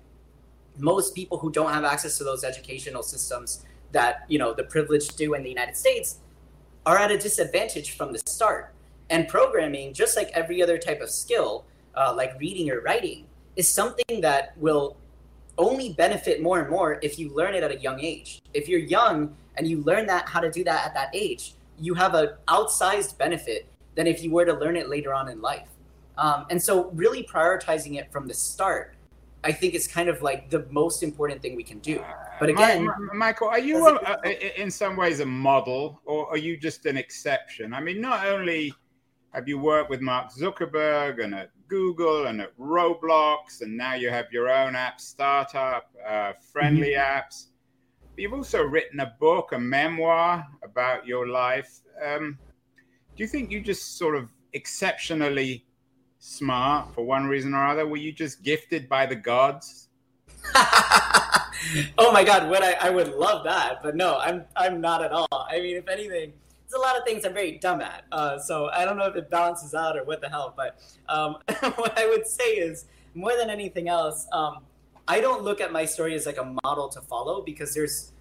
most 0.77 1.13
people 1.13 1.37
who 1.37 1.51
don't 1.51 1.71
have 1.71 1.83
access 1.83 2.17
to 2.17 2.23
those 2.23 2.43
educational 2.43 3.03
systems 3.03 3.65
that 3.91 4.25
you 4.27 4.39
know 4.39 4.53
the 4.53 4.63
privileged 4.63 5.17
do 5.17 5.35
in 5.35 5.43
the 5.43 5.49
United 5.49 5.77
States 5.77 6.17
are 6.85 6.97
at 6.97 7.11
a 7.11 7.17
disadvantage 7.17 7.91
from 7.91 8.11
the 8.11 8.19
start. 8.25 8.73
And 9.09 9.27
programming, 9.27 9.93
just 9.93 10.15
like 10.15 10.29
every 10.33 10.61
other 10.61 10.77
type 10.77 11.01
of 11.01 11.09
skill, 11.09 11.65
uh, 11.95 12.13
like 12.15 12.39
reading 12.39 12.69
or 12.71 12.81
writing, 12.81 13.25
is 13.55 13.67
something 13.67 14.21
that 14.21 14.57
will 14.57 14.97
only 15.57 15.93
benefit 15.93 16.41
more 16.41 16.59
and 16.59 16.69
more 16.69 16.99
if 17.01 17.19
you 17.19 17.29
learn 17.33 17.53
it 17.53 17.63
at 17.63 17.71
a 17.71 17.77
young 17.77 17.99
age. 17.99 18.41
If 18.53 18.67
you're 18.67 18.79
young 18.79 19.35
and 19.55 19.67
you 19.67 19.81
learn 19.81 20.07
that 20.07 20.27
how 20.27 20.39
to 20.39 20.49
do 20.49 20.63
that 20.63 20.85
at 20.85 20.93
that 20.95 21.09
age, 21.13 21.53
you 21.79 21.93
have 21.93 22.15
an 22.15 22.29
outsized 22.47 23.17
benefit 23.17 23.67
than 23.95 24.07
if 24.07 24.23
you 24.23 24.31
were 24.31 24.45
to 24.45 24.53
learn 24.53 24.75
it 24.75 24.89
later 24.89 25.13
on 25.13 25.29
in 25.29 25.41
life. 25.41 25.67
Um, 26.17 26.45
and 26.49 26.61
so, 26.61 26.89
really 26.91 27.23
prioritizing 27.23 27.97
it 27.99 28.11
from 28.11 28.27
the 28.27 28.33
start, 28.33 28.95
I 29.43 29.51
think 29.51 29.73
is 29.73 29.87
kind 29.87 30.09
of 30.09 30.21
like 30.21 30.49
the 30.49 30.65
most 30.69 31.01
important 31.01 31.41
thing 31.41 31.55
we 31.55 31.63
can 31.63 31.79
do. 31.79 32.03
But 32.39 32.49
again, 32.49 32.87
Michael, 33.13 33.47
are 33.47 33.59
you 33.59 33.87
a, 33.87 34.19
a, 34.23 34.61
in 34.61 34.69
some 34.69 34.95
ways 34.95 35.19
a 35.21 35.25
model, 35.25 36.01
or 36.05 36.29
are 36.29 36.37
you 36.37 36.55
just 36.55 36.85
an 36.85 36.97
exception? 36.97 37.73
I 37.73 37.81
mean, 37.81 37.99
not 37.99 38.27
only 38.27 38.73
have 39.33 39.47
you 39.47 39.57
worked 39.57 39.89
with 39.89 40.01
Mark 40.01 40.31
Zuckerberg 40.31 41.23
and 41.23 41.33
at 41.33 41.49
Google 41.67 42.27
and 42.27 42.39
at 42.39 42.55
Roblox, 42.57 43.61
and 43.61 43.75
now 43.75 43.95
you 43.95 44.09
have 44.09 44.31
your 44.31 44.49
own 44.49 44.75
app 44.75 45.01
startup, 45.01 45.89
uh, 46.07 46.33
friendly 46.51 46.91
mm-hmm. 46.91 47.19
apps. 47.19 47.47
But 48.15 48.21
you've 48.21 48.33
also 48.33 48.61
written 48.61 48.99
a 48.99 49.15
book, 49.19 49.53
a 49.53 49.59
memoir 49.59 50.45
about 50.63 51.07
your 51.07 51.27
life. 51.27 51.79
Um, 52.05 52.37
do 53.15 53.23
you 53.23 53.27
think 53.27 53.49
you 53.49 53.59
just 53.59 53.97
sort 53.97 54.15
of 54.15 54.29
exceptionally 54.53 55.65
smart 56.19 56.93
for 56.93 57.03
one 57.03 57.25
reason 57.25 57.55
or 57.55 57.65
other? 57.65 57.87
Were 57.87 57.97
you 57.97 58.11
just 58.11 58.43
gifted 58.43 58.87
by 58.87 59.07
the 59.07 59.15
gods? 59.15 59.89
oh 61.97 62.11
my 62.11 62.23
god, 62.23 62.49
what 62.49 62.63
I, 62.63 62.73
I 62.73 62.89
would 62.91 63.07
love 63.13 63.43
that, 63.45 63.81
but 63.81 63.95
no, 63.95 64.17
I'm 64.17 64.45
I'm 64.55 64.79
not 64.79 65.03
at 65.03 65.11
all. 65.11 65.27
I 65.31 65.59
mean, 65.59 65.77
if 65.77 65.87
anything, 65.87 66.33
a 66.73 66.79
lot 66.79 66.97
of 66.97 67.03
things 67.03 67.25
I'm 67.25 67.33
very 67.33 67.57
dumb 67.57 67.81
at. 67.81 68.03
Uh, 68.11 68.39
so 68.39 68.69
I 68.69 68.85
don't 68.85 68.97
know 68.97 69.07
if 69.07 69.15
it 69.15 69.29
balances 69.29 69.73
out 69.73 69.97
or 69.97 70.03
what 70.03 70.21
the 70.21 70.29
hell. 70.29 70.53
But 70.55 70.79
um, 71.09 71.37
what 71.75 71.97
I 71.97 72.07
would 72.07 72.27
say 72.27 72.55
is, 72.55 72.85
more 73.15 73.35
than 73.37 73.49
anything 73.49 73.89
else, 73.89 74.27
um, 74.31 74.59
I 75.07 75.21
don't 75.21 75.43
look 75.43 75.61
at 75.61 75.71
my 75.71 75.85
story 75.85 76.15
as 76.15 76.25
like 76.25 76.37
a 76.37 76.55
model 76.63 76.89
to 76.89 77.01
follow 77.01 77.41
because 77.41 77.73
there's 77.73 78.11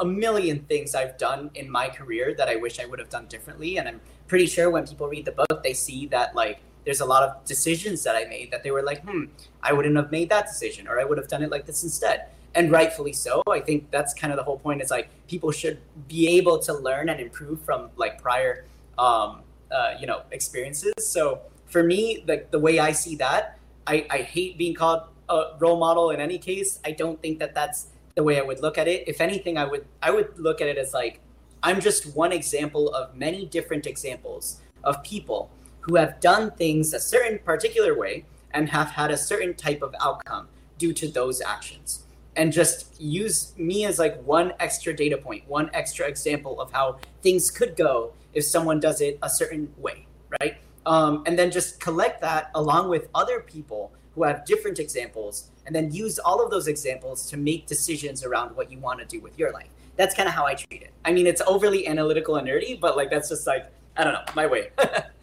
a 0.00 0.04
million 0.04 0.60
things 0.60 0.94
I've 0.94 1.16
done 1.16 1.50
in 1.54 1.70
my 1.70 1.88
career 1.88 2.34
that 2.36 2.48
I 2.48 2.56
wish 2.56 2.78
I 2.78 2.84
would 2.84 2.98
have 2.98 3.08
done 3.08 3.26
differently, 3.26 3.78
and 3.78 3.88
I'm 3.88 4.00
pretty 4.28 4.46
sure 4.46 4.70
when 4.70 4.86
people 4.86 5.08
read 5.08 5.24
the 5.24 5.32
book, 5.32 5.62
they 5.62 5.72
see 5.72 6.06
that 6.08 6.34
like 6.34 6.60
there's 6.84 7.00
a 7.00 7.04
lot 7.04 7.22
of 7.22 7.44
decisions 7.44 8.04
that 8.04 8.14
I 8.14 8.24
made 8.26 8.50
that 8.52 8.62
they 8.62 8.70
were 8.70 8.82
like, 8.82 9.02
hmm, 9.02 9.24
I 9.62 9.72
wouldn't 9.72 9.96
have 9.96 10.12
made 10.12 10.28
that 10.28 10.46
decision, 10.46 10.86
or 10.86 11.00
I 11.00 11.04
would 11.04 11.18
have 11.18 11.28
done 11.28 11.42
it 11.42 11.50
like 11.50 11.66
this 11.66 11.82
instead. 11.82 12.26
And 12.56 12.72
rightfully 12.72 13.12
so. 13.12 13.42
I 13.48 13.60
think 13.60 13.90
that's 13.90 14.14
kind 14.14 14.32
of 14.32 14.38
the 14.38 14.42
whole 14.42 14.58
point. 14.58 14.82
Is 14.82 14.90
like 14.90 15.08
people 15.28 15.52
should 15.52 15.78
be 16.08 16.26
able 16.38 16.58
to 16.60 16.72
learn 16.72 17.10
and 17.10 17.20
improve 17.20 17.60
from 17.60 17.90
like 17.96 18.20
prior, 18.20 18.64
um, 18.98 19.42
uh, 19.70 19.94
you 20.00 20.06
know, 20.06 20.22
experiences. 20.32 20.94
So 20.98 21.42
for 21.66 21.82
me, 21.82 22.24
like 22.26 22.50
the 22.50 22.58
way 22.58 22.78
I 22.78 22.92
see 22.92 23.14
that, 23.16 23.58
I, 23.86 24.06
I 24.10 24.18
hate 24.18 24.56
being 24.56 24.74
called 24.74 25.02
a 25.28 25.52
role 25.58 25.78
model 25.78 26.10
in 26.10 26.20
any 26.20 26.38
case. 26.38 26.80
I 26.84 26.92
don't 26.92 27.20
think 27.20 27.38
that 27.40 27.54
that's 27.54 27.88
the 28.14 28.22
way 28.22 28.38
I 28.38 28.42
would 28.42 28.60
look 28.60 28.78
at 28.78 28.88
it. 28.88 29.06
If 29.06 29.20
anything, 29.20 29.58
I 29.58 29.64
would 29.66 29.84
I 30.02 30.10
would 30.10 30.38
look 30.38 30.60
at 30.60 30.68
it 30.68 30.78
as 30.78 30.94
like 30.94 31.20
I'm 31.62 31.80
just 31.80 32.16
one 32.16 32.32
example 32.32 32.94
of 32.94 33.14
many 33.14 33.44
different 33.44 33.86
examples 33.86 34.60
of 34.82 35.02
people 35.02 35.50
who 35.80 35.96
have 35.96 36.20
done 36.20 36.52
things 36.52 36.94
a 36.94 37.00
certain 37.00 37.38
particular 37.38 37.96
way 37.96 38.24
and 38.52 38.70
have 38.70 38.90
had 38.90 39.10
a 39.10 39.16
certain 39.16 39.54
type 39.54 39.82
of 39.82 39.94
outcome 40.00 40.48
due 40.78 40.92
to 40.94 41.08
those 41.08 41.40
actions. 41.40 42.05
And 42.36 42.52
just 42.52 43.00
use 43.00 43.54
me 43.56 43.84
as 43.84 43.98
like 43.98 44.22
one 44.22 44.52
extra 44.60 44.94
data 44.94 45.16
point, 45.16 45.48
one 45.48 45.70
extra 45.72 46.06
example 46.06 46.60
of 46.60 46.70
how 46.70 46.98
things 47.22 47.50
could 47.50 47.76
go 47.76 48.12
if 48.34 48.44
someone 48.44 48.78
does 48.78 49.00
it 49.00 49.18
a 49.22 49.28
certain 49.28 49.72
way, 49.78 50.06
right? 50.40 50.58
Um, 50.84 51.24
and 51.26 51.38
then 51.38 51.50
just 51.50 51.80
collect 51.80 52.20
that 52.20 52.50
along 52.54 52.88
with 52.88 53.08
other 53.14 53.40
people 53.40 53.90
who 54.14 54.22
have 54.22 54.44
different 54.46 54.78
examples, 54.78 55.50
and 55.66 55.74
then 55.74 55.92
use 55.92 56.18
all 56.18 56.42
of 56.42 56.50
those 56.50 56.68
examples 56.68 57.28
to 57.30 57.36
make 57.36 57.66
decisions 57.66 58.24
around 58.24 58.56
what 58.56 58.70
you 58.70 58.78
want 58.78 58.98
to 58.98 59.04
do 59.04 59.20
with 59.20 59.38
your 59.38 59.52
life. 59.52 59.68
That's 59.96 60.14
kind 60.14 60.28
of 60.28 60.34
how 60.34 60.46
I 60.46 60.54
treat 60.54 60.82
it. 60.82 60.92
I 61.04 61.12
mean, 61.12 61.26
it's 61.26 61.42
overly 61.46 61.86
analytical 61.86 62.36
and 62.36 62.48
nerdy, 62.48 62.78
but 62.80 62.96
like 62.96 63.10
that's 63.10 63.28
just 63.28 63.46
like 63.46 63.66
I 63.96 64.04
don't 64.04 64.12
know 64.12 64.22
my 64.34 64.46
way. 64.46 64.70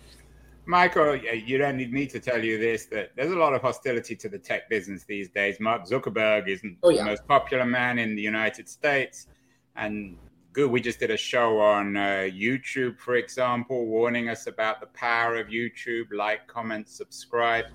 Michael, 0.66 1.16
you 1.16 1.58
don't 1.58 1.76
need 1.76 1.92
me 1.92 2.08
to 2.08 2.20
tell 2.20 2.42
you 2.42 2.58
this 2.58 2.86
that 2.86 3.12
there's 3.16 3.32
a 3.32 3.36
lot 3.36 3.54
of 3.54 3.62
hostility 3.62 4.16
to 4.16 4.30
the 4.30 4.38
tech 4.40 4.70
business 4.70 5.04
these 5.04 5.30
days. 5.30 5.60
Mark 5.60 5.86
Zuckerberg 5.86 6.48
isn't 6.48 6.78
oh, 6.84 6.90
yeah. 6.90 7.00
the 7.00 7.06
most 7.06 7.28
popular 7.28 7.66
man 7.66 8.00
in 8.00 8.16
the 8.16 8.22
United 8.22 8.70
States. 8.70 9.28
And 9.76 10.18
good, 10.54 10.72
we 10.72 10.80
just 10.80 11.00
did 11.00 11.12
a 11.12 11.18
show 11.18 11.60
on 11.60 11.98
uh, 11.98 12.30
YouTube, 12.32 12.98
for 12.98 13.16
example, 13.16 13.86
warning 13.88 14.30
us 14.30 14.48
about 14.48 14.80
the 14.80 14.88
power 14.88 15.36
of 15.36 15.48
YouTube 15.48 16.14
like, 16.14 16.48
comment, 16.48 16.88
subscribe. 16.88 17.66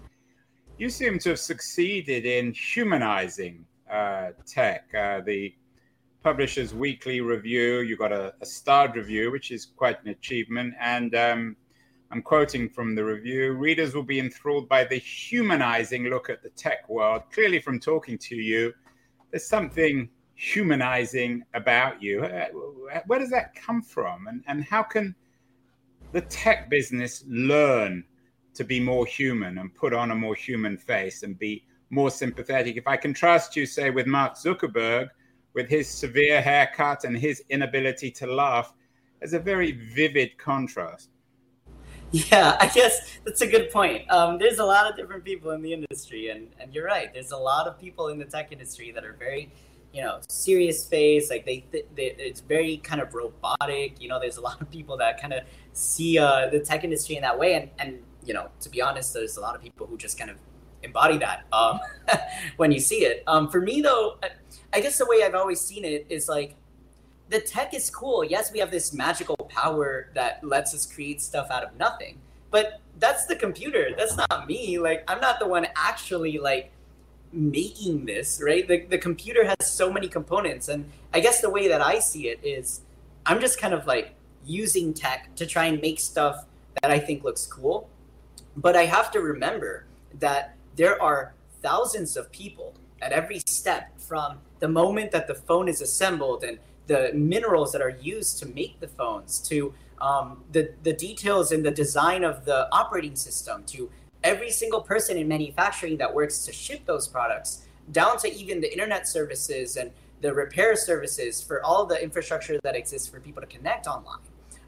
You 0.78 0.88
seem 0.88 1.18
to 1.20 1.30
have 1.30 1.40
succeeded 1.40 2.24
in 2.24 2.54
humanizing 2.54 3.66
uh, 3.90 4.30
tech. 4.46 4.88
Uh, 4.94 5.20
the 5.20 5.54
Publishers 6.22 6.74
Weekly 6.74 7.20
review, 7.20 7.80
you 7.80 7.96
got 7.96 8.12
a, 8.12 8.32
a 8.40 8.46
starred 8.46 8.96
review, 8.96 9.30
which 9.30 9.50
is 9.50 9.66
quite 9.66 10.02
an 10.02 10.08
achievement. 10.08 10.74
And 10.80 11.14
um, 11.14 11.56
I'm 12.10 12.22
quoting 12.22 12.70
from 12.70 12.94
the 12.94 13.04
review 13.04 13.52
readers 13.52 13.94
will 13.94 14.02
be 14.02 14.18
enthralled 14.18 14.68
by 14.68 14.84
the 14.84 14.96
humanizing 14.96 16.04
look 16.04 16.30
at 16.30 16.42
the 16.42 16.48
tech 16.50 16.88
world. 16.88 17.22
Clearly, 17.30 17.60
from 17.60 17.78
talking 17.78 18.16
to 18.18 18.34
you, 18.34 18.72
there's 19.30 19.46
something 19.46 20.08
humanizing 20.34 21.42
about 21.52 22.02
you. 22.02 22.24
Uh, 22.24 22.46
where 23.06 23.18
does 23.18 23.30
that 23.30 23.54
come 23.54 23.82
from? 23.82 24.26
And, 24.26 24.42
and 24.46 24.64
how 24.64 24.82
can 24.82 25.14
the 26.12 26.22
tech 26.22 26.70
business 26.70 27.24
learn 27.28 28.04
to 28.54 28.64
be 28.64 28.80
more 28.80 29.04
human 29.04 29.58
and 29.58 29.74
put 29.74 29.92
on 29.92 30.10
a 30.10 30.14
more 30.14 30.34
human 30.34 30.78
face 30.78 31.24
and 31.24 31.38
be 31.38 31.64
more 31.90 32.10
sympathetic? 32.10 32.76
If 32.76 32.86
I 32.86 32.96
contrast 32.96 33.54
you, 33.54 33.66
say, 33.66 33.90
with 33.90 34.06
Mark 34.06 34.34
Zuckerberg, 34.34 35.08
with 35.52 35.68
his 35.68 35.88
severe 35.88 36.40
haircut 36.40 37.04
and 37.04 37.18
his 37.18 37.42
inability 37.50 38.10
to 38.12 38.26
laugh, 38.26 38.72
there's 39.20 39.34
a 39.34 39.38
very 39.38 39.72
vivid 39.72 40.38
contrast. 40.38 41.10
Yeah, 42.12 42.56
I 42.58 42.68
guess 42.68 43.18
that's 43.24 43.42
a 43.42 43.46
good 43.46 43.70
point. 43.70 44.10
Um, 44.10 44.38
there's 44.38 44.58
a 44.58 44.64
lot 44.64 44.90
of 44.90 44.96
different 44.96 45.24
people 45.24 45.50
in 45.50 45.60
the 45.60 45.74
industry, 45.74 46.30
and, 46.30 46.48
and 46.58 46.72
you're 46.72 46.86
right. 46.86 47.12
There's 47.12 47.32
a 47.32 47.36
lot 47.36 47.66
of 47.66 47.78
people 47.78 48.08
in 48.08 48.18
the 48.18 48.24
tech 48.24 48.50
industry 48.50 48.92
that 48.92 49.04
are 49.04 49.12
very, 49.12 49.52
you 49.92 50.02
know, 50.02 50.20
serious 50.30 50.86
face. 50.86 51.28
Like 51.28 51.44
they, 51.44 51.66
they 51.70 51.82
it's 52.18 52.40
very 52.40 52.78
kind 52.78 53.02
of 53.02 53.12
robotic. 53.12 54.00
You 54.00 54.08
know, 54.08 54.18
there's 54.18 54.38
a 54.38 54.40
lot 54.48 54.58
of 54.62 54.70
people 54.70 54.96
that 54.96 55.20
kind 55.20 55.34
of 55.34 55.42
see 55.74 56.18
uh, 56.18 56.48
the 56.48 56.60
tech 56.60 56.82
industry 56.82 57.16
in 57.16 57.22
that 57.22 57.38
way, 57.38 57.54
and 57.54 57.70
and 57.78 58.02
you 58.24 58.32
know, 58.32 58.48
to 58.60 58.70
be 58.70 58.80
honest, 58.80 59.12
there's 59.12 59.36
a 59.36 59.40
lot 59.40 59.54
of 59.54 59.60
people 59.60 59.86
who 59.86 59.98
just 59.98 60.18
kind 60.18 60.30
of 60.30 60.38
embody 60.82 61.18
that 61.18 61.44
um, 61.52 61.78
when 62.56 62.72
you 62.72 62.80
see 62.80 63.04
it. 63.04 63.22
Um, 63.26 63.50
for 63.50 63.60
me, 63.60 63.82
though, 63.82 64.18
I 64.72 64.80
guess 64.80 64.96
the 64.96 65.06
way 65.06 65.24
I've 65.24 65.34
always 65.34 65.60
seen 65.60 65.84
it 65.84 66.06
is 66.08 66.26
like 66.26 66.56
the 67.28 67.40
tech 67.40 67.74
is 67.74 67.90
cool. 67.90 68.24
Yes, 68.24 68.52
we 68.52 68.58
have 68.58 68.70
this 68.70 68.92
magical 68.92 69.36
power 69.48 70.10
that 70.14 70.42
lets 70.42 70.74
us 70.74 70.86
create 70.86 71.20
stuff 71.20 71.50
out 71.50 71.62
of 71.62 71.76
nothing. 71.76 72.18
But 72.50 72.80
that's 72.98 73.26
the 73.26 73.36
computer. 73.36 73.90
That's 73.96 74.16
not 74.16 74.46
me. 74.46 74.78
Like 74.78 75.04
I'm 75.08 75.20
not 75.20 75.38
the 75.38 75.46
one 75.46 75.66
actually 75.76 76.38
like 76.38 76.70
making 77.32 78.06
this, 78.06 78.40
right? 78.42 78.66
The 78.66 78.86
the 78.86 78.98
computer 78.98 79.44
has 79.44 79.70
so 79.70 79.92
many 79.92 80.08
components 80.08 80.68
and 80.68 80.90
I 81.12 81.20
guess 81.20 81.40
the 81.40 81.50
way 81.50 81.68
that 81.68 81.80
I 81.80 81.98
see 81.98 82.28
it 82.28 82.40
is 82.42 82.80
I'm 83.26 83.40
just 83.40 83.60
kind 83.60 83.74
of 83.74 83.86
like 83.86 84.14
using 84.44 84.94
tech 84.94 85.34
to 85.36 85.46
try 85.46 85.66
and 85.66 85.80
make 85.80 86.00
stuff 86.00 86.46
that 86.82 86.90
I 86.90 86.98
think 86.98 87.24
looks 87.24 87.46
cool. 87.46 87.88
But 88.56 88.76
I 88.76 88.86
have 88.86 89.10
to 89.12 89.20
remember 89.20 89.84
that 90.18 90.56
there 90.76 91.00
are 91.02 91.34
thousands 91.62 92.16
of 92.16 92.32
people 92.32 92.74
at 93.02 93.12
every 93.12 93.40
step 93.46 93.98
from 94.00 94.38
the 94.60 94.68
moment 94.68 95.12
that 95.12 95.26
the 95.26 95.34
phone 95.34 95.68
is 95.68 95.80
assembled 95.80 96.42
and 96.44 96.58
the 96.88 97.12
minerals 97.14 97.70
that 97.72 97.80
are 97.80 97.96
used 98.00 98.38
to 98.40 98.46
make 98.46 98.80
the 98.80 98.88
phones, 98.88 99.38
to 99.50 99.72
um, 100.00 100.42
the 100.52 100.72
the 100.82 100.92
details 100.92 101.52
in 101.52 101.62
the 101.62 101.70
design 101.70 102.24
of 102.24 102.44
the 102.44 102.68
operating 102.72 103.16
system, 103.16 103.62
to 103.64 103.90
every 104.24 104.50
single 104.50 104.80
person 104.80 105.16
in 105.16 105.28
manufacturing 105.28 105.96
that 105.98 106.12
works 106.12 106.44
to 106.46 106.52
ship 106.52 106.84
those 106.86 107.06
products, 107.06 107.62
down 107.92 108.18
to 108.18 108.28
even 108.34 108.60
the 108.60 108.70
internet 108.72 109.06
services 109.06 109.76
and 109.76 109.90
the 110.20 110.32
repair 110.34 110.74
services 110.74 111.40
for 111.42 111.64
all 111.64 111.86
the 111.86 112.02
infrastructure 112.02 112.58
that 112.62 112.74
exists 112.74 113.06
for 113.06 113.20
people 113.20 113.40
to 113.40 113.46
connect 113.46 113.86
online. 113.86 114.18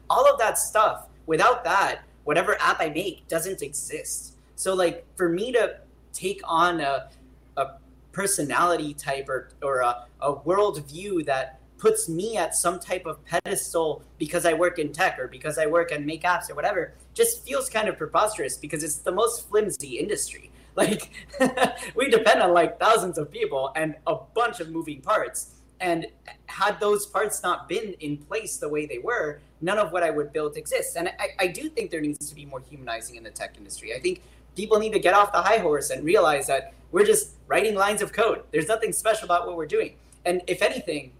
All 0.09 0.25
of 0.31 0.39
that 0.39 0.57
stuff, 0.57 1.07
without 1.25 1.63
that, 1.65 2.03
whatever 2.23 2.55
app 2.61 2.79
I 2.79 2.89
make 2.89 3.27
doesn't 3.27 3.61
exist. 3.61 4.37
So, 4.55 4.73
like, 4.73 5.05
for 5.15 5.27
me 5.29 5.51
to 5.53 5.79
take 6.13 6.41
on 6.45 6.81
a, 6.81 7.09
a 7.57 7.65
personality 8.11 8.93
type 8.93 9.27
or, 9.27 9.49
or 9.61 9.79
a, 9.79 10.05
a 10.21 10.33
world 10.33 10.85
view 10.87 11.23
that 11.23 11.60
puts 11.81 12.07
me 12.07 12.37
at 12.37 12.55
some 12.55 12.79
type 12.79 13.07
of 13.07 13.25
pedestal 13.25 14.03
because 14.19 14.45
I 14.45 14.53
work 14.53 14.77
in 14.77 14.93
tech 14.93 15.17
or 15.17 15.27
because 15.27 15.57
I 15.57 15.65
work 15.65 15.91
and 15.91 16.05
make 16.05 16.21
apps 16.21 16.47
or 16.49 16.53
whatever 16.53 16.93
just 17.15 17.43
feels 17.43 17.69
kind 17.69 17.89
of 17.89 17.97
preposterous 17.97 18.55
because 18.55 18.83
it's 18.83 18.97
the 18.97 19.11
most 19.11 19.49
flimsy 19.49 19.97
industry. 19.97 20.47
Like 20.73 21.11
we 21.95 22.07
depend 22.07 22.41
on 22.41 22.53
like 22.53 22.79
thousands 22.79 23.17
of 23.17 23.29
people 23.29 23.73
and 23.75 23.93
a 24.07 24.15
bunch 24.33 24.61
of 24.61 24.69
moving 24.69 25.01
parts. 25.01 25.55
And 25.81 26.07
had 26.45 26.79
those 26.79 27.05
parts 27.05 27.43
not 27.43 27.67
been 27.67 27.93
in 27.99 28.15
place 28.15 28.55
the 28.55 28.69
way 28.69 28.85
they 28.85 28.99
were, 28.99 29.41
none 29.59 29.77
of 29.77 29.91
what 29.91 30.01
I 30.01 30.11
would 30.11 30.31
build 30.31 30.55
exists. 30.55 30.95
And 30.95 31.09
I, 31.09 31.27
I 31.39 31.47
do 31.47 31.67
think 31.67 31.91
there 31.91 31.99
needs 31.99 32.29
to 32.29 32.33
be 32.33 32.45
more 32.45 32.61
humanizing 32.61 33.17
in 33.17 33.23
the 33.25 33.31
tech 33.31 33.57
industry. 33.57 33.93
I 33.93 33.99
think 33.99 34.21
people 34.55 34.79
need 34.79 34.93
to 34.93 34.99
get 34.99 35.13
off 35.13 35.33
the 35.33 35.41
high 35.41 35.57
horse 35.57 35.89
and 35.89 36.05
realize 36.05 36.47
that 36.47 36.73
we're 36.93 37.05
just 37.05 37.31
writing 37.47 37.75
lines 37.75 38.01
of 38.01 38.13
code. 38.13 38.43
There's 38.51 38.69
nothing 38.69 38.93
special 38.93 39.25
about 39.25 39.47
what 39.47 39.57
we're 39.57 39.65
doing. 39.65 39.95
And 40.23 40.41
if 40.47 40.61
anything, 40.61 41.11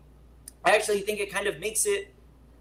I 0.63 0.75
actually 0.75 1.01
think 1.01 1.19
it 1.19 1.31
kind 1.31 1.47
of 1.47 1.59
makes 1.59 1.85
it 1.85 2.13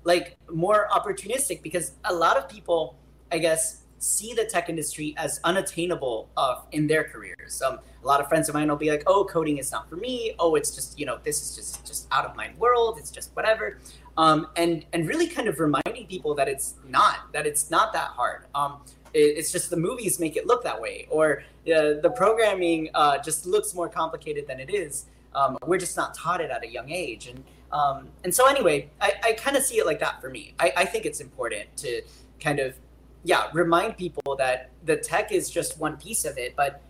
like 0.05 0.37
more 0.51 0.89
opportunistic 0.91 1.63
because 1.63 1.93
a 2.05 2.15
lot 2.15 2.37
of 2.37 2.49
people, 2.49 2.97
I 3.31 3.39
guess, 3.39 3.83
see 3.99 4.33
the 4.33 4.47
tech 4.47 4.69
industry 4.71 5.15
as 5.19 5.41
unattainable 5.45 6.31
uh, 6.37 6.63
in 6.73 6.87
their 6.87 7.05
careers. 7.05 7.61
Um, 7.63 7.79
a 8.03 8.07
lot 8.07 8.21
of 8.21 8.29
friends 8.29 8.49
of 8.49 8.55
mine 8.55 8.69
will 8.69 8.77
be 8.77 8.91
like, 8.91 9.03
"Oh, 9.07 9.25
coding 9.25 9.59
is 9.59 9.71
not 9.71 9.89
for 9.89 9.97
me. 9.97 10.35
Oh, 10.39 10.55
it's 10.55 10.75
just 10.75 10.99
you 10.99 11.07
know 11.07 11.19
this 11.23 11.43
is 11.43 11.55
just 11.55 11.87
just 11.87 12.09
out 12.11 12.25
of 12.25 12.35
my 12.35 12.51
world. 12.59 12.99
It's 12.99 13.11
just 13.11 13.31
whatever." 13.37 13.79
Um, 14.17 14.49
and 14.57 14.85
and 14.93 15.07
really 15.07 15.29
kind 15.29 15.49
of 15.49 15.61
reminding 15.61 16.07
people 16.07 16.35
that 16.35 16.49
it's 16.49 16.75
not 16.89 17.33
that 17.33 17.47
it's 17.47 17.71
not 17.71 17.93
that 17.93 18.09
hard. 18.09 18.47
Um, 18.55 18.81
it, 19.13 19.19
it's 19.19 19.53
just 19.53 19.71
the 19.71 19.77
movies 19.77 20.19
make 20.19 20.37
it 20.37 20.47
look 20.47 20.65
that 20.65 20.81
way, 20.81 21.07
or 21.11 21.43
uh, 21.67 22.01
the 22.01 22.13
programming 22.17 22.89
uh, 22.95 23.19
just 23.19 23.45
looks 23.45 23.75
more 23.75 23.89
complicated 23.89 24.47
than 24.47 24.61
it 24.61 24.73
is. 24.73 25.07
Um, 25.35 25.59
we're 25.67 25.79
just 25.79 25.97
not 25.97 26.15
taught 26.15 26.41
it 26.41 26.51
at 26.51 26.65
a 26.65 26.69
young 26.69 26.91
age, 26.91 27.29
and 27.29 27.45
um, 27.73 28.09
and 28.25 28.35
so 28.35 28.49
anyway, 28.49 28.91
I, 29.01 29.13
I 29.23 29.33
kind 29.35 29.57
of 29.57 29.63
see 29.63 29.79
it 29.79 29.87
like 29.87 30.01
that 30.01 30.21
for 30.21 30.29
me. 30.29 30.55
I, 30.59 30.73
I 30.79 30.85
think 30.85 31.07
it's 31.07 31.21
important 31.21 31.77
to 31.79 32.03
kind 32.41 32.59
of, 32.59 32.75
yeah, 33.23 33.49
remind 33.53 33.97
people 33.97 34.37
that 34.37 34.71
the 34.85 34.97
tech 34.97 35.31
is 35.31 35.51
just 35.51 35.79
one 35.79 35.97
piece 35.97 36.25
of 36.25 36.37
it, 36.37 36.57
but 36.57 36.83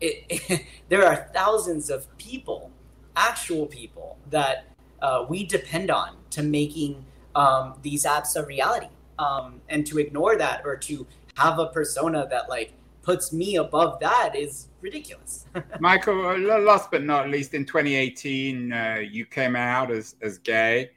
it, 0.00 0.24
it 0.28 0.62
there 0.88 1.06
are 1.06 1.30
thousands 1.32 1.90
of 1.90 2.06
people, 2.18 2.70
actual 3.16 3.66
people 3.66 4.18
that 4.30 4.66
uh, 5.00 5.24
we 5.28 5.44
depend 5.44 5.90
on 5.90 6.16
to 6.30 6.42
making 6.42 7.04
um, 7.34 7.74
these 7.82 8.04
apps 8.04 8.36
a 8.36 8.44
reality. 8.44 8.88
Um, 9.18 9.62
and 9.70 9.86
to 9.86 9.98
ignore 9.98 10.36
that 10.36 10.60
or 10.66 10.76
to 10.76 11.06
have 11.36 11.58
a 11.58 11.68
persona 11.68 12.26
that 12.28 12.50
like 12.50 12.74
puts 13.06 13.32
me 13.32 13.54
above 13.56 14.00
that 14.00 14.34
is 14.34 14.66
ridiculous. 14.80 15.46
Michael, 15.80 16.26
uh, 16.26 16.58
last 16.58 16.90
but 16.90 17.04
not 17.04 17.30
least, 17.30 17.54
in 17.54 17.64
2018, 17.64 18.72
uh, 18.72 18.96
you 19.08 19.24
came 19.24 19.54
out 19.54 19.92
as, 19.92 20.16
as 20.22 20.38
gay, 20.38 20.90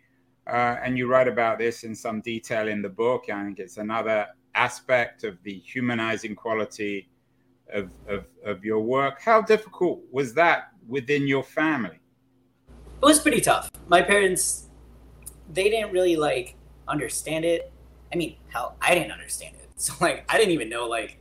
uh, 0.47 0.78
and 0.84 0.97
you 0.97 1.07
write 1.07 1.28
about 1.28 1.60
this 1.60 1.84
in 1.84 1.95
some 1.95 2.20
detail 2.22 2.68
in 2.68 2.82
the 2.82 2.89
book. 2.89 3.26
I 3.32 3.45
think 3.45 3.60
it's 3.60 3.78
another 3.78 4.26
aspect 4.55 5.24
of 5.24 5.38
the 5.43 5.53
humanizing 5.53 6.36
quality 6.36 7.07
of, 7.72 7.91
of, 8.07 8.26
of 8.43 8.66
your 8.66 8.80
work. 8.80 9.22
How 9.22 9.43
difficult 9.43 10.01
was 10.12 10.34
that 10.34 10.72
within 10.88 11.28
your 11.28 11.43
family? 11.43 11.99
It 12.68 13.05
was 13.05 13.20
pretty 13.20 13.39
tough. 13.39 13.70
My 13.88 14.01
parents, 14.01 14.70
they 15.53 15.70
didn't 15.70 15.91
really 15.91 16.16
like 16.16 16.55
understand 16.88 17.45
it. 17.45 17.72
I 18.12 18.16
mean, 18.16 18.38
hell, 18.47 18.78
I 18.82 18.95
didn't 18.95 19.12
understand 19.12 19.55
it. 19.57 19.68
So 19.80 19.93
like, 20.01 20.26
I 20.28 20.38
didn't 20.38 20.51
even 20.51 20.68
know 20.68 20.88
like 20.88 21.20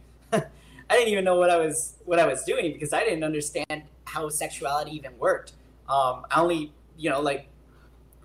I 0.90 0.94
didn't 0.96 1.08
even 1.12 1.24
know 1.24 1.36
what 1.36 1.50
I 1.50 1.56
was 1.56 1.96
what 2.04 2.18
I 2.18 2.26
was 2.26 2.44
doing 2.44 2.72
because 2.72 2.92
I 2.92 3.04
didn't 3.04 3.24
understand 3.24 3.82
how 4.04 4.28
sexuality 4.28 4.92
even 4.92 5.16
worked. 5.18 5.52
Um, 5.88 6.24
I 6.30 6.40
only 6.40 6.72
you 6.96 7.10
know 7.10 7.20
like 7.20 7.48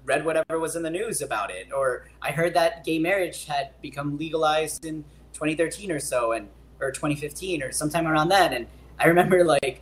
read 0.05 0.26
whatever 0.26 0.59
was 0.59 0.76
in 0.76 0.84
the 0.84 0.89
news 0.89 1.22
about 1.22 1.51
it, 1.51 1.72
or 1.76 2.07
I 2.22 2.32
heard 2.32 2.53
that 2.55 2.84
gay 2.84 2.99
marriage 2.99 3.45
had 3.45 3.72
become 3.82 4.18
legalized 4.18 4.86
in 4.86 5.03
2013 5.34 5.91
or 5.91 5.99
so, 5.99 6.34
and 6.34 6.49
or 6.84 6.91
2015 6.91 7.64
or 7.64 7.72
sometime 7.72 8.07
around 8.07 8.30
then. 8.30 8.53
And 8.53 8.68
I 8.99 9.07
remember 9.07 9.43
like 9.43 9.82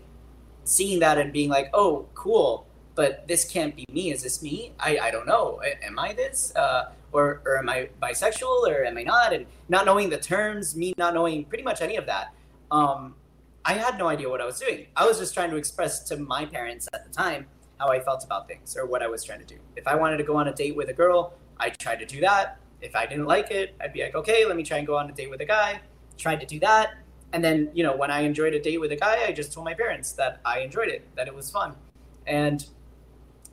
seeing 0.63 0.99
that 0.99 1.17
and 1.17 1.34
being 1.34 1.49
like, 1.49 1.69
oh, 1.73 2.07
cool. 2.13 2.67
but 2.93 3.25
this 3.27 3.49
can't 3.49 3.75
be 3.75 3.86
me. 3.91 4.11
Is 4.11 4.21
this 4.21 4.43
me? 4.43 4.73
I, 4.79 4.97
I 4.97 5.11
don't 5.11 5.25
know. 5.25 5.61
Am 5.82 5.97
I 5.97 6.13
this? 6.13 6.53
Uh, 6.55 6.91
or, 7.13 7.41
or 7.45 7.57
am 7.57 7.69
I 7.69 7.89
bisexual 8.01 8.67
or 8.67 8.84
am 8.86 8.97
I 8.97 9.03
not? 9.03 9.34
And 9.34 9.45
not 9.69 9.86
knowing 9.86 10.09
the 10.09 10.17
terms, 10.17 10.75
me 10.75 10.93
not 10.97 11.13
knowing 11.13 11.45
pretty 11.45 11.63
much 11.63 11.82
any 11.82 11.95
of 11.95 12.05
that. 12.05 12.34
Um, 12.72 13.15
I 13.63 13.74
had 13.74 13.97
no 13.99 14.07
idea 14.07 14.30
what 14.30 14.41
I 14.41 14.45
was 14.45 14.59
doing. 14.59 14.88
I 14.95 15.05
was 15.05 15.19
just 15.19 15.34
trying 15.34 15.51
to 15.51 15.57
express 15.57 16.03
to 16.05 16.17
my 16.17 16.45
parents 16.45 16.88
at 16.93 17.05
the 17.05 17.13
time 17.13 17.45
how 17.80 17.89
I 17.89 17.99
felt 17.99 18.24
about 18.24 18.47
things 18.47 18.76
or 18.76 18.86
what 18.86 19.03
I 19.03 19.07
was 19.07 19.24
trying 19.24 19.39
to 19.39 19.45
do. 19.45 19.59
If 19.76 19.88
I 19.88 19.95
wanted 19.95 20.17
to 20.17 20.24
go 20.24 20.38
on 20.38 20.47
a 20.47 20.53
date 20.53 20.76
with 20.76 20.89
a 20.89 20.93
girl, 20.93 21.34
I 21.59 21.69
tried 21.69 21.99
to 21.99 22.05
do 22.05 22.22
that. 22.22 22.57
If 22.82 22.95
I 22.95 23.05
didn't 23.05 23.26
like 23.26 23.51
it, 23.51 23.76
I'd 23.82 23.93
be 23.93 24.01
like, 24.01 24.15
okay, 24.15 24.45
let 24.45 24.55
me 24.55 24.63
try 24.63 24.78
and 24.78 24.88
go 24.88 24.97
on 24.97 25.09
a 25.09 25.13
date 25.13 25.30
with 25.30 25.41
a 25.41 25.45
guy. 25.45 25.80
Tried 26.17 26.39
to 26.39 26.45
do 26.45 26.59
that. 26.61 26.95
And 27.34 27.43
then, 27.43 27.69
you 27.74 27.84
know, 27.84 27.95
when 27.95 28.11
I 28.11 28.22
enjoyed 28.22 28.53
a 28.53 28.59
date 28.59 28.80
with 28.80 28.91
a 28.91 28.95
guy, 28.95 29.26
I 29.28 29.32
just 29.32 29.53
told 29.53 29.65
my 29.65 29.74
parents 29.74 30.11
that 30.13 30.41
I 30.43 30.59
enjoyed 30.59 30.89
it, 30.89 31.07
that 31.15 31.28
it 31.28 31.36
was 31.36 31.49
fun. 31.49 31.76
And 32.26 32.65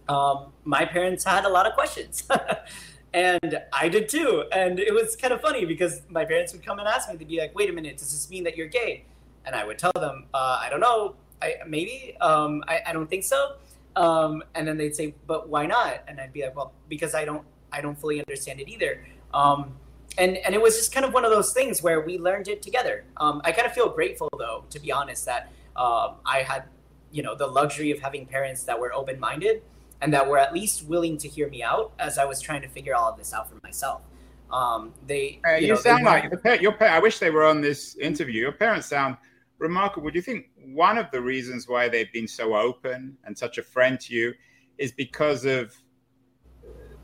um, 0.09 0.53
my 0.65 0.85
parents 0.85 1.25
had 1.25 1.45
a 1.45 1.49
lot 1.49 1.67
of 1.67 1.75
questions. 1.75 2.27
and 3.19 3.61
I 3.73 3.89
did 3.89 4.09
too. 4.09 4.45
And 4.53 4.79
it 4.79 4.95
was 4.95 5.17
kind 5.17 5.33
of 5.33 5.41
funny 5.41 5.65
because 5.65 6.03
my 6.09 6.25
parents 6.25 6.53
would 6.53 6.65
come 6.65 6.79
and 6.79 6.87
ask 6.87 7.11
me, 7.11 7.17
they'd 7.17 7.27
be 7.27 7.41
like, 7.41 7.53
wait 7.53 7.69
a 7.69 7.73
minute, 7.73 7.99
does 7.99 8.13
this 8.13 8.31
mean 8.31 8.45
that 8.45 8.57
you're 8.57 8.69
gay? 8.69 9.07
And 9.45 9.57
I 9.57 9.65
would 9.65 9.77
tell 9.77 9.93
them, 9.93 10.27
uh, 10.33 10.61
I 10.63 10.69
don't 10.71 10.79
know, 10.79 11.17
I, 11.43 11.57
maybe, 11.67 12.17
um, 12.21 12.63
I, 12.69 12.81
I, 12.87 12.93
don't 12.93 13.11
think 13.11 13.25
so. 13.25 13.57
Um, 13.97 14.45
and 14.55 14.69
then 14.69 14.77
they'd 14.77 14.95
say, 14.95 15.15
but 15.27 15.49
why 15.49 15.67
not? 15.67 16.05
And 16.07 16.21
I'd 16.21 16.33
be 16.33 16.43
like, 16.43 16.55
well, 16.55 16.73
because 16.89 17.15
I 17.15 17.25
don't, 17.25 17.45
I 17.73 17.81
don't 17.81 17.99
fully 17.99 18.21
understand 18.21 18.61
it 18.61 18.69
either. 18.69 19.05
Um, 19.35 19.73
and, 20.17 20.37
and 20.37 20.55
it 20.55 20.63
was 20.63 20.77
just 20.77 20.93
kind 20.93 21.05
of 21.05 21.13
one 21.13 21.25
of 21.25 21.33
those 21.33 21.53
things 21.53 21.83
where 21.83 22.01
we 22.01 22.19
learned 22.19 22.47
it 22.47 22.63
together. 22.63 23.05
Um, 23.17 23.41
I 23.45 23.51
kind 23.51 23.67
of 23.67 23.73
feel 23.73 23.89
grateful 23.89 24.29
though, 24.39 24.65
to 24.71 24.79
be 24.79 24.93
honest, 24.93 25.25
that 25.27 25.51
um, 25.75 26.17
I 26.25 26.43
had, 26.43 26.65
you 27.11 27.25
know, 27.25 27.35
the 27.35 27.49
luxury 27.49 27.91
of 27.91 27.99
having 27.99 28.27
parents 28.27 28.63
that 28.65 28.79
were 28.79 28.93
open-minded 28.93 29.63
and 30.01 30.13
that 30.13 30.29
were 30.29 30.39
at 30.39 30.53
least 30.53 30.87
willing 30.87 31.19
to 31.19 31.29
hear 31.29 31.49
me 31.49 31.63
out 31.63 31.93
as 31.99 32.19
I 32.19 32.25
was 32.25 32.41
trying 32.41 32.63
to 32.63 32.69
figure 32.69 32.95
all 32.95 33.11
of 33.11 33.19
this 33.19 33.33
out 33.33 33.49
for 33.49 33.59
myself. 33.63 34.03
Um, 34.51 34.95
they, 35.07 35.41
uh, 35.47 35.55
you, 35.55 35.67
you 35.67 35.73
know, 35.75 35.79
sound 35.79 36.05
like 36.05 36.31
your, 36.45 36.55
your 36.57 36.85
I 36.85 36.99
wish 36.99 37.19
they 37.19 37.31
were 37.31 37.45
on 37.45 37.61
this 37.61 37.97
interview. 37.97 38.41
Your 38.41 38.53
parents 38.53 38.87
sound 38.87 39.17
remarkable. 39.59 40.11
Do 40.11 40.17
you 40.17 40.23
think 40.23 40.47
one 40.73 40.97
of 40.99 41.11
the 41.11 41.21
reasons 41.21 41.69
why 41.69 41.89
they've 41.89 42.13
been 42.13 42.29
so 42.29 42.55
open 42.55 43.17
and 43.25 43.37
such 43.37 43.59
a 43.59 43.63
friend 43.63 43.99
to 44.01 44.15
you 44.15 44.35
is 44.79 44.93
because 44.93 45.45
of 45.45 45.75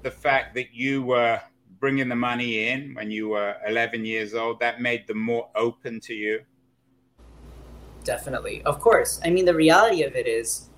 the 0.03 0.11
fact 0.11 0.55
that 0.55 0.73
you 0.73 1.03
were 1.03 1.41
bringing 1.81 2.09
the 2.09 2.17
money 2.17 2.69
in 2.69 2.95
when 2.95 3.11
you 3.11 3.29
were 3.29 3.57
11 3.67 4.05
years 4.05 4.35
old? 4.35 4.61
That 4.61 4.81
made 4.81 5.07
them 5.07 5.19
more 5.19 5.51
open 5.55 6.01
to 6.01 6.15
you. 6.15 6.41
Definitely, 8.05 8.63
of 8.63 8.81
course. 8.81 9.21
I 9.25 9.31
mean, 9.31 9.45
the 9.45 9.55
reality 9.55 10.03
of 10.03 10.15
it 10.15 10.27
is 10.27 10.69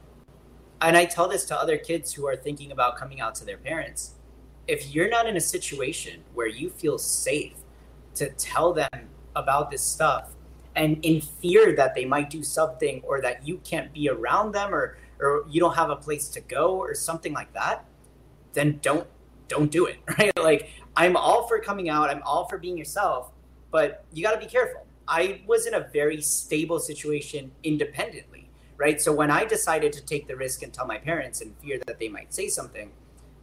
and 0.81 0.97
I 0.97 1.05
tell 1.05 1.29
this 1.29 1.45
to 1.47 1.57
other 1.59 1.79
kids 1.79 2.13
who 2.13 2.27
are 2.27 2.37
thinking 2.37 2.73
about 2.73 2.97
coming 2.97 3.21
out 3.21 3.35
to 3.37 3.45
their 3.45 3.57
parents. 3.57 4.15
If 4.67 4.95
you're 4.95 5.09
not 5.09 5.27
in 5.27 5.37
a 5.37 5.41
situation 5.41 6.23
where 6.35 6.47
you 6.47 6.71
feel 6.71 6.99
safe 6.99 7.55
to 8.17 8.29
tell 8.31 8.73
them 8.73 9.09
about 9.35 9.71
this 9.71 9.83
stuff 9.83 10.31
and 10.75 11.03
in 11.05 11.21
fear 11.21 11.75
that 11.77 11.95
they 11.95 12.05
might 12.05 12.29
do 12.29 12.43
something 12.43 13.01
or 13.05 13.21
that 13.23 13.47
you 13.47 13.59
can't 13.59 13.93
be 13.93 14.09
around 14.09 14.53
them 14.53 14.75
or 14.75 14.99
or 15.19 15.47
you 15.49 15.59
don't 15.61 15.75
have 15.75 15.89
a 15.89 15.97
place 15.97 16.29
to 16.29 16.43
go 16.43 16.77
or 16.77 16.95
something 16.95 17.33
like 17.33 17.51
that, 17.55 17.87
then 18.53 18.79
don't 18.83 19.07
don't 19.49 19.71
do 19.71 19.87
it, 19.87 19.99
right? 20.19 20.37
Like 20.39 20.71
I'm 20.95 21.17
all 21.17 21.47
for 21.47 21.59
coming 21.59 21.89
out, 21.89 22.11
I'm 22.11 22.23
all 22.25 22.47
for 22.49 22.59
being 22.59 22.77
yourself, 22.77 23.33
but 23.71 24.05
you 24.13 24.23
got 24.23 24.33
to 24.33 24.39
be 24.39 24.51
careful. 24.51 24.87
I 25.09 25.43
was 25.47 25.67
in 25.67 25.75
a 25.75 25.89
very 25.93 26.21
stable 26.21 26.81
situation 26.81 27.53
independently 27.63 28.36
right? 28.77 29.01
So 29.01 29.13
when 29.13 29.31
I 29.31 29.45
decided 29.45 29.93
to 29.95 30.05
take 30.05 30.29
the 30.29 30.37
risk 30.37 30.63
and 30.63 30.73
tell 30.73 30.87
my 30.87 30.99
parents 30.99 31.41
in 31.41 31.55
fear 31.63 31.79
that 31.87 31.99
they 31.99 32.09
might 32.09 32.35
say 32.35 32.49
something, 32.49 32.91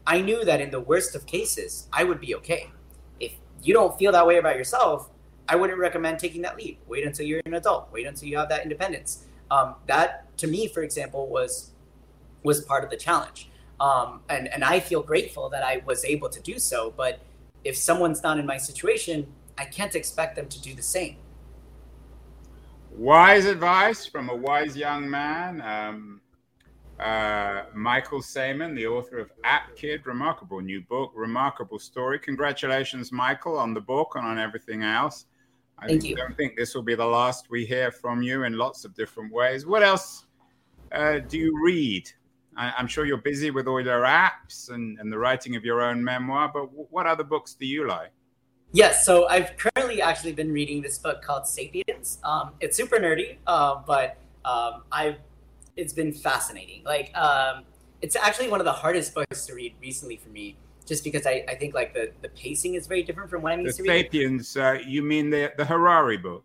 I 0.06 0.22
knew 0.22 0.44
that 0.44 0.62
in 0.62 0.72
the 0.72 0.80
worst 0.80 1.16
of 1.16 1.26
cases, 1.26 1.88
I 1.92 2.04
would 2.04 2.20
be 2.20 2.36
okay. 2.36 2.72
If 3.20 3.34
you 3.62 3.74
don't 3.74 3.98
feel 3.98 4.12
that 4.12 4.28
way 4.28 4.38
about 4.38 4.58
yourself, 4.58 5.10
I 5.48 5.56
wouldn't 5.56 5.80
recommend 5.80 6.20
taking 6.20 6.42
that 6.44 6.58
leap. 6.58 6.80
Wait 6.88 7.06
until 7.06 7.26
you're 7.26 7.42
an 7.46 7.54
adult. 7.54 7.92
Wait 7.92 8.06
until 8.06 8.28
you 8.30 8.38
have 8.38 8.50
that 8.50 8.64
independence. 8.64 9.26
Um, 9.52 9.76
that, 9.88 10.36
to 10.38 10.48
me, 10.48 10.68
for 10.68 10.84
example, 10.84 11.28
was 11.28 11.72
was 12.44 12.62
part 12.66 12.84
of 12.84 12.90
the 12.90 12.98
challenge. 12.98 13.50
Um, 13.80 14.22
and 14.30 14.48
and 14.48 14.64
I 14.64 14.80
feel 14.80 15.02
grateful 15.02 15.50
that 15.50 15.64
I 15.64 15.82
was 15.86 16.04
able 16.06 16.30
to 16.30 16.40
do 16.42 16.60
so. 16.60 16.94
But 16.96 17.20
if 17.64 17.76
someone's 17.78 18.24
not 18.24 18.40
in 18.40 18.46
my 18.46 18.58
situation, 18.58 19.28
I 19.58 19.66
can't 19.66 19.96
expect 19.96 20.36
them 20.36 20.48
to 20.48 20.62
do 20.62 20.74
the 20.74 20.82
same. 20.82 21.18
Wise 22.98 23.46
advice 23.46 24.06
from 24.06 24.30
a 24.30 24.36
wise 24.36 24.78
young 24.78 25.10
man. 25.10 25.62
Um, 25.62 26.22
uh, 27.00 27.64
Michael 27.74 28.22
Sayman, 28.22 28.76
the 28.76 28.86
author 28.86 29.18
of 29.18 29.32
App 29.44 29.76
Kid, 29.76 30.06
remarkable 30.06 30.62
new 30.62 30.82
book, 30.82 31.12
remarkable 31.16 31.80
story. 31.80 32.20
Congratulations, 32.20 33.12
Michael, 33.12 33.58
on 33.58 33.74
the 33.74 33.82
book 33.82 34.14
and 34.16 34.26
on 34.26 34.38
everything 34.38 34.84
else. 34.84 35.26
I 35.80 35.88
Thank 35.88 36.04
you. 36.04 36.16
don't 36.16 36.38
think 36.38 36.56
this 36.56 36.76
will 36.76 36.84
be 36.84 36.94
the 36.94 37.06
last 37.06 37.50
we 37.50 37.66
hear 37.66 37.91
from 37.91 38.22
you 38.22 38.44
in 38.44 38.54
lots 38.54 38.86
of 38.86 38.94
different 38.94 39.34
ways. 39.34 39.66
What 39.66 39.82
else 39.82 40.26
uh, 40.91 41.20
do 41.20 41.38
you 41.38 41.60
read? 41.64 42.10
I, 42.56 42.80
am 42.80 42.88
sure 42.88 43.06
you're 43.06 43.18
busy 43.18 43.50
with 43.50 43.68
all 43.68 43.82
your 43.82 44.04
apps 44.04 44.70
and, 44.70 45.00
and 45.00 45.12
the 45.12 45.18
writing 45.18 45.56
of 45.56 45.66
your 45.66 45.82
own 45.82 46.04
memoir, 46.04 46.52
but 46.54 46.68
w- 46.68 46.88
what 46.91 47.08
other 47.08 47.24
books 47.24 47.56
do 47.56 47.66
you 47.66 47.88
like? 47.88 48.12
Yes, 48.76 49.05
so 49.05 49.28
I've 49.28 49.51
currently 49.55 50.01
actually 50.01 50.34
been 50.34 50.51
reading 50.51 50.82
this 50.82 50.97
book 50.97 51.21
called 51.21 51.45
*Sapiens*. 51.45 52.17
Um, 52.24 52.53
it's 52.59 52.76
super 52.76 52.97
nerdy, 52.97 53.38
uh, 53.45 53.76
but 53.86 54.17
um, 54.43 54.82
I've 54.91 55.17
it's 55.78 55.93
been 55.93 56.11
fascinating. 56.11 56.82
Like, 56.84 57.15
um, 57.15 57.65
it's 58.01 58.15
actually 58.15 58.49
one 58.49 58.59
of 58.59 58.65
the 58.65 58.71
hardest 58.71 59.13
books 59.13 59.45
to 59.45 59.53
read 59.53 59.76
recently 59.80 60.17
for 60.17 60.30
me, 60.30 60.57
just 60.88 61.03
because 61.03 61.28
I, 61.28 61.45
I 61.47 61.53
think 61.53 61.76
like 61.76 61.93
the, 61.93 62.11
the 62.24 62.30
pacing 62.30 62.74
is 62.74 62.88
very 62.88 63.03
different 63.03 63.30
from 63.30 63.43
what 63.43 63.51
I'm 63.51 63.61
used 63.61 63.78
the 63.78 63.84
to 63.84 63.91
reading. 63.91 64.39
*Sapiens*, 64.39 64.57
uh, 64.57 64.80
you 64.88 65.03
mean 65.03 65.30
the 65.30 65.53
the 65.55 65.65
Harari 65.65 66.17
book? 66.17 66.43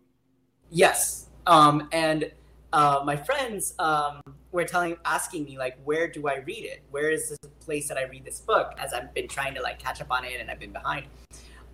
Yes, 0.69 1.29
um, 1.47 1.89
and 1.91 2.31
uh, 2.73 3.01
my 3.03 3.15
friends 3.15 3.73
um, 3.79 4.21
were 4.51 4.65
telling, 4.65 4.97
asking 5.03 5.45
me 5.45 5.57
like, 5.57 5.79
where 5.83 6.07
do 6.07 6.27
I 6.27 6.37
read 6.37 6.63
it? 6.63 6.83
Where 6.91 7.09
is 7.09 7.29
this 7.29 7.39
place 7.59 7.87
that 7.87 7.97
I 7.97 8.03
read 8.03 8.23
this 8.23 8.39
book? 8.39 8.73
As 8.77 8.93
I've 8.93 9.15
been 9.15 9.27
trying 9.27 9.55
to 9.55 9.63
like 9.63 9.79
catch 9.79 9.99
up 9.99 10.11
on 10.11 10.25
it, 10.25 10.39
and 10.39 10.51
I've 10.51 10.59
been 10.59 10.73
behind. 10.73 11.07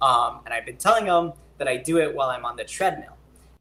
Um, 0.01 0.41
and 0.45 0.53
I've 0.53 0.65
been 0.65 0.77
telling 0.77 1.05
them 1.05 1.33
that 1.57 1.67
I 1.67 1.77
do 1.77 1.99
it 1.99 2.13
while 2.13 2.29
I'm 2.29 2.45
on 2.45 2.55
the 2.55 2.63
treadmill. 2.63 3.17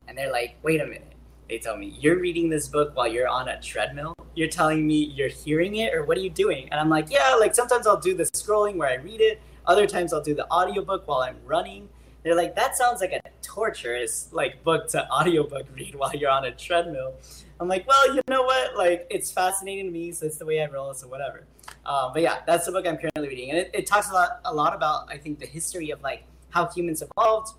And 0.09 0.17
they're 0.17 0.33
like, 0.33 0.57
wait 0.63 0.81
a 0.81 0.87
minute. 0.87 1.13
They 1.49 1.59
tell 1.59 1.77
me, 1.77 1.95
you're 2.01 2.19
reading 2.19 2.49
this 2.49 2.69
book 2.69 2.97
while 2.97 3.07
you're 3.07 3.29
on 3.29 3.49
a 3.49 3.61
treadmill? 3.61 4.15
You're 4.35 4.49
telling 4.49 4.87
me 4.87 5.05
you're 5.05 5.29
hearing 5.29 5.77
it, 5.77 5.95
or 5.95 6.05
what 6.05 6.17
are 6.17 6.21
you 6.21 6.31
doing? 6.31 6.69
And 6.71 6.81
I'm 6.81 6.89
like, 6.89 7.11
yeah, 7.11 7.35
like 7.35 7.55
sometimes 7.55 7.87
I'll 7.87 8.01
do 8.01 8.15
the 8.15 8.25
scrolling 8.25 8.77
where 8.77 8.89
I 8.89 8.95
read 8.95 9.21
it. 9.21 9.41
Other 9.67 9.87
times 9.87 10.13
I'll 10.13 10.23
do 10.23 10.35
the 10.35 10.51
audiobook 10.51 11.07
while 11.07 11.21
I'm 11.21 11.37
running. 11.45 11.89
They're 12.23 12.35
like, 12.35 12.57
that 12.57 12.77
sounds 12.77 13.01
like 13.01 13.13
a 13.13 13.21
torturous 13.43 14.29
like 14.33 14.65
book 14.65 14.89
to 14.89 15.09
audiobook 15.11 15.67
read 15.75 15.95
while 15.95 16.15
you're 16.15 16.31
on 16.31 16.47
a 16.47 16.53
treadmill. 16.53 17.15
I'm 17.61 17.69
like, 17.69 17.87
well, 17.87 18.15
you 18.15 18.21
know 18.29 18.43
what? 18.43 18.77
Like, 18.77 19.07
it's 19.11 19.31
fascinating 19.31 19.87
to 19.87 19.93
me, 19.93 20.13
so 20.13 20.27
it's 20.27 20.37
the 20.37 20.47
way 20.47 20.61
I 20.61 20.67
roll, 20.67 20.93
so 20.95 21.07
whatever. 21.07 21.45
Um, 21.87 22.13
but 22.13 22.23
yeah, 22.23 22.39
that's 22.47 22.67
the 22.67 22.73
book 22.73 22.87
I'm 22.87 22.97
currently 22.97 23.29
reading, 23.29 23.51
and 23.51 23.59
it, 23.59 23.71
it 23.73 23.87
talks 23.87 24.11
a 24.11 24.13
lot, 24.13 24.41
a 24.45 24.55
lot 24.55 24.75
about 24.75 25.07
I 25.11 25.19
think 25.19 25.39
the 25.39 25.47
history 25.47 25.91
of 25.91 26.03
like 26.03 26.25
how 26.51 26.67
humans 26.69 27.03
evolved, 27.03 27.57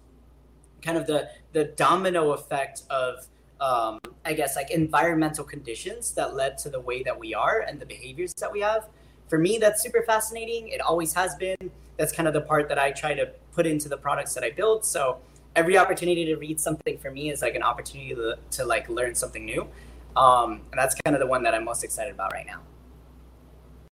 kind 0.82 0.98
of 0.98 1.06
the 1.08 1.30
the 1.54 1.66
domino 1.66 2.32
effect 2.32 2.84
of 2.90 3.28
um, 3.62 4.00
I 4.26 4.34
guess 4.34 4.56
like 4.56 4.72
environmental 4.72 5.44
conditions 5.44 6.12
that 6.12 6.36
led 6.36 6.58
to 6.60 6.70
the 6.70 6.80
way 6.80 7.04
that 7.04 7.18
we 7.18 7.34
are 7.34 7.66
and 7.68 7.80
the 7.80 7.86
behaviors 7.86 8.34
that 8.36 8.52
we 8.52 8.62
have. 8.62 8.88
For 9.28 9.38
me, 9.38 9.58
that's 9.58 9.82
super 9.82 10.04
fascinating. 10.04 10.70
It 10.70 10.82
always 10.82 11.14
has 11.14 11.36
been. 11.36 11.58
That's 11.98 12.12
kind 12.12 12.28
of 12.28 12.34
the 12.34 12.42
part 12.42 12.68
that 12.70 12.78
I 12.78 12.92
try 12.92 13.14
to 13.14 13.28
put 13.54 13.66
into 13.66 13.90
the 13.90 13.98
products 13.98 14.34
that 14.34 14.44
I 14.44 14.52
build. 14.52 14.86
So 14.86 15.20
every 15.56 15.78
opportunity 15.78 16.26
to 16.26 16.36
read 16.36 16.60
something 16.60 16.98
for 16.98 17.12
me 17.12 17.30
is 17.30 17.42
like 17.42 17.56
an 17.56 17.64
opportunity 17.64 18.14
to, 18.14 18.38
to 18.52 18.66
like 18.66 18.90
learn 18.90 19.16
something 19.16 19.46
new. 19.46 19.68
Um, 20.16 20.62
and 20.72 20.78
that's 20.78 20.96
kind 21.04 21.16
of 21.16 21.20
the 21.20 21.28
one 21.28 21.44
that 21.44 21.54
I'm 21.54 21.66
most 21.66 21.84
excited 21.84 22.14
about 22.14 22.34
right 22.34 22.46
now. 22.46 22.62